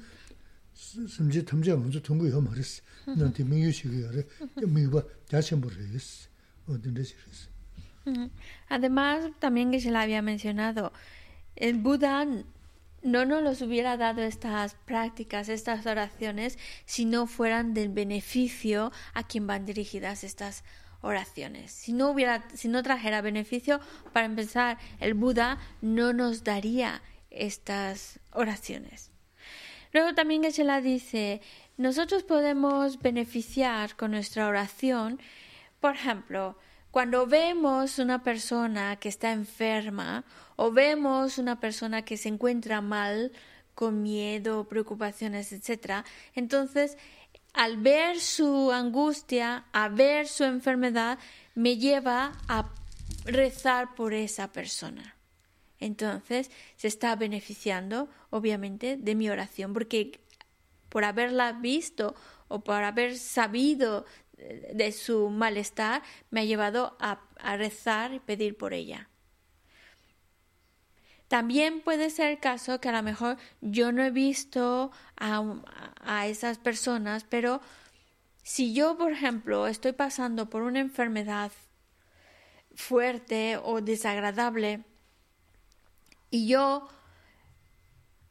심지 0.73 1.43
담제 1.45 1.73
먼저 1.75 1.99
통보요 2.01 2.41
말이었어. 2.41 2.81
나한테 3.15 3.43
미유식이 3.45 4.05
아래 4.07 4.23
미유가 4.67 5.01
자신 5.27 5.61
모르겠어. 5.61 6.27
어딘데 6.67 7.03
싶었어. 7.03 7.49
Ujú. 8.05 8.29
Además, 8.69 9.31
también 9.39 9.71
que 9.71 9.79
se 9.79 9.89
la 9.89 10.01
había 10.01 10.21
mencionado, 10.21 10.91
el 11.55 11.81
Buda 11.81 12.21
n- 12.21 12.45
no 13.02 13.24
nos 13.24 13.42
los 13.42 13.62
hubiera 13.62 13.96
dado 13.96 14.22
estas 14.22 14.74
prácticas, 14.74 15.48
estas 15.48 15.86
oraciones, 15.86 16.58
si 16.84 17.04
no 17.04 17.26
fueran 17.26 17.74
del 17.74 17.88
beneficio 17.88 18.92
a 19.14 19.26
quien 19.26 19.46
van 19.46 19.64
dirigidas 19.64 20.24
estas 20.24 20.64
oraciones. 21.00 21.72
Si 21.72 21.92
no 21.92 22.10
hubiera, 22.10 22.44
si 22.54 22.68
no 22.68 22.82
trajera 22.82 23.22
beneficio, 23.22 23.80
para 24.12 24.26
empezar, 24.26 24.78
el 25.00 25.14
Buda 25.14 25.58
no 25.80 26.12
nos 26.12 26.44
daría 26.44 27.02
estas 27.30 28.20
oraciones. 28.32 29.10
Luego 29.92 30.14
también 30.14 30.42
que 30.42 30.52
se 30.52 30.64
la 30.64 30.80
dice, 30.80 31.40
nosotros 31.76 32.22
podemos 32.22 33.00
beneficiar 33.00 33.96
con 33.96 34.12
nuestra 34.12 34.46
oración, 34.46 35.20
por 35.80 35.94
ejemplo, 35.94 36.56
cuando 36.90 37.26
vemos 37.26 37.98
una 37.98 38.22
persona 38.22 38.96
que 38.96 39.08
está 39.08 39.32
enferma 39.32 40.24
o 40.56 40.72
vemos 40.72 41.38
una 41.38 41.60
persona 41.60 42.04
que 42.04 42.16
se 42.16 42.28
encuentra 42.28 42.80
mal, 42.80 43.32
con 43.74 44.02
miedo, 44.02 44.68
preocupaciones, 44.68 45.52
etc., 45.52 46.04
entonces 46.34 46.98
al 47.52 47.78
ver 47.78 48.20
su 48.20 48.70
angustia, 48.72 49.64
a 49.72 49.88
ver 49.88 50.28
su 50.28 50.44
enfermedad, 50.44 51.18
me 51.54 51.76
lleva 51.76 52.32
a 52.48 52.68
rezar 53.24 53.94
por 53.94 54.14
esa 54.14 54.52
persona. 54.52 55.16
Entonces 55.78 56.50
se 56.76 56.88
está 56.88 57.16
beneficiando, 57.16 58.08
obviamente, 58.30 58.96
de 58.96 59.14
mi 59.14 59.30
oración, 59.30 59.72
porque 59.72 60.20
por 60.88 61.04
haberla 61.04 61.52
visto 61.52 62.14
o 62.48 62.60
por 62.62 62.82
haber 62.82 63.16
sabido 63.16 64.04
de 64.72 64.92
su 64.92 65.28
malestar, 65.30 66.02
me 66.30 66.40
ha 66.40 66.44
llevado 66.44 66.96
a, 67.00 67.20
rezar 67.56 68.12
y 68.14 68.20
pedir 68.20 68.56
por 68.56 68.74
ella. 68.74 69.08
También 71.28 71.80
puede 71.80 72.10
ser 72.10 72.32
el 72.32 72.40
caso 72.40 72.80
que 72.80 72.88
a 72.88 72.92
lo 72.92 73.02
mejor 73.02 73.36
yo 73.60 73.92
no 73.92 74.02
he 74.02 74.10
visto 74.10 74.90
a, 75.16 75.44
a 76.00 76.26
esas 76.26 76.58
personas, 76.58 77.24
pero 77.24 77.60
si 78.42 78.74
yo, 78.74 78.98
por 78.98 79.12
ejemplo, 79.12 79.66
estoy 79.66 79.92
pasando 79.92 80.50
por 80.50 80.62
una 80.62 80.80
enfermedad 80.80 81.52
fuerte 82.74 83.58
o 83.62 83.80
desagradable 83.80 84.84
y 86.30 86.46
yo 86.46 86.88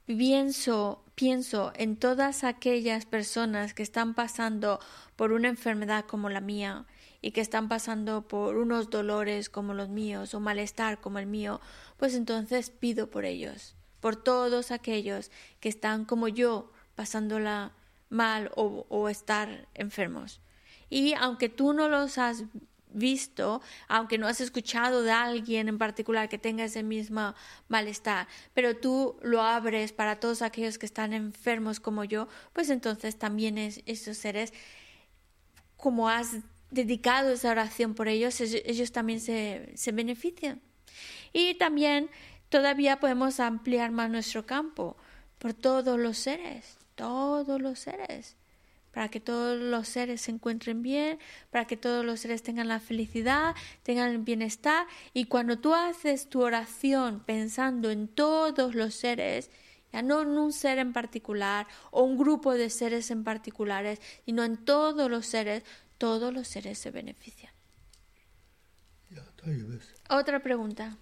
pienso, 0.05 1.03
pienso 1.19 1.73
en 1.75 1.97
todas 1.97 2.45
aquellas 2.45 3.05
personas 3.05 3.73
que 3.73 3.83
están 3.83 4.13
pasando 4.13 4.79
por 5.17 5.33
una 5.33 5.49
enfermedad 5.49 6.05
como 6.05 6.29
la 6.29 6.39
mía 6.39 6.85
y 7.21 7.31
que 7.31 7.41
están 7.41 7.67
pasando 7.67 8.25
por 8.25 8.55
unos 8.55 8.89
dolores 8.89 9.49
como 9.49 9.73
los 9.73 9.89
míos 9.89 10.33
o 10.33 10.39
malestar 10.39 11.01
como 11.01 11.19
el 11.19 11.25
mío, 11.25 11.59
pues 11.97 12.15
entonces 12.15 12.69
pido 12.69 13.09
por 13.09 13.25
ellos, 13.25 13.75
por 13.99 14.15
todos 14.15 14.71
aquellos 14.71 15.29
que 15.59 15.67
están 15.67 16.05
como 16.05 16.29
yo 16.29 16.71
pasándola 16.95 17.73
mal 18.07 18.49
o, 18.55 18.85
o 18.87 19.09
estar 19.09 19.67
enfermos. 19.73 20.39
Y 20.89 21.15
aunque 21.15 21.49
tú 21.49 21.73
no 21.73 21.89
los 21.89 22.17
has 22.17 22.45
visto, 22.89 23.61
aunque 23.87 24.17
no 24.17 24.27
has 24.27 24.41
escuchado 24.41 25.03
de 25.03 25.11
alguien 25.11 25.67
en 25.67 25.77
particular 25.77 26.29
que 26.29 26.37
tenga 26.37 26.63
ese 26.63 26.83
mismo 26.83 27.33
malestar, 27.67 28.27
pero 28.53 28.75
tú 28.77 29.17
lo 29.21 29.41
abres 29.41 29.93
para 29.93 30.19
todos 30.19 30.41
aquellos 30.41 30.77
que 30.77 30.85
están 30.85 31.13
enfermos 31.13 31.79
como 31.79 32.03
yo, 32.03 32.27
pues 32.53 32.69
entonces 32.69 33.17
también 33.17 33.57
es, 33.57 33.81
esos 33.85 34.17
seres, 34.17 34.53
como 35.77 36.09
has 36.09 36.37
dedicado 36.71 37.31
esa 37.31 37.51
oración 37.51 37.95
por 37.95 38.07
ellos, 38.07 38.39
ellos, 38.41 38.61
ellos 38.65 38.91
también 38.91 39.19
se, 39.19 39.71
se 39.75 39.91
benefician. 39.91 40.61
Y 41.31 41.55
también 41.55 42.09
todavía 42.49 42.99
podemos 42.99 43.39
ampliar 43.39 43.91
más 43.91 44.09
nuestro 44.09 44.45
campo 44.45 44.97
por 45.37 45.53
todos 45.53 45.99
los 45.99 46.17
seres, 46.17 46.77
todos 46.95 47.61
los 47.61 47.79
seres 47.79 48.38
para 48.91 49.09
que 49.09 49.19
todos 49.19 49.59
los 49.59 49.87
seres 49.87 50.21
se 50.21 50.31
encuentren 50.31 50.81
bien, 50.81 51.19
para 51.51 51.65
que 51.65 51.77
todos 51.77 52.05
los 52.05 52.19
seres 52.19 52.43
tengan 52.43 52.67
la 52.67 52.79
felicidad, 52.79 53.55
tengan 53.83 54.11
el 54.11 54.17
bienestar. 54.19 54.87
Y 55.13 55.25
cuando 55.25 55.59
tú 55.59 55.73
haces 55.73 56.29
tu 56.29 56.41
oración 56.41 57.21
pensando 57.25 57.91
en 57.91 58.07
todos 58.07 58.75
los 58.75 58.93
seres, 58.93 59.51
ya 59.91 60.01
no 60.01 60.21
en 60.21 60.29
un 60.29 60.53
ser 60.53 60.77
en 60.77 60.93
particular 60.93 61.67
o 61.91 62.03
un 62.03 62.17
grupo 62.17 62.53
de 62.53 62.69
seres 62.69 63.09
en 63.11 63.23
particulares, 63.23 63.99
sino 64.25 64.43
en 64.43 64.57
todos 64.57 65.09
los 65.09 65.25
seres, 65.25 65.63
todos 65.97 66.33
los 66.33 66.47
seres 66.47 66.77
se 66.77 66.91
benefician. 66.91 67.53
Otra 70.09 70.41
pregunta. 70.41 70.97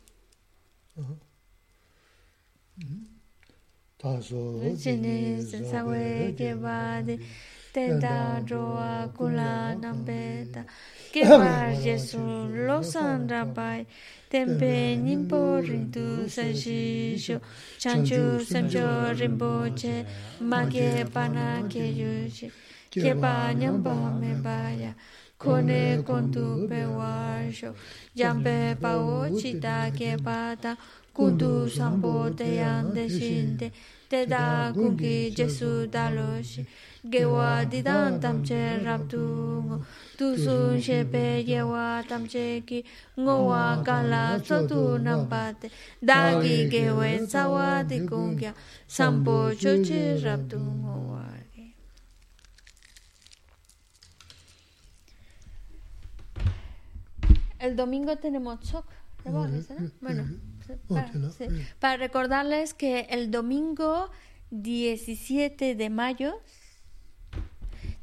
teta 7.77 8.41
roa 8.49 9.07
kula 9.15 9.77
nambeta 9.81 10.61
kepa 11.13 11.77
yesu 11.85 12.17
losan 12.67 13.29
rabai 13.29 13.85
tempe 14.31 14.97
nimpo 15.05 15.61
rindu 15.67 16.07
sajisho 16.35 17.37
chanchu 17.77 18.21
samcho 18.51 19.13
rinpo 19.19 19.51
che 19.79 19.93
mage 20.39 21.05
pana 21.13 21.61
ke 21.69 21.85
yuji 21.99 22.49
kepa 22.89 23.53
nyamba 23.53 23.95
mebaya 24.21 24.91
kone 25.37 26.01
kontu 26.07 26.45
pewa 26.69 27.13
sho 27.57 27.75
yambe 28.15 28.57
pao 28.81 29.29
chita 29.39 29.77
kepa 29.97 30.57
ta 30.63 30.73
kundu 31.15 31.69
sampo 31.69 32.13
te 32.39 32.47
yande 32.61 33.05
shinte 33.17 33.67
teta 34.09 34.73
kungi 34.73 35.15
jesu 35.37 35.85
daloshi 35.93 36.65
gewa 37.09 37.65
didan 37.71 38.19
tamche 38.19 38.79
raptungo 38.85 39.81
tu 40.17 40.35
sun 40.37 40.79
shepe 40.81 41.43
yewa 41.47 42.03
tamche 42.09 42.63
ki. 42.65 42.83
ngowa 43.19 43.83
kala 43.85 44.39
sotu 44.43 44.97
nampate 44.99 45.69
dagi 46.01 46.69
gewe 46.69 47.27
sawa 47.27 47.83
di 47.83 47.99
kungya 48.09 48.53
sampo 48.87 49.53
choche 49.55 50.17
raptungo 50.23 50.93
wage 51.13 51.73
El 57.59 57.75
domingo 57.75 58.15
tenemos 58.17 58.59
Chok, 58.61 58.85
¿recuerdas, 59.25 59.71
eh? 59.71 59.89
Bueno, 59.99 60.25
para, 60.87 61.07
Ótelo, 61.07 61.31
sí. 61.31 61.45
sí. 61.49 61.65
Para 61.79 61.97
recordarles 61.97 62.73
que 62.75 63.07
el 63.09 63.31
domingo 63.31 64.09
17 64.51 65.75
de 65.75 65.89
mayo 65.89 66.39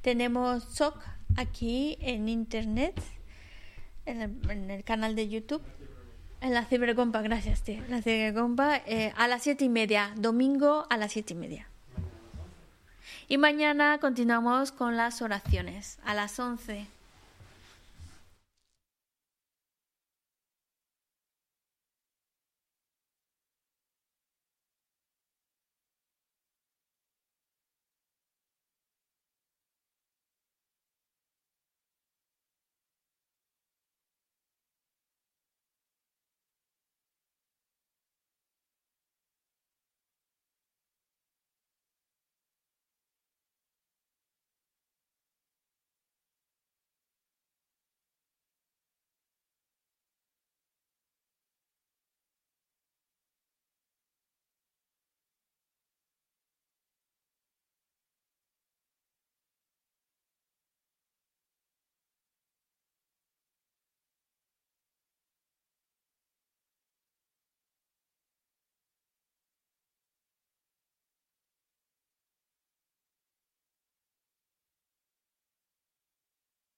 tenemos 0.05 0.77
Chok 0.77 1.03
aquí 1.35 1.97
en 2.03 2.29
internet, 2.29 3.01
en 4.05 4.21
el, 4.21 4.51
en 4.51 4.71
el 4.71 4.85
canal 4.85 5.17
de 5.17 5.31
YouTube. 5.31 5.63
En 6.43 6.53
la 6.53 6.67
cibercompa, 6.67 7.23
gracias, 7.23 7.63
tío. 7.63 7.83
La 7.89 8.03
cibercompa 8.03 8.77
eh, 8.87 9.15
a 9.17 9.27
las 9.29 9.43
siete 9.43 9.65
y 9.65 9.71
media, 9.71 10.13
domingo 10.17 10.87
a 10.91 10.99
las 10.99 11.13
siete 11.13 11.33
y 11.33 11.37
media. 11.37 11.69
Y 13.29 13.39
mañana 13.39 13.99
continuamos 13.99 14.73
con 14.73 14.99
las 14.99 15.23
oraciones 15.23 15.99
a 16.05 16.13
las 16.13 16.39
once. 16.39 16.87